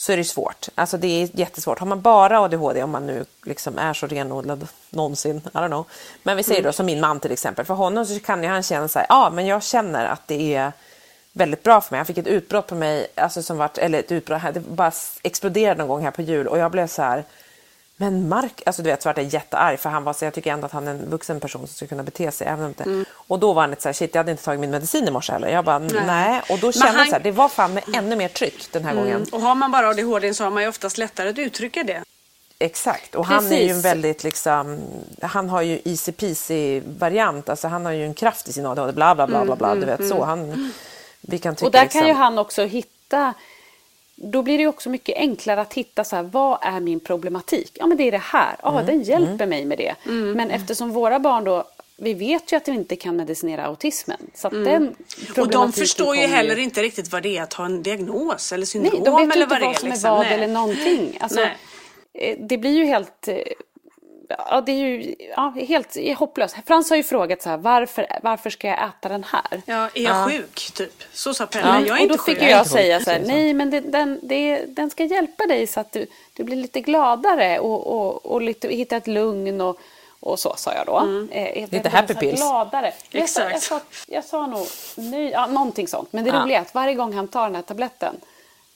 så 0.00 0.12
är 0.12 0.16
det 0.16 0.24
svårt. 0.24 0.68
Alltså 0.74 0.96
det 0.96 1.22
är 1.22 1.28
jättesvårt. 1.32 1.78
Har 1.78 1.86
man 1.86 2.00
bara 2.00 2.40
ADHD, 2.40 2.82
om 2.82 2.90
man 2.90 3.06
nu 3.06 3.24
liksom 3.42 3.78
är 3.78 3.94
så 3.94 4.06
renodlad 4.06 4.68
någonsin, 4.90 5.36
I 5.36 5.48
don't 5.48 5.66
know. 5.66 5.86
Men 6.22 6.36
vi 6.36 6.42
säger 6.42 6.62
då 6.62 6.66
mm. 6.66 6.72
som 6.72 6.86
min 6.86 7.00
man 7.00 7.20
till 7.20 7.32
exempel, 7.32 7.64
för 7.64 7.74
honom 7.74 8.06
så 8.06 8.20
kan 8.20 8.42
ju 8.42 8.48
han 8.48 8.62
känna 8.62 8.88
så 8.88 8.98
här, 8.98 9.06
ja 9.08 9.30
men 9.30 9.46
jag 9.46 9.62
känner 9.62 10.06
att 10.06 10.26
det 10.26 10.54
är 10.54 10.72
väldigt 11.32 11.62
bra 11.62 11.80
för 11.80 11.92
mig. 11.92 11.98
Han 11.98 12.06
fick 12.06 12.18
ett 12.18 12.26
utbrott 12.26 12.66
på 12.66 12.74
mig, 12.74 13.06
alltså 13.14 13.42
som 13.42 13.58
vart, 13.58 13.78
eller 13.78 13.98
ett 13.98 14.12
utbrott, 14.12 14.42
det 14.54 14.60
bara 14.60 14.92
exploderade 15.22 15.78
någon 15.78 15.88
gång 15.88 16.02
här 16.02 16.10
på 16.10 16.22
jul 16.22 16.46
och 16.46 16.58
jag 16.58 16.70
blev 16.70 16.86
så 16.86 17.02
här, 17.02 17.24
men 18.00 18.28
Mark, 18.28 18.62
alltså 18.66 18.82
du 18.82 18.90
vet, 18.90 19.02
så 19.02 19.08
vart 19.08 19.16
jag 19.16 19.26
jättearg 19.26 19.78
för 19.78 19.90
han 19.90 20.04
var 20.04 20.12
så, 20.12 20.24
jag 20.24 20.34
tycker 20.34 20.52
ändå 20.52 20.66
att 20.66 20.72
han 20.72 20.88
är 20.88 20.90
en 20.90 21.10
vuxen 21.10 21.40
person 21.40 21.66
som 21.66 21.76
ska 21.76 21.86
kunna 21.86 22.02
bete 22.02 22.30
sig. 22.30 22.46
Även 22.46 22.64
om 22.64 22.74
det, 22.76 22.84
mm. 22.84 23.04
Och 23.12 23.38
då 23.38 23.52
var 23.52 23.62
han 23.62 23.70
lite 23.70 23.82
så 23.82 23.88
här, 23.88 23.92
shit 23.92 24.14
jag 24.14 24.20
hade 24.20 24.30
inte 24.30 24.44
tagit 24.44 24.60
min 24.60 24.70
medicin 24.70 25.08
i 25.08 25.10
morse 25.10 25.32
heller. 25.32 25.48
Jag 25.48 25.64
bara, 25.64 25.78
nej. 25.78 26.06
nej. 26.06 26.42
Och 26.50 26.58
då 26.58 26.72
kände 26.72 26.88
han... 26.88 26.98
jag 26.98 27.08
så 27.08 27.12
här, 27.12 27.22
det 27.22 27.30
var 27.30 27.48
fan 27.48 27.74
med 27.74 27.84
ännu 27.94 28.16
mer 28.16 28.28
tryck 28.28 28.72
den 28.72 28.84
här 28.84 28.92
mm. 28.92 29.04
gången. 29.04 29.26
Och 29.32 29.40
har 29.40 29.54
man 29.54 29.70
bara 29.70 29.88
ADHD 29.88 30.34
så 30.34 30.44
har 30.44 30.50
man 30.50 30.62
ju 30.62 30.68
oftast 30.68 30.98
lättare 30.98 31.28
att 31.28 31.38
uttrycka 31.38 31.84
det. 31.84 32.02
Exakt, 32.58 33.14
och 33.14 33.26
Precis. 33.26 33.50
han 33.50 33.52
är 33.52 33.62
ju 33.62 33.70
en 33.70 33.80
väldigt 33.80 34.24
liksom, 34.24 34.78
han 35.22 35.48
har 35.48 35.62
ju 35.62 35.80
easy 35.84 36.12
peasy 36.12 36.80
variant, 36.98 37.48
alltså 37.48 37.68
han 37.68 37.84
har 37.84 37.92
ju 37.92 38.04
en 38.04 38.14
kraft 38.14 38.48
i 38.48 38.52
sin 38.52 38.66
ADHD, 38.66 38.92
bla 38.92 39.14
bla 39.14 39.26
bla 39.26 39.44
bla, 39.44 39.56
bla 39.56 39.68
mm, 39.68 39.80
du 39.80 39.86
vet 39.86 40.00
mm, 40.00 40.10
så. 40.10 40.24
Han, 40.24 40.72
vi 41.20 41.38
kan 41.38 41.54
tycka, 41.54 41.66
och 41.66 41.72
där 41.72 41.82
liksom... 41.82 42.00
kan 42.00 42.08
ju 42.08 42.14
han 42.14 42.38
också 42.38 42.64
hitta 42.64 43.34
då 44.20 44.42
blir 44.42 44.58
det 44.58 44.66
också 44.66 44.90
mycket 44.90 45.16
enklare 45.16 45.60
att 45.60 45.74
hitta 45.74 46.04
så 46.04 46.16
här, 46.16 46.22
vad 46.22 46.58
är 46.62 46.80
min 46.80 47.00
problematik? 47.00 47.70
Ja 47.74 47.86
men 47.86 47.96
det 47.96 48.04
är 48.04 48.12
det 48.12 48.18
här, 48.18 48.56
ja 48.62 48.72
mm. 48.72 48.86
den 48.86 49.02
hjälper 49.02 49.44
mm. 49.44 49.48
mig 49.48 49.64
med 49.64 49.78
det. 49.78 49.94
Mm. 50.06 50.32
Men 50.32 50.50
eftersom 50.50 50.92
våra 50.92 51.18
barn 51.18 51.44
då 51.44 51.64
vi 52.00 52.14
vet 52.14 52.52
ju 52.52 52.56
att 52.56 52.64
de 52.64 52.72
inte 52.72 52.96
kan 52.96 53.16
medicinera 53.16 53.64
autismen. 53.64 54.18
Så 54.34 54.48
mm. 54.48 54.64
den 54.64 54.94
och 55.36 55.50
de 55.50 55.72
förstår 55.72 56.16
ju 56.16 56.26
heller 56.26 56.58
inte 56.58 56.82
riktigt 56.82 57.12
vad 57.12 57.22
det 57.22 57.38
är 57.38 57.42
att 57.42 57.52
ha 57.52 57.64
en 57.64 57.82
diagnos 57.82 58.52
eller 58.52 58.66
syndrom. 58.66 58.92
Nej, 58.94 59.04
de 59.04 59.26
vet 59.26 59.36
eller 59.36 59.44
inte 59.44 59.54
vad, 59.54 59.62
vad 59.62 59.76
som 59.76 59.88
är 59.88 59.92
liksom. 59.92 60.10
vad 60.10 60.20
Nej. 60.20 60.34
eller 60.34 60.48
någonting. 60.48 61.18
Alltså, 61.20 61.40
eh, 62.14 62.38
det 62.38 62.58
blir 62.58 62.70
ju 62.70 62.84
helt 62.84 63.28
eh, 63.28 63.36
ja, 64.28 64.60
det 64.60 64.72
är 64.72 64.76
ju 64.76 65.14
ja, 65.36 65.54
helt 65.68 66.18
hopplöst. 66.18 66.56
Frans 66.66 66.90
har 66.90 66.96
ju 66.96 67.02
frågat 67.02 67.42
så 67.42 67.48
här, 67.48 67.56
varför, 67.56 68.06
varför 68.22 68.50
ska 68.50 68.68
jag 68.68 68.78
äta 68.88 69.08
den 69.08 69.24
här? 69.24 69.62
Ja, 69.66 69.88
är 69.94 70.02
jag 70.02 70.16
ja. 70.16 70.28
sjuk 70.30 70.70
typ? 70.74 71.02
Så 71.12 71.34
sa 71.34 71.46
Pelle, 71.46 71.66
ja. 71.66 71.80
jag 71.86 72.00
är 72.00 72.02
och 72.02 72.16
då 72.16 72.22
fick 72.22 72.42
jag 72.42 72.66
säga 72.66 73.00
så 73.00 73.10
här, 73.10 73.22
nej 73.26 73.54
men 73.54 73.70
det, 73.70 73.80
den, 73.80 74.20
det, 74.22 74.64
den 74.66 74.90
ska 74.90 75.04
hjälpa 75.04 75.46
dig 75.46 75.66
så 75.66 75.80
att 75.80 75.92
du, 75.92 76.06
du 76.32 76.44
blir 76.44 76.56
lite 76.56 76.80
gladare 76.80 77.58
och, 77.58 77.86
och, 77.86 78.26
och 78.26 78.42
lite, 78.42 78.68
hitta 78.68 78.96
ett 78.96 79.06
lugn 79.06 79.60
och, 79.60 79.80
och 80.20 80.38
så 80.38 80.54
sa 80.56 80.74
jag 80.74 80.86
då. 80.86 80.98
Mm. 80.98 81.28
Eh, 81.30 81.70
lite 81.70 81.88
happy 81.88 82.14
pills. 82.14 82.40
Gladare. 82.40 82.92
Jag 83.10 83.28
sa, 83.28 83.50
jag, 83.50 83.62
sa, 83.62 83.80
jag 84.06 84.24
sa 84.24 84.46
nog 84.46 84.66
ny, 84.96 85.30
ja, 85.30 85.46
någonting 85.46 85.88
sånt. 85.88 86.12
Men 86.12 86.24
det 86.24 86.30
ja. 86.30 86.42
roliga 86.42 86.58
är 86.58 86.62
att 86.62 86.74
varje 86.74 86.94
gång 86.94 87.12
han 87.12 87.28
tar 87.28 87.42
den 87.42 87.54
här 87.54 87.62
tabletten 87.62 88.16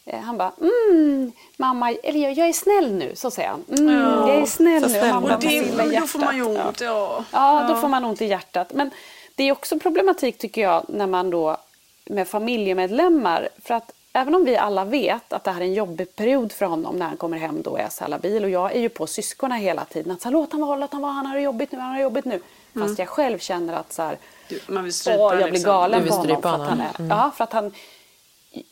han 0.06 0.36
bara, 0.38 0.52
mm, 0.60 1.32
mamma, 1.56 1.92
eller 1.92 2.20
jag, 2.20 2.32
jag 2.32 2.48
är 2.48 2.52
snäll 2.52 2.92
nu, 2.92 3.12
så 3.14 3.30
säger 3.30 3.48
han. 3.48 3.64
Mm, 3.68 3.94
ja, 3.94 4.28
jag 4.28 4.36
är 4.42 4.46
snäll 4.46 4.92
nu. 4.92 5.08
Mamma, 5.10 5.34
och 5.34 5.40
det, 5.40 6.00
då 6.00 6.06
får 6.06 6.18
man 6.18 6.36
ju 6.36 6.42
ont. 6.42 6.58
Ja. 6.58 6.74
Ja. 6.80 7.24
ja, 7.30 7.66
då 7.68 7.80
får 7.80 7.88
man 7.88 8.04
ont 8.04 8.22
i 8.22 8.26
hjärtat. 8.26 8.72
Men 8.72 8.90
det 9.34 9.44
är 9.48 9.52
också 9.52 9.78
problematik 9.78 10.38
tycker 10.38 10.62
jag 10.62 10.84
när 10.88 11.06
man 11.06 11.30
då 11.30 11.56
med 12.04 12.28
familjemedlemmar. 12.28 13.48
För 13.62 13.74
att 13.74 13.92
även 14.12 14.34
om 14.34 14.44
vi 14.44 14.56
alla 14.56 14.84
vet 14.84 15.32
att 15.32 15.44
det 15.44 15.50
här 15.50 15.60
är 15.60 15.64
en 15.64 15.74
jobbig 15.74 16.16
period 16.16 16.52
för 16.52 16.66
honom 16.66 16.96
när 16.96 17.06
han 17.06 17.16
kommer 17.16 17.38
hem 17.38 17.62
då 17.62 17.70
och 17.70 17.80
är 17.80 17.88
så 17.88 18.06
labil. 18.06 18.44
Och 18.44 18.50
jag 18.50 18.72
är 18.72 18.80
ju 18.80 18.88
på 18.88 19.06
syskonen 19.06 19.58
hela 19.58 19.84
tiden. 19.84 20.12
Att 20.12 20.20
så, 20.20 20.30
låt 20.30 20.52
han 20.52 20.60
vara, 20.60 20.76
låt 20.76 20.92
han 20.92 21.02
vara, 21.02 21.12
han 21.12 21.26
har 21.26 21.36
det 21.36 21.42
jobbigt 21.42 21.72
nu, 21.72 21.78
han 21.78 21.88
har 21.88 21.96
det 21.96 22.02
jobbigt 22.02 22.24
nu. 22.24 22.40
Mm. 22.74 22.88
Fast 22.88 22.98
jag 22.98 23.08
själv 23.08 23.38
känner 23.38 23.74
att 23.74 23.92
så 23.92 24.02
här, 24.02 24.18
du, 24.48 24.60
man 24.66 24.84
vill 24.84 24.92
strypa 24.92 25.18
åh, 25.18 25.32
jag 25.32 25.42
blir 25.42 25.52
liksom. 25.52 25.70
galen 25.70 26.08
på 26.08 26.14
honom. 26.14 26.42
För 26.42 26.48
att 26.48 26.68
han 26.68 26.80
är, 26.80 26.90
mm. 26.98 27.10
ja, 27.10 27.30
för 27.36 27.44
att 27.44 27.52
han 27.52 27.72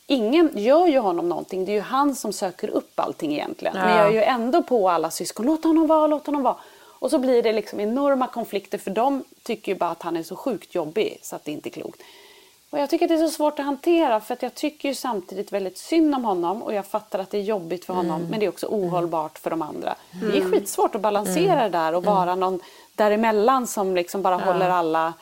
ingen 0.07 0.51
gör 0.55 0.87
ju 0.87 0.99
honom 0.99 1.29
någonting. 1.29 1.65
Det 1.65 1.73
är 1.73 1.75
ju 1.75 1.81
han 1.81 2.15
som 2.15 2.33
söker 2.33 2.69
upp 2.69 3.01
allting 3.01 3.33
egentligen. 3.33 3.77
Ja. 3.77 3.85
Men 3.85 3.97
jag 3.97 4.07
är 4.07 4.13
ju 4.13 4.23
ändå 4.23 4.63
på 4.63 4.91
alla 4.91 5.11
syskon. 5.11 5.47
Låt 5.47 5.65
honom 5.65 5.87
vara, 5.87 6.07
låt 6.07 6.27
honom 6.27 6.43
vara. 6.43 6.57
Och 6.83 7.11
så 7.11 7.19
blir 7.19 7.43
det 7.43 7.53
liksom 7.53 7.81
enorma 7.81 8.27
konflikter 8.27 8.79
för 8.79 8.91
de 8.91 9.25
tycker 9.43 9.73
ju 9.73 9.79
bara 9.79 9.91
att 9.91 10.03
han 10.03 10.17
är 10.17 10.23
så 10.23 10.37
sjukt 10.37 10.75
jobbig 10.75 11.19
så 11.23 11.37
att 11.37 11.45
det 11.45 11.53
inte 11.53 11.69
är 11.69 11.71
klokt. 11.71 12.01
Och 12.71 12.79
jag 12.79 12.91
tycker 12.91 13.05
att 13.05 13.09
det 13.09 13.15
är 13.15 13.29
så 13.29 13.35
svårt 13.35 13.59
att 13.59 13.65
hantera 13.65 14.21
för 14.21 14.35
att 14.35 14.43
jag 14.43 14.55
tycker 14.55 14.89
ju 14.89 14.95
samtidigt 14.95 15.53
väldigt 15.53 15.79
synd 15.79 16.15
om 16.15 16.25
honom 16.25 16.63
och 16.63 16.75
jag 16.75 16.87
fattar 16.87 17.19
att 17.19 17.31
det 17.31 17.39
är 17.39 17.43
jobbigt 17.43 17.85
för 17.85 17.95
honom 17.95 18.17
Mm. 18.17 18.31
men 18.31 18.41
det 18.41 18.47
är 18.47 18.49
också 18.49 18.67
ohållbart 18.67 19.39
för 19.39 19.51
de 19.51 19.63
andra. 19.63 19.95
Det 20.33 20.39
är 20.39 20.51
skitsvårt 20.51 20.95
att 20.95 21.01
balansera 21.01 21.63
det 21.63 21.69
där 21.69 21.95
och 21.95 22.05
vara 22.05 22.35
någon 22.35 22.61
däremellan 22.95 23.67
som 23.67 23.95
liksom 23.95 24.23
bara 24.23 24.37
håller 24.37 24.71
alla 24.71 25.13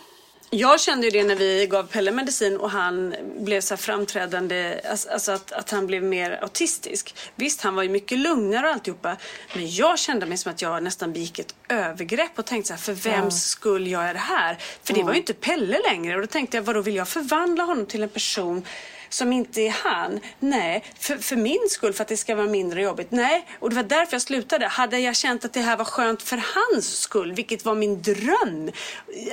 Jag 0.50 0.80
kände 0.80 1.06
ju 1.06 1.10
det 1.10 1.24
när 1.24 1.36
vi 1.36 1.66
gav 1.70 1.82
Pelle 1.86 2.10
medicin 2.10 2.56
och 2.56 2.70
han 2.70 3.14
blev 3.38 3.60
så 3.60 3.74
här 3.74 3.78
framträdande, 3.78 4.80
alltså 5.10 5.32
att, 5.32 5.52
att 5.52 5.70
han 5.70 5.86
blev 5.86 6.02
mer 6.02 6.38
autistisk. 6.42 7.14
Visst, 7.34 7.60
han 7.60 7.74
var 7.74 7.82
ju 7.82 7.88
mycket 7.88 8.18
lugnare 8.18 8.66
och 8.66 8.72
alltihopa. 8.72 9.16
Men 9.54 9.70
jag 9.70 9.98
kände 9.98 10.26
mig 10.26 10.38
som 10.38 10.52
att 10.52 10.62
jag 10.62 10.82
nästan 10.82 11.12
begick 11.12 11.38
ett 11.38 11.54
övergrepp 11.68 12.38
och 12.38 12.46
tänkte 12.46 12.68
så 12.68 12.74
här, 12.74 12.80
för 12.80 13.10
vems 13.10 13.44
skull 13.44 13.86
jag 13.86 14.14
det 14.14 14.18
här? 14.18 14.58
För 14.82 14.94
det 14.94 15.02
var 15.02 15.12
ju 15.12 15.18
inte 15.18 15.34
Pelle 15.34 15.80
längre. 15.90 16.14
Och 16.14 16.20
då 16.20 16.26
tänkte 16.26 16.56
jag, 16.56 16.64
vadå 16.64 16.80
vill 16.80 16.96
jag 16.96 17.08
förvandla 17.08 17.64
honom 17.64 17.86
till 17.86 18.02
en 18.02 18.08
person 18.08 18.64
som 19.08 19.32
inte 19.32 19.60
är 19.60 19.70
han. 19.70 20.20
Nej, 20.38 20.84
för, 20.98 21.16
för 21.16 21.36
min 21.36 21.68
skull, 21.70 21.92
för 21.92 22.02
att 22.02 22.08
det 22.08 22.16
ska 22.16 22.34
vara 22.34 22.46
mindre 22.46 22.82
jobbigt. 22.82 23.10
Nej, 23.10 23.46
och 23.60 23.70
det 23.70 23.76
var 23.76 23.82
därför 23.82 24.14
jag 24.14 24.22
slutade. 24.22 24.66
Hade 24.66 24.98
jag 24.98 25.16
känt 25.16 25.44
att 25.44 25.52
det 25.52 25.60
här 25.60 25.76
var 25.76 25.84
skönt 25.84 26.22
för 26.22 26.42
hans 26.54 27.00
skull, 27.00 27.32
vilket 27.32 27.64
var 27.64 27.74
min 27.74 28.02
dröm. 28.02 28.70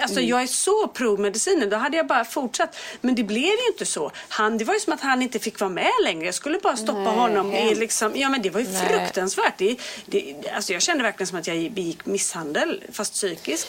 Alltså 0.01 0.21
jag 0.21 0.41
är 0.41 0.47
så 0.47 0.87
pro 0.87 1.17
medicinen, 1.17 1.69
då 1.69 1.77
hade 1.77 1.97
jag 1.97 2.07
bara 2.07 2.25
fortsatt. 2.25 2.77
Men 3.01 3.15
det 3.15 3.23
blev 3.23 3.43
ju 3.43 3.67
inte 3.71 3.85
så. 3.85 4.11
Han, 4.29 4.57
det 4.57 4.65
var 4.65 4.73
ju 4.73 4.79
som 4.79 4.93
att 4.93 5.01
han 5.01 5.21
inte 5.21 5.39
fick 5.39 5.59
vara 5.59 5.69
med 5.69 5.91
längre. 6.03 6.25
Jag 6.25 6.35
skulle 6.35 6.59
bara 6.59 6.77
stoppa 6.77 6.99
Nej, 6.99 7.15
honom 7.15 7.53
i 7.53 7.75
liksom, 7.75 8.11
ja 8.15 8.29
men 8.29 8.41
det 8.41 8.49
var 8.49 8.59
ju 8.59 8.65
fruktansvärt. 8.65 9.57
Det, 9.57 9.77
det, 10.05 10.35
alltså 10.55 10.73
jag 10.73 10.81
kände 10.81 11.03
verkligen 11.03 11.27
som 11.27 11.39
att 11.39 11.47
jag 11.47 11.71
begick 11.71 12.05
misshandel, 12.05 12.83
fast 12.91 13.13
psykisk. 13.13 13.67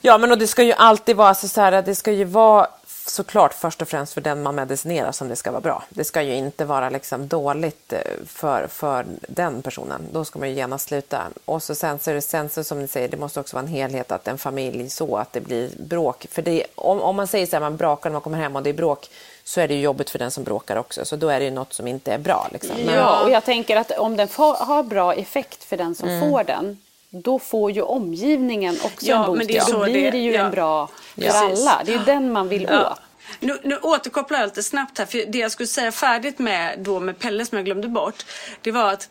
Ja, 0.00 0.18
men 0.18 0.30
och 0.30 0.38
det 0.38 0.46
ska 0.46 0.62
ju 0.62 0.72
alltid 0.72 1.16
vara 1.16 1.34
så, 1.34 1.48
så 1.48 1.60
här, 1.60 1.82
det 1.82 1.94
ska 1.94 2.12
ju 2.12 2.24
vara 2.24 2.68
såklart 3.10 3.54
först 3.54 3.82
och 3.82 3.88
främst 3.88 4.12
för 4.14 4.20
den 4.20 4.42
man 4.42 4.54
medicinerar 4.54 5.12
som 5.12 5.28
det 5.28 5.36
ska 5.36 5.50
vara 5.50 5.60
bra. 5.60 5.84
Det 5.88 6.04
ska 6.04 6.22
ju 6.22 6.34
inte 6.34 6.64
vara 6.64 6.90
liksom 6.90 7.28
dåligt 7.28 7.92
eh, 7.92 8.00
för, 8.26 8.66
för 8.66 9.06
den 9.28 9.62
personen. 9.62 10.02
Då 10.12 10.24
ska 10.24 10.38
man 10.38 10.48
ju 10.48 10.54
genast 10.54 10.88
sluta. 10.88 11.22
Och 11.44 11.62
så 11.62 11.74
sen 11.74 11.98
så 11.98 12.10
är 12.10 12.14
det 12.14 12.20
sen 12.20 12.48
så 12.48 12.64
som 12.64 12.80
ni 12.80 12.88
säger, 12.88 13.08
det 13.08 13.16
måste 13.16 13.40
också 13.40 13.56
vara 13.56 13.62
en 13.66 13.72
helhet 13.72 14.12
att 14.12 14.28
en 14.28 14.38
familj 14.38 14.90
så 14.90 15.16
att 15.16 15.32
det 15.32 15.40
blir 15.40 15.70
bråk. 15.78 16.26
För 16.30 16.42
det, 16.42 16.66
om, 16.74 17.00
om 17.00 17.16
man 17.16 17.26
säger 17.26 17.46
så 17.46 17.52
här, 17.56 17.60
man 17.60 17.76
bråkar 17.76 18.10
när 18.10 18.12
man 18.12 18.22
kommer 18.22 18.38
hem 18.38 18.56
och 18.56 18.62
det 18.62 18.70
är 18.70 18.74
bråk 18.74 19.10
så 19.44 19.60
är 19.60 19.68
det 19.68 19.74
ju 19.74 19.80
jobbigt 19.80 20.10
för 20.10 20.18
den 20.18 20.30
som 20.30 20.44
bråkar 20.44 20.76
också. 20.76 21.04
Så 21.04 21.16
då 21.16 21.28
är 21.28 21.38
det 21.38 21.44
ju 21.44 21.50
något 21.50 21.72
som 21.72 21.86
inte 21.86 22.12
är 22.12 22.18
bra. 22.18 22.48
Liksom. 22.52 22.76
Men, 22.76 22.94
Ja, 22.94 23.22
och 23.24 23.30
jag 23.30 23.44
tänker 23.44 23.76
att 23.76 23.90
om 23.90 24.16
den 24.16 24.28
får, 24.28 24.54
har 24.54 24.82
bra 24.82 25.14
effekt 25.14 25.64
för 25.64 25.76
den 25.76 25.94
som 25.94 26.08
Mm. 26.08 26.30
får 26.30 26.44
den, 26.44 26.78
då 27.10 27.38
får 27.38 27.70
ju 27.70 27.82
omgivningen 27.82 28.78
också 28.84 29.06
Ja, 29.06 29.20
en 29.20 29.26
boost. 29.26 29.50
men 29.68 29.72
då 29.80 29.84
blir 29.84 30.10
det- 30.12 30.18
ju 30.18 30.32
ja. 30.32 30.44
en 30.44 30.50
bra 30.50 30.86
för 31.14 31.22
Precis. 31.22 31.34
alla. 31.66 31.82
Det 31.84 31.94
är 31.94 31.98
ju 31.98 32.04
den 32.04 32.32
man 32.32 32.48
vill 32.48 32.62
Ja. 32.70 32.90
åt. 32.92 32.98
Nu, 33.40 33.58
nu 33.64 33.76
återkopplar 33.78 34.38
jag 34.38 34.46
lite 34.46 34.62
snabbt 34.62 34.98
här, 34.98 35.06
för 35.06 35.26
det 35.26 35.38
jag 35.38 35.52
skulle 35.52 35.66
säga 35.66 35.92
färdigt 35.92 36.38
med 36.38 36.78
då 36.78 37.00
med 37.00 37.18
Pelle 37.18 37.46
som 37.46 37.58
jag 37.58 37.64
glömde 37.64 37.88
bort, 37.88 38.26
det 38.62 38.70
var 38.70 38.92
att 38.92 39.08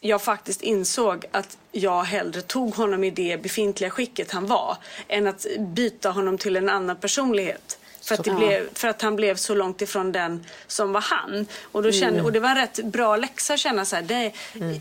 jag 0.00 0.22
faktiskt 0.22 0.62
insåg 0.62 1.24
att 1.32 1.56
jag 1.72 2.02
hellre 2.02 2.40
tog 2.42 2.74
honom 2.74 3.04
i 3.04 3.10
det 3.10 3.42
befintliga 3.42 3.90
skicket 3.90 4.32
han 4.32 4.46
var 4.46 4.76
än 5.08 5.26
att 5.26 5.46
byta 5.58 6.10
honom 6.10 6.38
till 6.38 6.56
en 6.56 6.68
annan 6.68 6.96
personlighet. 6.96 7.78
För 8.02 8.14
att, 8.14 8.36
blev, 8.36 8.74
för 8.74 8.88
att 8.88 9.02
han 9.02 9.16
blev 9.16 9.36
så 9.36 9.54
långt 9.54 9.82
ifrån 9.82 10.12
den 10.12 10.46
som 10.66 10.92
var 10.92 11.00
han. 11.00 11.46
Och, 11.72 11.82
då 11.82 11.92
kände, 11.92 12.22
och 12.22 12.32
det 12.32 12.40
var 12.40 12.48
en 12.48 12.56
rätt 12.56 12.84
bra 12.84 13.16
läxa 13.16 13.54
att 13.54 13.60
känna 13.60 13.84
så 13.84 13.96
här, 13.96 14.02
det, 14.02 14.32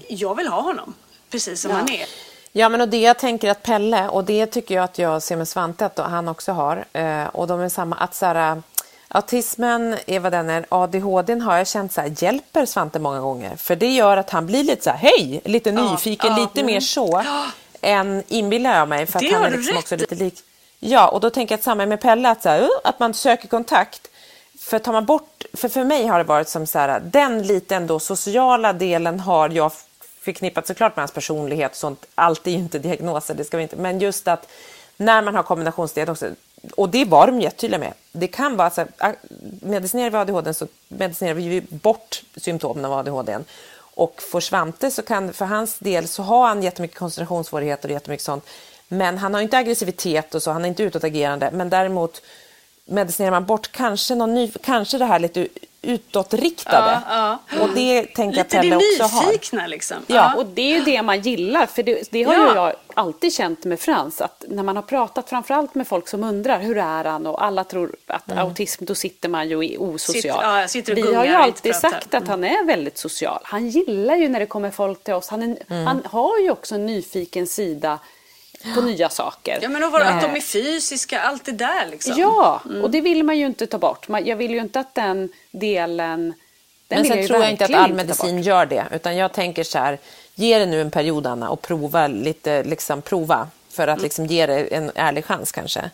jag 0.08 0.36
vill 0.36 0.48
ha 0.48 0.62
honom 0.62 0.94
precis 1.30 1.62
som 1.62 1.72
han 1.72 1.90
är. 1.90 2.06
Ja, 2.52 2.70
men 2.70 2.82
och 2.82 2.90
det 2.90 3.02
jag 3.02 3.18
tänker 3.18 3.50
att 3.50 3.64
Pelle, 3.64 4.10
och 4.10 4.24
det 4.24 4.46
tycker 4.46 4.76
jag 4.76 4.84
att 4.84 5.00
jag 5.00 5.24
ser 5.24 5.36
med 5.36 5.48
Svante 5.48 5.86
att 5.86 5.98
han 5.98 6.28
också 6.28 6.52
har, 6.52 6.86
eh, 6.94 7.24
och 7.24 7.48
de 7.48 7.60
är 7.60 7.70
samma, 7.70 7.96
att 7.96 8.16
så 8.16 8.26
här, 8.26 8.62
autismen 9.08 9.98
är 10.06 10.20
vad 10.20 10.32
den 10.32 10.50
är, 10.50 10.66
ADHD 10.70 11.40
har 11.40 11.58
jag 11.58 11.68
känt 11.68 11.94
så 11.94 12.02
här, 12.02 12.24
hjälper 12.24 12.66
Svante 12.66 13.00
många 13.00 13.20
gånger, 13.20 13.56
för 13.56 13.76
det 13.76 13.88
gör 13.88 14.18
att 14.18 14.30
han 14.30 14.46
blir 14.46 14.64
lite 14.64 14.84
så 14.84 14.90
här, 14.90 14.98
hej, 14.98 15.42
lite 15.46 15.72
nyfiken, 15.72 16.32
ja, 16.32 16.40
lite 16.40 16.64
mer 16.64 16.80
så, 16.80 17.24
än 17.82 18.24
inbillar 18.28 18.78
jag 18.78 18.88
mig, 18.88 19.06
för 19.06 19.20
Det 19.20 19.28
att 19.28 19.34
han 19.34 19.44
är 19.44 19.52
liksom 19.52 19.74
rätt 19.74 19.84
också 19.84 19.96
lite 19.96 20.16
lik. 20.16 20.40
Ja, 20.80 21.08
och 21.08 21.20
då 21.20 21.30
tänker 21.30 21.54
jag 21.54 21.58
att 21.58 21.64
samma 21.64 21.86
med 21.86 22.02
Pelle, 22.02 22.30
att, 22.30 22.42
så 22.44 22.50
här, 22.50 22.62
uh, 22.62 22.70
att 22.84 23.00
man 23.00 23.14
söker 23.14 23.48
kontakt, 23.48 24.08
för 24.60 24.80
tar 24.80 24.92
man 24.92 25.06
bort, 25.06 25.46
för 25.54 25.70
för 25.70 25.84
mig 25.84 26.08
har 26.08 26.18
det 26.18 26.24
varit 26.24 26.50
som 26.50 26.68
så 26.68 26.80
här, 26.80 27.00
den 27.00 27.44
lite 27.44 27.76
ändå 27.76 28.00
sociala 28.00 28.74
delen 28.74 29.20
har 29.20 29.50
jag 29.50 29.72
förknippat 30.34 30.68
såklart 30.68 30.96
med 30.96 31.02
hans 31.04 31.12
personlighet 31.12 31.72
och 31.72 31.78
sånt. 31.78 32.06
Allt 32.16 32.48
är 32.48 32.52
ju 32.52 32.58
inte 32.58 32.80
diagnoser, 32.80 33.34
det 33.34 33.44
ska 33.44 33.58
vi 33.58 33.64
inte. 33.64 33.76
Men 33.76 34.00
just 34.00 34.28
att 34.28 34.48
när 34.98 35.22
man 35.22 35.36
har 35.36 35.44
kombinationsdiagnoser, 35.44 36.36
och 36.76 36.90
det 36.90 37.06
var 37.06 37.28
de 37.28 37.42
jättetydliga 37.42 37.80
med. 37.80 37.94
Det 38.12 38.28
kan 38.28 38.58
vara 38.58 38.70
så 38.70 38.82
här, 38.82 38.90
ah, 38.98 39.14
medicinerar 39.62 40.10
vi 40.10 40.18
ADHD 40.18 40.54
så 40.54 40.68
medicinerar 40.88 41.34
vi 41.34 41.62
bort 41.62 42.24
symptomen 42.36 42.86
av 42.86 42.94
ADHD. 42.94 43.38
Och 43.96 44.22
för 44.22 44.40
Svante 44.40 44.92
så 44.92 45.02
kan, 45.02 45.34
för 45.34 45.46
hans 45.46 45.80
del 45.80 46.08
så 46.08 46.24
har 46.24 46.48
han 46.48 46.64
jättemycket 46.64 46.98
koncentrationssvårigheter 46.98 47.90
och 47.90 47.94
jättemycket 47.94 48.26
sånt. 48.26 48.46
Men 48.88 49.18
han 49.18 49.34
har 49.34 49.42
inte 49.42 49.58
aggressivitet 49.58 50.36
och 50.36 50.44
så, 50.44 50.52
han 50.52 50.66
är 50.66 50.70
inte 50.70 50.84
utåtagerande. 50.84 51.52
Men 51.54 51.70
däremot 51.70 52.22
medicinerar 52.90 53.32
man 53.32 53.46
bort 53.46 53.72
kanske, 53.72 54.16
någon 54.16 54.34
ny, 54.34 54.52
kanske 54.64 54.98
det 54.98 55.06
här 55.06 55.20
lite 55.20 55.48
utåtriktade. 55.82 57.02
Ja, 57.10 57.38
Och 57.62 57.70
det 57.76 58.04
tänker 58.04 58.38
jag 58.38 58.46
Lite 58.46 58.58
Pelle 58.58 58.76
också 58.76 59.04
har. 59.04 59.26
nyfikna 59.28 59.68
liksom. 59.68 59.98
Ja, 60.08 60.34
och 60.38 60.46
det 60.46 60.62
är 60.62 60.76
ju 60.80 60.84
det 60.84 61.02
man 61.02 61.22
gillar. 61.22 61.66
För 61.66 61.84
det, 61.84 62.12
det 62.12 62.24
har 62.24 62.34
ju 62.34 62.40
Ja. 62.40 62.56
jag 62.56 62.76
alltid 62.94 63.34
känt 63.34 63.66
med 63.66 63.80
Frans. 63.80 64.22
Att 64.22 64.44
när 64.48 64.64
man 64.64 64.76
har 64.76 64.84
pratat 64.84 65.30
framförallt 65.30 65.76
med 65.76 65.88
folk 65.88 66.08
som 66.08 66.24
undrar 66.24 66.60
hur 66.60 66.78
är 66.78 67.04
han 67.06 67.28
och 67.28 67.44
alla 67.44 67.64
tror 67.64 67.96
att 68.08 68.32
autism, 68.38 68.86
då 68.86 68.96
sitter 68.96 69.30
man 69.30 69.50
ju 69.50 69.78
osocial. 69.78 70.70
Sitter- 70.70 70.96
ja, 70.98 71.06
Vi 71.06 71.14
har 71.16 71.26
ju 71.26 71.32
alltid 71.34 71.76
sagt 71.76 72.14
att 72.14 72.28
han 72.28 72.44
är 72.44 72.66
väldigt 72.66 72.98
social. 72.98 73.40
Han 73.44 73.70
gillar 73.70 74.16
ju 74.16 74.30
när 74.30 74.40
det 74.40 74.46
kommer 74.46 74.72
folk 74.72 75.04
till 75.04 75.14
oss. 75.14 75.30
Han, 75.30 75.44
är, 75.44 75.58
han 75.86 76.02
har 76.06 76.40
ju 76.40 76.52
också 76.52 76.76
en 76.76 76.86
nyfiken 76.86 77.48
sida 77.48 78.00
på 78.76 78.82
nya 78.82 79.10
saker. 79.10 79.60
Ja 79.62 79.70
men 79.70 79.84
och 79.84 79.92
var, 79.92 80.02
att 80.02 80.22
de 80.22 80.28
Eh, 80.28 80.36
är 80.36 80.42
fysiska, 80.42 81.22
allt 81.22 81.46
det 81.46 81.52
där 81.52 81.88
liksom. 81.92 82.14
Ja, 82.18 82.62
och 82.84 82.90
det 82.92 83.02
vill 83.02 83.24
man 83.24 83.38
ju 83.38 83.46
inte 83.46 83.68
ta 83.68 83.78
bort. 83.78 84.08
Man- 84.08 84.26
Jag 84.26 84.36
vill 84.36 84.52
ju 84.52 84.60
inte 84.60 84.80
att 84.80 84.96
den 84.96 85.30
delen... 85.52 86.34
Den 86.88 87.00
Men 87.02 87.06
sen 87.06 87.22
ju 87.22 87.28
tror 87.28 87.40
jag 87.42 87.52
inte 87.52 87.66
att 87.66 87.74
all 87.74 87.94
medicin 87.94 88.36
bort. 88.38 88.46
gör 88.46 88.66
det. 88.66 88.86
Utan 88.92 89.16
jag 89.18 89.34
tänker 89.34 89.64
så 89.64 89.78
här, 89.78 89.98
ge 90.36 90.60
det 90.60 90.66
nu 90.66 90.82
en 90.82 90.92
period 90.92 91.28
Anna 91.28 91.50
och 91.50 91.62
prova 91.62 92.08
lite, 92.08 92.64
liksom 92.64 93.02
prova. 93.02 93.48
För 93.72 93.88
att 93.88 94.02
liksom 94.02 94.26
ge 94.26 94.46
det 94.46 94.60
en 94.76 94.92
ärlig 94.96 95.26
chans 95.26 95.52
kanske. 95.52 95.90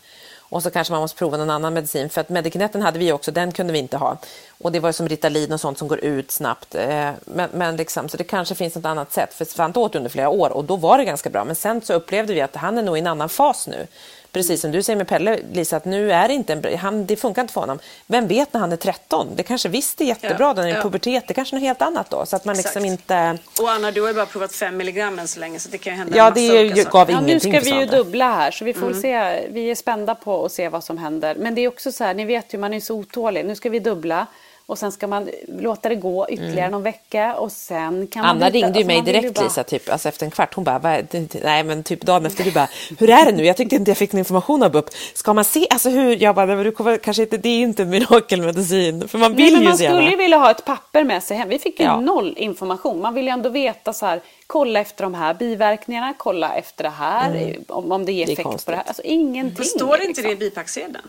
Och 0.56 0.64
så 0.64 0.72
kanske 0.72 0.94
man 0.94 1.02
måste 1.02 1.18
prova 1.18 1.38
någon 1.38 1.50
annan 1.50 1.74
medicin. 1.74 2.10
För 2.10 2.22
att 2.22 2.30
Medikinetten 2.30 2.82
hade 2.82 3.00
vi 3.00 3.12
också, 3.12 3.32
den 3.32 3.52
kunde 3.52 3.74
vi 3.74 3.80
inte 3.80 3.98
ha. 3.98 4.18
Och 4.58 4.72
det 4.72 4.80
var 4.80 4.92
som 4.92 5.08
Ritalin 5.08 5.54
och 5.54 5.62
sånt 5.62 5.78
som 5.78 5.88
går 5.88 6.00
ut 6.00 6.32
snabbt. 6.32 6.76
Eh, 6.76 7.10
men, 7.26 7.50
men 7.54 7.76
liksom, 7.76 8.10
så 8.10 8.18
det 8.18 8.24
kanske 8.24 8.56
finns 8.56 8.76
något 8.76 8.86
annat 8.86 9.12
sätt. 9.12 9.34
För 9.34 9.46
Svante 9.46 9.80
åt 9.80 9.96
under 9.96 10.10
flera 10.10 10.30
år 10.30 10.50
och 10.50 10.66
då 10.66 10.76
var 10.76 10.98
det 10.98 11.06
ganska 11.06 11.30
bra. 11.30 11.46
Men 11.46 11.56
sen 11.56 11.82
så 11.82 11.94
upplevde 11.94 12.34
vi 12.34 12.42
att 12.42 12.56
han 12.56 12.78
är 12.78 12.84
nog 12.84 12.98
i 12.98 13.00
en 13.00 13.08
annan 13.08 13.30
fas 13.30 13.68
nu. 13.68 13.88
Precis 14.36 14.62
som 14.62 14.72
du 14.72 14.84
säger 14.84 14.98
med 14.98 15.08
Pelle, 15.08 15.40
Lisa, 15.54 15.78
att 15.78 15.86
nu 15.86 16.12
är 16.12 16.28
det 16.28 16.34
inte 16.34 16.54
en 16.54 16.78
han, 16.78 17.06
det 17.06 17.16
funkar 17.16 17.42
inte 17.42 17.54
för 17.54 17.62
honom. 17.62 17.80
Vem 18.08 18.28
vet 18.28 18.54
när 18.54 18.60
han 18.60 18.72
är 18.72 18.76
13? 18.78 19.28
Det 19.36 19.44
kanske 19.44 19.70
visst 19.70 20.02
är 20.02 20.06
jättebra 20.06 20.38
Ja, 20.48 20.54
då 20.54 20.62
när 20.62 20.68
det 20.70 20.76
är 20.78 20.82
pubertet. 20.82 21.28
Det 21.28 21.34
kanske 21.34 21.56
är 21.56 21.60
något 21.60 21.68
helt 21.68 21.82
annat 21.82 22.10
då. 22.10 22.26
Så 22.26 22.36
att 22.36 22.46
man 22.46 22.58
liksom 22.58 22.86
inte... 22.86 23.38
Och 23.62 23.72
Anna, 23.72 23.92
du 23.92 24.02
har 24.02 24.08
ju 24.08 24.14
bara 24.14 24.26
provat 24.26 24.54
fem 24.54 24.78
milligram 24.78 25.20
än 25.20 25.28
så 25.28 25.40
länge 25.40 25.60
så 25.60 25.70
det 25.70 25.78
kan 25.78 25.94
ju 25.94 25.98
hända 26.00 26.18
Ja, 26.18 26.24
en 26.28 26.30
massa 26.30 26.42
det 26.54 26.60
olika 26.60 26.76
ju- 26.76 26.84
saker. 26.84 26.92
gav 26.98 27.12
Ja, 27.12 27.20
nu 27.22 27.28
ingenting 27.28 27.52
ska 27.54 27.62
för 27.62 27.76
vi 27.76 27.80
ju 27.80 27.86
dubbla 27.86 28.34
här 28.36 28.52
så 28.52 28.66
vi 28.66 28.74
får 28.74 28.88
Mm. 28.88 29.02
se. 29.02 29.48
Vi 29.50 29.72
är 29.72 29.76
spända 29.76 30.16
på 30.16 30.46
att 30.46 30.52
se 30.52 30.70
vad 30.70 30.84
som 30.84 30.98
händer. 30.98 31.36
Men 31.36 31.56
det 31.56 31.62
är 31.62 31.68
också 31.68 31.92
så 31.92 32.04
här, 32.04 32.14
ni 32.14 32.26
vet 32.26 32.54
ju 32.54 32.58
man 32.58 32.74
är 32.74 32.80
så 32.80 32.96
otålig. 32.96 33.46
Nu 33.46 33.56
ska 33.56 33.70
vi 33.70 33.80
dubbla 33.80 34.28
och 34.66 34.80
sen 34.80 34.92
ska 34.92 35.08
man 35.08 35.30
låta 35.48 35.90
det 35.90 35.96
gå 35.96 36.30
ytterligare 36.30 36.70
någon 36.70 36.84
vecka 36.84 37.36
och 37.36 37.52
sen 37.52 38.08
kan 38.08 38.22
man 38.22 38.32
Mm. 38.32 38.44
Anna 38.44 38.52
byta. 38.52 38.66
ringde 38.68 38.80
ju 38.80 38.84
Alltså, 38.84 38.88
mig 38.88 38.98
man 38.98 39.06
ju 39.06 39.12
direkt 39.22 39.36
bara- 39.36 39.44
Lisa, 39.46 39.64
typ, 39.64 39.90
alltså 39.90 40.10
efter 40.10 40.26
en 40.26 40.32
kvart. 40.32 40.54
Hon 40.56 40.64
bara, 40.64 40.80
nej 41.44 41.64
men 41.64 41.84
typ 41.84 42.02
dagen 42.02 42.26
efter, 42.26 42.44
du 42.44 42.52
bara, 42.52 42.70
hur 43.00 43.10
är 43.10 43.26
det 43.26 43.32
nu? 43.32 43.46
Jag 43.46 43.58
tyckte 43.58 43.76
inte 43.76 43.92
jag 43.92 43.98
fick 43.98 44.14
någon 44.14 44.20
information 44.20 44.64
av 44.64 44.72
BUP. 44.72 44.86
Ska 45.14 45.34
man 45.34 45.46
se, 45.46 45.68
alltså 45.70 45.90
hur? 45.90 46.24
Jag 46.24 46.36
bara, 46.36 46.46
"Nej, 46.46 46.56
men 46.56 46.66
du 46.66 46.72
kommer, 46.72 46.98
kanske 46.98 47.24
inte, 47.24 47.38
det 47.38 47.50
är 47.50 47.60
inte 47.62 47.84
en 47.84 47.90
mirakelmedicin. 47.90 49.08
För 49.08 49.18
man 49.18 49.32
Nej, 49.32 49.44
vill 49.44 49.54
men 49.54 49.62
ju 49.62 49.68
man 49.68 49.78
skulle 49.78 50.10
ju 50.12 50.16
vilja 50.18 50.38
ha 50.38 50.52
ett 50.52 50.66
papper 50.66 51.04
med 51.04 51.24
sig 51.24 51.38
hem. 51.38 51.50
Vi 51.50 51.60
fick 51.60 51.80
ju 51.80 51.86
Ja. 51.86 52.00
noll 52.00 52.34
information. 52.38 53.02
Man 53.02 53.14
vill 53.14 53.26
ju 53.26 53.32
ändå 53.32 53.50
veta 53.50 53.94
så 53.94 54.06
här, 54.06 54.22
kolla 54.48 54.80
efter 54.80 55.04
de 55.04 55.14
här 55.14 55.34
biverkningarna, 55.34 56.14
kolla 56.18 56.56
efter 56.56 56.84
det 56.84 56.90
här, 56.90 57.58
om, 57.68 57.92
om 57.92 58.06
det 58.06 58.12
ger 58.12 58.24
Mm. 58.24 58.28
Det 58.28 58.34
effekt 58.34 58.44
på 58.44 58.50
konstigt. 58.50 58.72
det 58.72 58.76
här. 58.76 58.84
Alltså 58.88 59.02
ingenting. 59.02 59.56
Men 59.58 59.66
står 59.66 59.96
inte 59.96 60.08
liksom. 60.08 60.24
det 60.24 60.32
i 60.32 60.36
bipacksedeln? 60.36 61.08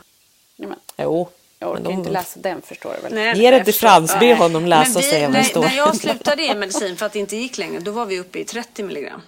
Ja, 0.57 0.69
men, 0.69 0.79
Jo. 0.97 1.29
Jag 1.59 1.71
orkar 1.71 1.83
de- 1.85 1.93
inte 1.93 2.11
läsa 2.11 2.41
den 2.41 2.63
förstår 2.63 2.95
du 2.95 3.01
väl. 3.01 3.15
Nej, 3.15 3.39
Ge 3.39 3.51
det 3.51 3.65
till. 3.65 3.75
Frans, 3.75 4.19
be 4.21 4.35
honom 4.35 4.67
läsa 4.67 4.89
Men 4.89 4.97
och 4.97 5.03
vi- 5.03 5.11
se 5.11 5.21
vad 5.21 5.33
det 5.33 5.39
när, 5.39 5.43
står. 5.45 5.63
När 5.63 5.77
jag 5.77 5.97
slutade 5.97 6.43
ge 6.43 6.55
medicin 6.55 6.97
för 6.97 7.07
att 7.07 7.13
det 7.13 7.19
inte 7.19 7.37
gick 7.37 7.59
längre, 7.59 7.81
då 7.81 7.91
var 7.91 8.07
vi 8.07 8.21
uppe 8.21 8.39
i 8.39 8.45
30 8.45 8.83
milligram. 8.83 9.23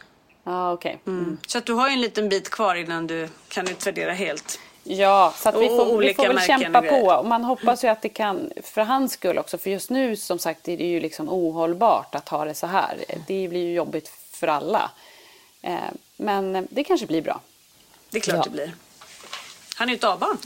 Ja, 0.44 0.72
okej. 0.72 0.98
Mm. 1.06 1.38
Så 1.46 1.58
att 1.58 1.66
du 1.66 1.72
har 1.72 1.88
ju 1.88 1.92
en 1.94 2.00
liten 2.00 2.28
bit 2.28 2.50
kvar 2.50 2.74
innan 2.74 3.06
du 3.06 3.28
kan 3.48 3.68
utvärdera 3.68 4.12
helt. 4.12 4.58
Ja, 4.84 5.34
så 5.36 5.48
att 5.48 5.54
vi 5.54 5.68
Och 5.68 5.76
får, 5.76 5.84
vi 5.84 5.92
olika 5.92 6.22
får 6.22 6.34
väl 6.34 6.40
kämpa 6.46 6.82
på. 6.82 6.96
Och 7.06 7.26
man 7.26 7.44
hoppas 7.44 7.84
ju 7.84 7.88
att 7.88 8.02
det 8.02 8.08
kan, 8.08 8.50
för 8.62 8.82
hans 8.82 9.12
skull 9.12 9.38
också, 9.38 9.58
för 9.58 9.70
just 9.70 9.90
nu 9.90 10.16
som 10.16 10.38
sagt 10.38 10.68
är 10.68 10.76
det 10.76 10.84
ju 10.84 11.00
liksom 11.00 11.28
ohållbart 11.28 12.14
att 12.14 12.28
ha 12.28 12.44
det 12.44 12.54
så 12.54 12.66
här. 12.66 12.96
Det 13.26 13.48
blir 13.48 13.60
ju 13.66 13.72
jobbigt 13.74 14.10
för 14.32 14.48
alla. 14.48 14.90
Eh, 15.62 15.74
Men 16.16 16.66
det 16.70 16.84
kanske 16.84 17.06
blir 17.06 17.22
bra. 17.22 17.40
Det 18.10 18.18
är 18.18 18.22
klart 18.22 18.36
Ja. 18.36 18.42
det 18.44 18.50
blir. 18.50 18.72
Han 19.76 19.88
är 19.88 19.92
ju 19.92 19.96
ett 19.96 20.04
A-barn. 20.04 20.38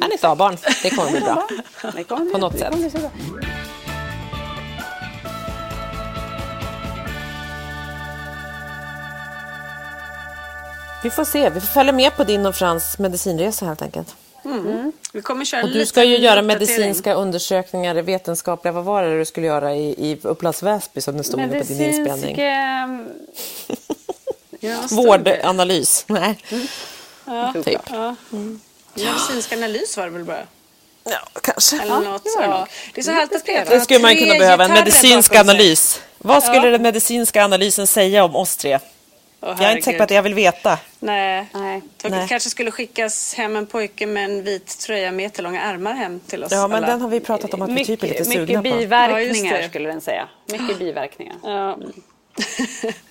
Han 0.00 0.10
är 0.12 0.14
ett 0.14 0.24
A-barn. 0.24 0.56
Det 0.82 0.90
kommer 0.90 1.10
bli 1.10 1.20
bra. 1.20 1.48
Det 1.96 2.04
kommer 2.04 2.24
bli- 2.24 2.32
På 2.32 2.38
något 2.38 2.52
det 2.52 2.58
sätt. 2.58 2.70
kommer 2.70 2.82
bli 2.82 2.90
så 2.90 2.98
bra. 2.98 3.10
Vi 11.02 11.10
får 11.10 11.24
se. 11.24 11.50
Vi 11.50 11.60
får 11.60 11.66
följa 11.66 11.92
med 11.92 12.16
på 12.16 12.24
din 12.24 12.46
och 12.46 12.54
Frans 12.54 12.98
medicinresa 12.98 13.66
helt 13.66 13.82
enkelt. 13.82 14.14
Vi 15.12 15.22
kommer 15.22 15.44
köra 15.44 15.62
Och 15.62 15.68
du 15.70 15.86
ska 15.86 16.04
ju 16.04 16.16
göra 16.16 16.42
medicinska 16.42 17.14
undersökningar, 17.14 17.94
vetenskapliga, 17.94 18.72
vad 18.72 18.84
var 18.84 19.02
det 19.02 19.18
du 19.18 19.24
skulle 19.24 19.46
göra 19.46 19.74
i, 19.74 20.10
i 20.10 20.18
Upplands 20.22 20.62
Väsby 20.62 21.00
som 21.00 21.16
det 21.16 21.24
stod 21.24 21.40
nu 21.40 21.46
på 21.48 21.52
din 21.52 21.58
Medicinsk... 21.78 21.98
inspelning? 21.98 22.36
ehm, 22.40 23.08
Ja. 24.60 24.76
Vårdanalys. 24.90 26.04
Nej. 26.08 26.38
Typ. 27.64 27.80
Ja. 27.90 28.16
Medicinsk 29.04 29.52
analys 29.52 29.96
var 29.96 30.04
det 30.04 30.10
väl 30.10 30.24
bara? 30.24 30.46
Ja, 31.04 31.40
kanske. 31.42 31.82
Eller 31.82 32.00
något. 32.00 32.24
det 32.24 32.30
var 32.36 32.42
det 32.42 32.48
Ja. 32.48 32.66
Det 32.94 33.00
är 33.00 33.04
så 33.04 33.10
härligt 33.10 33.34
att 33.66 33.68
har 33.68 33.80
skulle 33.80 34.00
man 34.00 34.16
kunna 34.16 34.34
behöva, 34.34 34.64
en 34.64 34.72
medicinsk 34.72 35.36
analys. 35.36 36.00
Vad 36.18 36.42
skulle 36.42 36.68
den 36.70 36.82
medicinska 36.82 37.44
analysen 37.44 37.86
säga 37.86 38.24
om 38.24 38.36
oss 38.36 38.56
tre? 38.56 38.78
Åh, 39.40 39.56
Jag 39.60 39.70
är 39.70 39.76
inte 39.76 39.84
säker 39.84 39.98
på 39.98 40.04
att 40.04 40.10
jag 40.10 40.22
vill 40.22 40.34
veta. 40.34 40.78
Nej. 40.98 41.46
Nej. 41.52 41.82
Det 42.02 42.26
kanske 42.28 42.50
skulle 42.50 42.70
skickas 42.70 43.34
hem 43.34 43.56
en 43.56 43.66
pojke 43.66 44.06
med 44.06 44.24
en 44.24 44.42
vit 44.42 44.78
tröja 44.78 45.12
med 45.12 45.22
jättelånga 45.22 45.62
ärmar 45.62 45.94
hem 45.94 46.20
till 46.20 46.44
oss 46.44 46.52
Ja, 46.52 46.68
men 46.68 46.76
alla. 46.76 46.86
den 46.86 47.00
har 47.00 47.08
vi 47.08 47.20
pratat 47.20 47.54
om 47.54 47.62
att 47.62 47.70
vi 47.70 47.84
typ 47.84 48.02
är 48.02 48.06
lite 48.08 48.20
Mycket, 48.28 48.32
sugna 48.32 48.62
mycket 48.62 48.62
på. 48.62 48.68
Ja, 48.68 48.78
biverkningar 48.80 49.68
skulle 49.68 49.88
den 49.88 50.00
säga. 50.00 50.28
Mycket 50.46 50.78
biverkningar. 50.78 51.36
Ja. 51.42 51.78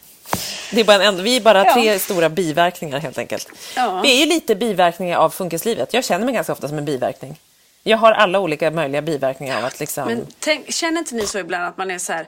Det 0.72 0.80
är 0.82 0.84
bara 0.86 1.04
en, 1.04 1.24
vi 1.24 1.38
är 1.38 1.42
bara 1.42 1.66
Ja. 1.66 1.74
tre 1.74 2.00
stora 2.00 2.30
biverkningar 2.30 3.00
helt 3.00 3.18
enkelt. 3.18 3.48
Ja. 3.76 4.02
Vi 4.04 4.12
är 4.16 4.20
ju 4.20 4.26
lite 4.26 4.56
biverkningar 4.56 5.18
av 5.18 5.30
funkislivet. 5.30 5.94
Jag 5.94 6.04
känner 6.06 6.26
mig 6.26 6.34
ganska 6.34 6.54
ofta 6.54 6.68
som 6.68 6.78
en 6.78 6.86
biverkning. 6.86 7.40
Jag 7.84 7.98
har 7.98 8.12
alla 8.12 8.40
olika 8.40 8.72
möjliga 8.72 9.02
biverkningar 9.02 9.58
av 9.58 9.66
att 9.66 9.80
liksom... 9.80 10.06
Men 10.08 10.28
tänk, 10.40 10.72
känner 10.74 11.00
inte 11.00 11.16
ni 11.16 11.28
så 11.28 11.38
ibland 11.40 11.64
att 11.66 11.78
man 11.78 11.92
är 11.92 11.98
så 11.98 12.14
här 12.14 12.28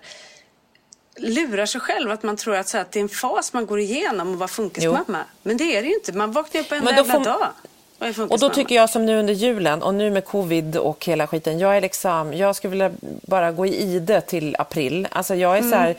lurar 1.20 1.66
sig 1.66 1.82
själv 1.82 2.12
att 2.12 2.24
man 2.24 2.38
tror 2.38 2.56
att, 2.56 2.68
så 2.68 2.78
här, 2.78 2.82
att 2.82 2.92
det 2.92 3.00
är 3.00 3.02
en 3.02 3.10
fas 3.10 3.54
man 3.54 3.66
går 3.66 3.80
igenom 3.80 4.32
och 4.32 4.40
vara 4.40 4.48
funkismamma. 4.48 5.24
Men 5.44 5.58
det 5.58 5.76
är 5.76 5.82
det 5.82 5.88
ju 5.88 5.94
inte. 5.94 6.12
Man 6.14 6.32
vaknar 6.32 6.62
upp 6.62 6.72
en 6.72 6.86
jävla 6.86 7.04
får- 7.14 7.24
dag 7.24 7.48
och 8.30 8.40
då 8.40 8.50
tycker 8.50 8.76
jag 8.76 8.90
som 8.90 9.06
nu 9.06 9.20
under 9.20 9.34
julen 9.34 9.82
och 9.84 9.94
nu 9.94 10.10
med 10.12 10.26
covid 10.26 10.78
och 10.78 11.06
hela 11.06 11.28
skiten. 11.28 11.60
Jag 11.60 11.78
är 11.78 11.82
liksom, 11.82 12.34
jag 12.34 12.56
skulle 12.56 12.72
vilja 12.72 12.92
bara 13.02 13.52
gå 13.52 13.66
i 13.66 13.82
ide 13.82 14.22
till 14.22 14.56
april. 14.60 15.08
Alltså 15.12 15.36
jag 15.36 15.58
är 15.58 15.62
så 15.62 15.76
här, 15.76 15.96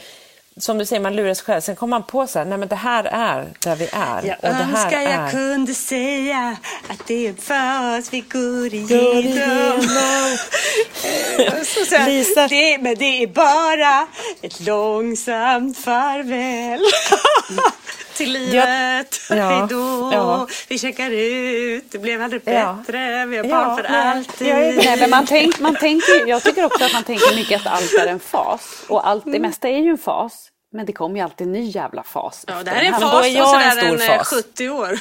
som 0.60 0.78
du 0.78 0.86
säger, 0.86 1.00
man 1.00 1.16
lurar 1.16 1.34
sig 1.34 1.44
själv. 1.44 1.60
Sen 1.60 1.76
kommer 1.76 1.90
man 1.90 2.02
på 2.02 2.26
så 2.26 2.38
här, 2.38 2.46
nej 2.46 2.58
men 2.58 2.68
det 2.68 2.76
här 2.76 3.04
är 3.04 3.52
där 3.58 3.76
vi 3.76 3.88
är. 3.92 4.22
Jag 4.24 4.36
och 4.36 4.48
det 4.48 4.52
här 4.52 4.84
önskar 4.84 5.00
jag 5.00 5.12
är... 5.12 5.30
kunde 5.30 5.74
säga 5.74 6.56
att 6.88 7.06
det 7.06 7.26
är 7.26 7.28
en 7.28 7.36
fas 7.36 8.12
vi 8.12 8.20
går 8.20 8.74
igenom. 8.74 9.18
igenom. 9.18 9.80
Så 11.64 11.84
så 11.84 11.96
här, 11.96 12.06
Lisa. 12.06 12.48
det, 12.48 12.78
men 12.78 12.94
det 12.94 13.22
är 13.22 13.26
bara 13.26 14.06
ett 14.42 14.60
långsamt 14.60 15.78
farväl 15.78 16.80
till 18.18 18.32
livet. 18.32 19.20
Ja, 19.30 19.34
Hejdå, 19.50 20.10
ja. 20.12 20.46
vi 20.68 20.78
checkar 20.78 21.10
ut, 21.10 21.92
det 21.92 21.98
blev 21.98 22.22
aldrig 22.22 22.42
bättre, 22.42 23.26
vi 23.26 23.36
har 23.36 23.44
barn 23.44 23.76
för 23.76 23.84
alltid. 23.84 24.48
jag 24.48 24.58
är- 24.64 24.72
Nej, 24.76 24.96
men 25.00 25.10
man 25.10 25.26
tänk, 25.26 25.58
man 25.60 25.76
tänker, 25.76 26.26
jag 26.26 26.42
tycker 26.42 26.64
också 26.64 26.84
att 26.84 26.92
man 26.92 27.04
tänker 27.04 27.36
mycket 27.36 27.60
att 27.66 27.72
allt 27.72 27.92
är 27.94 28.06
en 28.06 28.20
fas. 28.20 28.84
Och 28.88 29.08
allt, 29.08 29.24
det 29.24 29.38
mesta 29.38 29.68
är 29.68 29.78
ju 29.78 29.90
en 29.90 29.98
fas. 29.98 30.48
Men 30.72 30.86
det 30.86 30.92
kommer 30.92 31.16
ju 31.16 31.22
alltid 31.24 31.46
en 31.46 31.52
ny 31.52 31.68
jävla 31.70 32.02
fas. 32.02 32.44
Ja, 32.48 32.62
det 32.62 32.70
här 32.70 32.82
är 32.82 32.86
en 32.86 33.00
fas 33.00 33.26
är 33.26 33.38
en 33.38 33.46
sådär 33.46 33.70
stor 33.70 33.88
en, 33.94 34.00
eh, 34.00 34.18
fas. 34.18 34.28
70 34.28 34.68
år. 34.68 34.98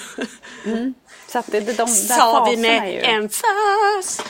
Så 1.32 1.40
att 1.40 1.48
det, 1.52 1.60
de 1.60 1.74
där 1.74 1.86
Sa 1.88 2.46
vi 2.46 2.54
är 2.54 2.58
med 2.58 2.94
ju... 2.94 3.00
en 3.00 3.30
fas. 3.30 4.22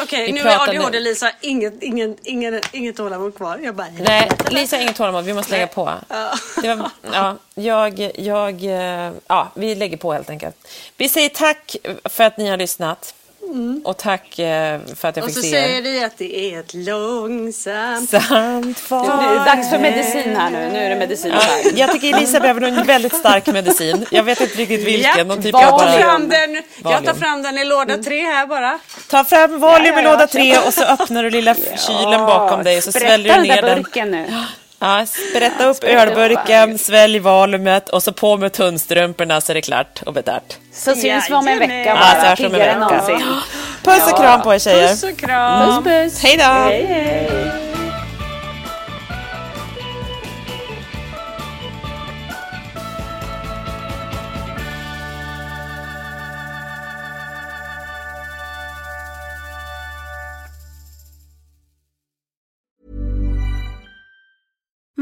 Okej, 0.00 0.26
Vi 0.26 0.32
nu 0.32 0.40
är 0.40 0.62
ADHD 0.62 0.90
nu. 0.90 1.00
Lisa, 1.00 1.30
inget, 1.40 1.82
ingen, 1.82 2.16
ingen, 2.22 2.60
inget 2.72 2.96
tålamod 2.96 3.36
kvar. 3.36 3.58
Jag 3.62 3.74
bara, 3.74 3.86
Nej, 4.00 4.30
Lisa 4.50 4.80
inget 4.80 4.96
tålamod. 4.96 5.24
Vi 5.24 5.34
måste 5.34 5.52
lägga 5.52 5.66
på. 5.66 5.84
Var, 5.84 6.90
ja, 7.12 7.36
jag, 7.54 8.10
jag, 8.14 8.64
eh, 8.64 9.12
ja, 9.26 9.48
vi 9.54 9.74
lägger 9.74 9.96
på 9.96 10.12
helt 10.12 10.30
enkelt. 10.30 10.68
Vi 10.96 11.08
säger 11.08 11.28
tack 11.28 11.76
för 12.04 12.24
att 12.24 12.36
ni 12.36 12.48
har 12.48 12.56
lyssnat. 12.56 13.14
Och 13.84 13.96
tack 13.96 14.38
eh, 14.38 14.80
för 14.96 15.08
att 15.08 15.16
jag 15.16 15.22
Och 15.24 15.28
fick 15.30 15.36
så 15.36 15.42
se 15.42 15.50
säger 15.50 15.78
er. 15.78 15.82
vi 15.82 16.04
att 16.04 16.18
det 16.18 16.54
är 16.54 16.60
ett 16.60 16.74
långsamt 16.74 18.10
Sant 18.10 18.66
Nu 18.66 18.74
far. 18.74 19.24
är 19.24 19.38
det 19.38 19.44
dags 19.44 19.70
för 19.70 19.78
medicin 19.78 20.36
här 20.36 20.50
nu. 20.50 20.70
Nu 20.72 20.78
är 20.78 20.90
det 20.90 20.96
medicin 20.96 21.32
Ja, 21.34 21.40
här. 21.40 21.72
jag 21.78 21.92
tycker 21.92 22.16
Elisa 22.16 22.40
behöver 22.40 22.60
en 22.62 22.86
väldigt 22.86 23.14
stark 23.14 23.46
medicin. 23.46 24.06
Jag 24.10 24.22
vet 24.22 24.40
inte 24.40 24.56
riktigt 24.58 24.84
vilken. 24.84 25.28
Japp, 25.28 25.42
typ 25.42 25.52
jag 25.52 25.62
Ta 25.62 25.78
bara... 25.78 25.92
fram 25.98 26.28
den, 26.28 26.62
jag 26.84 27.04
tar 27.04 27.14
fram 27.14 27.42
den 27.42 27.58
i 27.58 27.64
låda 27.64 27.96
tre 27.98 28.20
här 28.20 28.46
bara. 28.46 28.78
Ta 29.10 29.24
fram 29.24 29.58
Valium 29.60 29.94
Ja, 29.94 30.00
i 30.00 30.04
ja, 30.04 30.10
låda 30.10 30.26
tre 30.26 30.58
och 30.58 30.74
så 30.74 30.84
öppnar 30.84 31.22
du 31.22 31.30
lilla 31.30 31.54
kylen 31.54 32.20
bakom 32.26 32.64
dig 32.64 32.76
och 32.78 32.84
så 32.84 32.92
sväljer 32.92 33.18
Berätta 33.18 33.42
du 33.42 33.48
den 33.48 33.56
ner 33.56 33.62
där 33.62 33.68
den. 33.74 33.82
burken 33.82 34.10
nu. 34.10 34.26
Ja, 34.80 35.06
sprätta 35.06 35.66
upp 35.66 35.84
ölburken, 35.84 36.78
svälj 36.78 37.18
Valiumet 37.18 37.88
och 37.88 38.02
så 38.02 38.12
på 38.12 38.36
med 38.36 38.52
tunnstrumporna 38.52 39.40
så 39.40 39.52
är 39.52 39.54
det 39.54 39.60
klart 39.62 40.02
och 40.06 40.12
betärt. 40.12 40.56
Så 40.72 40.94
syns 40.94 41.30
vi 41.30 41.34
om 41.34 41.48
en 41.48 41.58
vecka. 41.58 41.84
Ja, 41.84 41.96
så 41.96 42.16
bara. 42.16 42.28
hörs 42.28 42.40
vi 42.40 42.46
om 42.46 42.54
en 42.54 42.60
Piggare 42.60 42.70
än 42.72 42.80
vecka. 42.80 42.90
någonsin. 43.06 43.26
Puss 43.84 44.12
och 44.12 44.18
kram 44.18 44.42
på 44.42 44.54
er 44.54 44.58
tjejer. 44.58 44.88
Puss 44.88 45.02
och 45.04 45.18
kram. 45.18 45.84
Puss 45.84 45.92
puss. 45.92 46.22
Hej 46.22 46.36
då. 46.36 46.44
Hej 46.44 46.86
hej. 46.86 47.77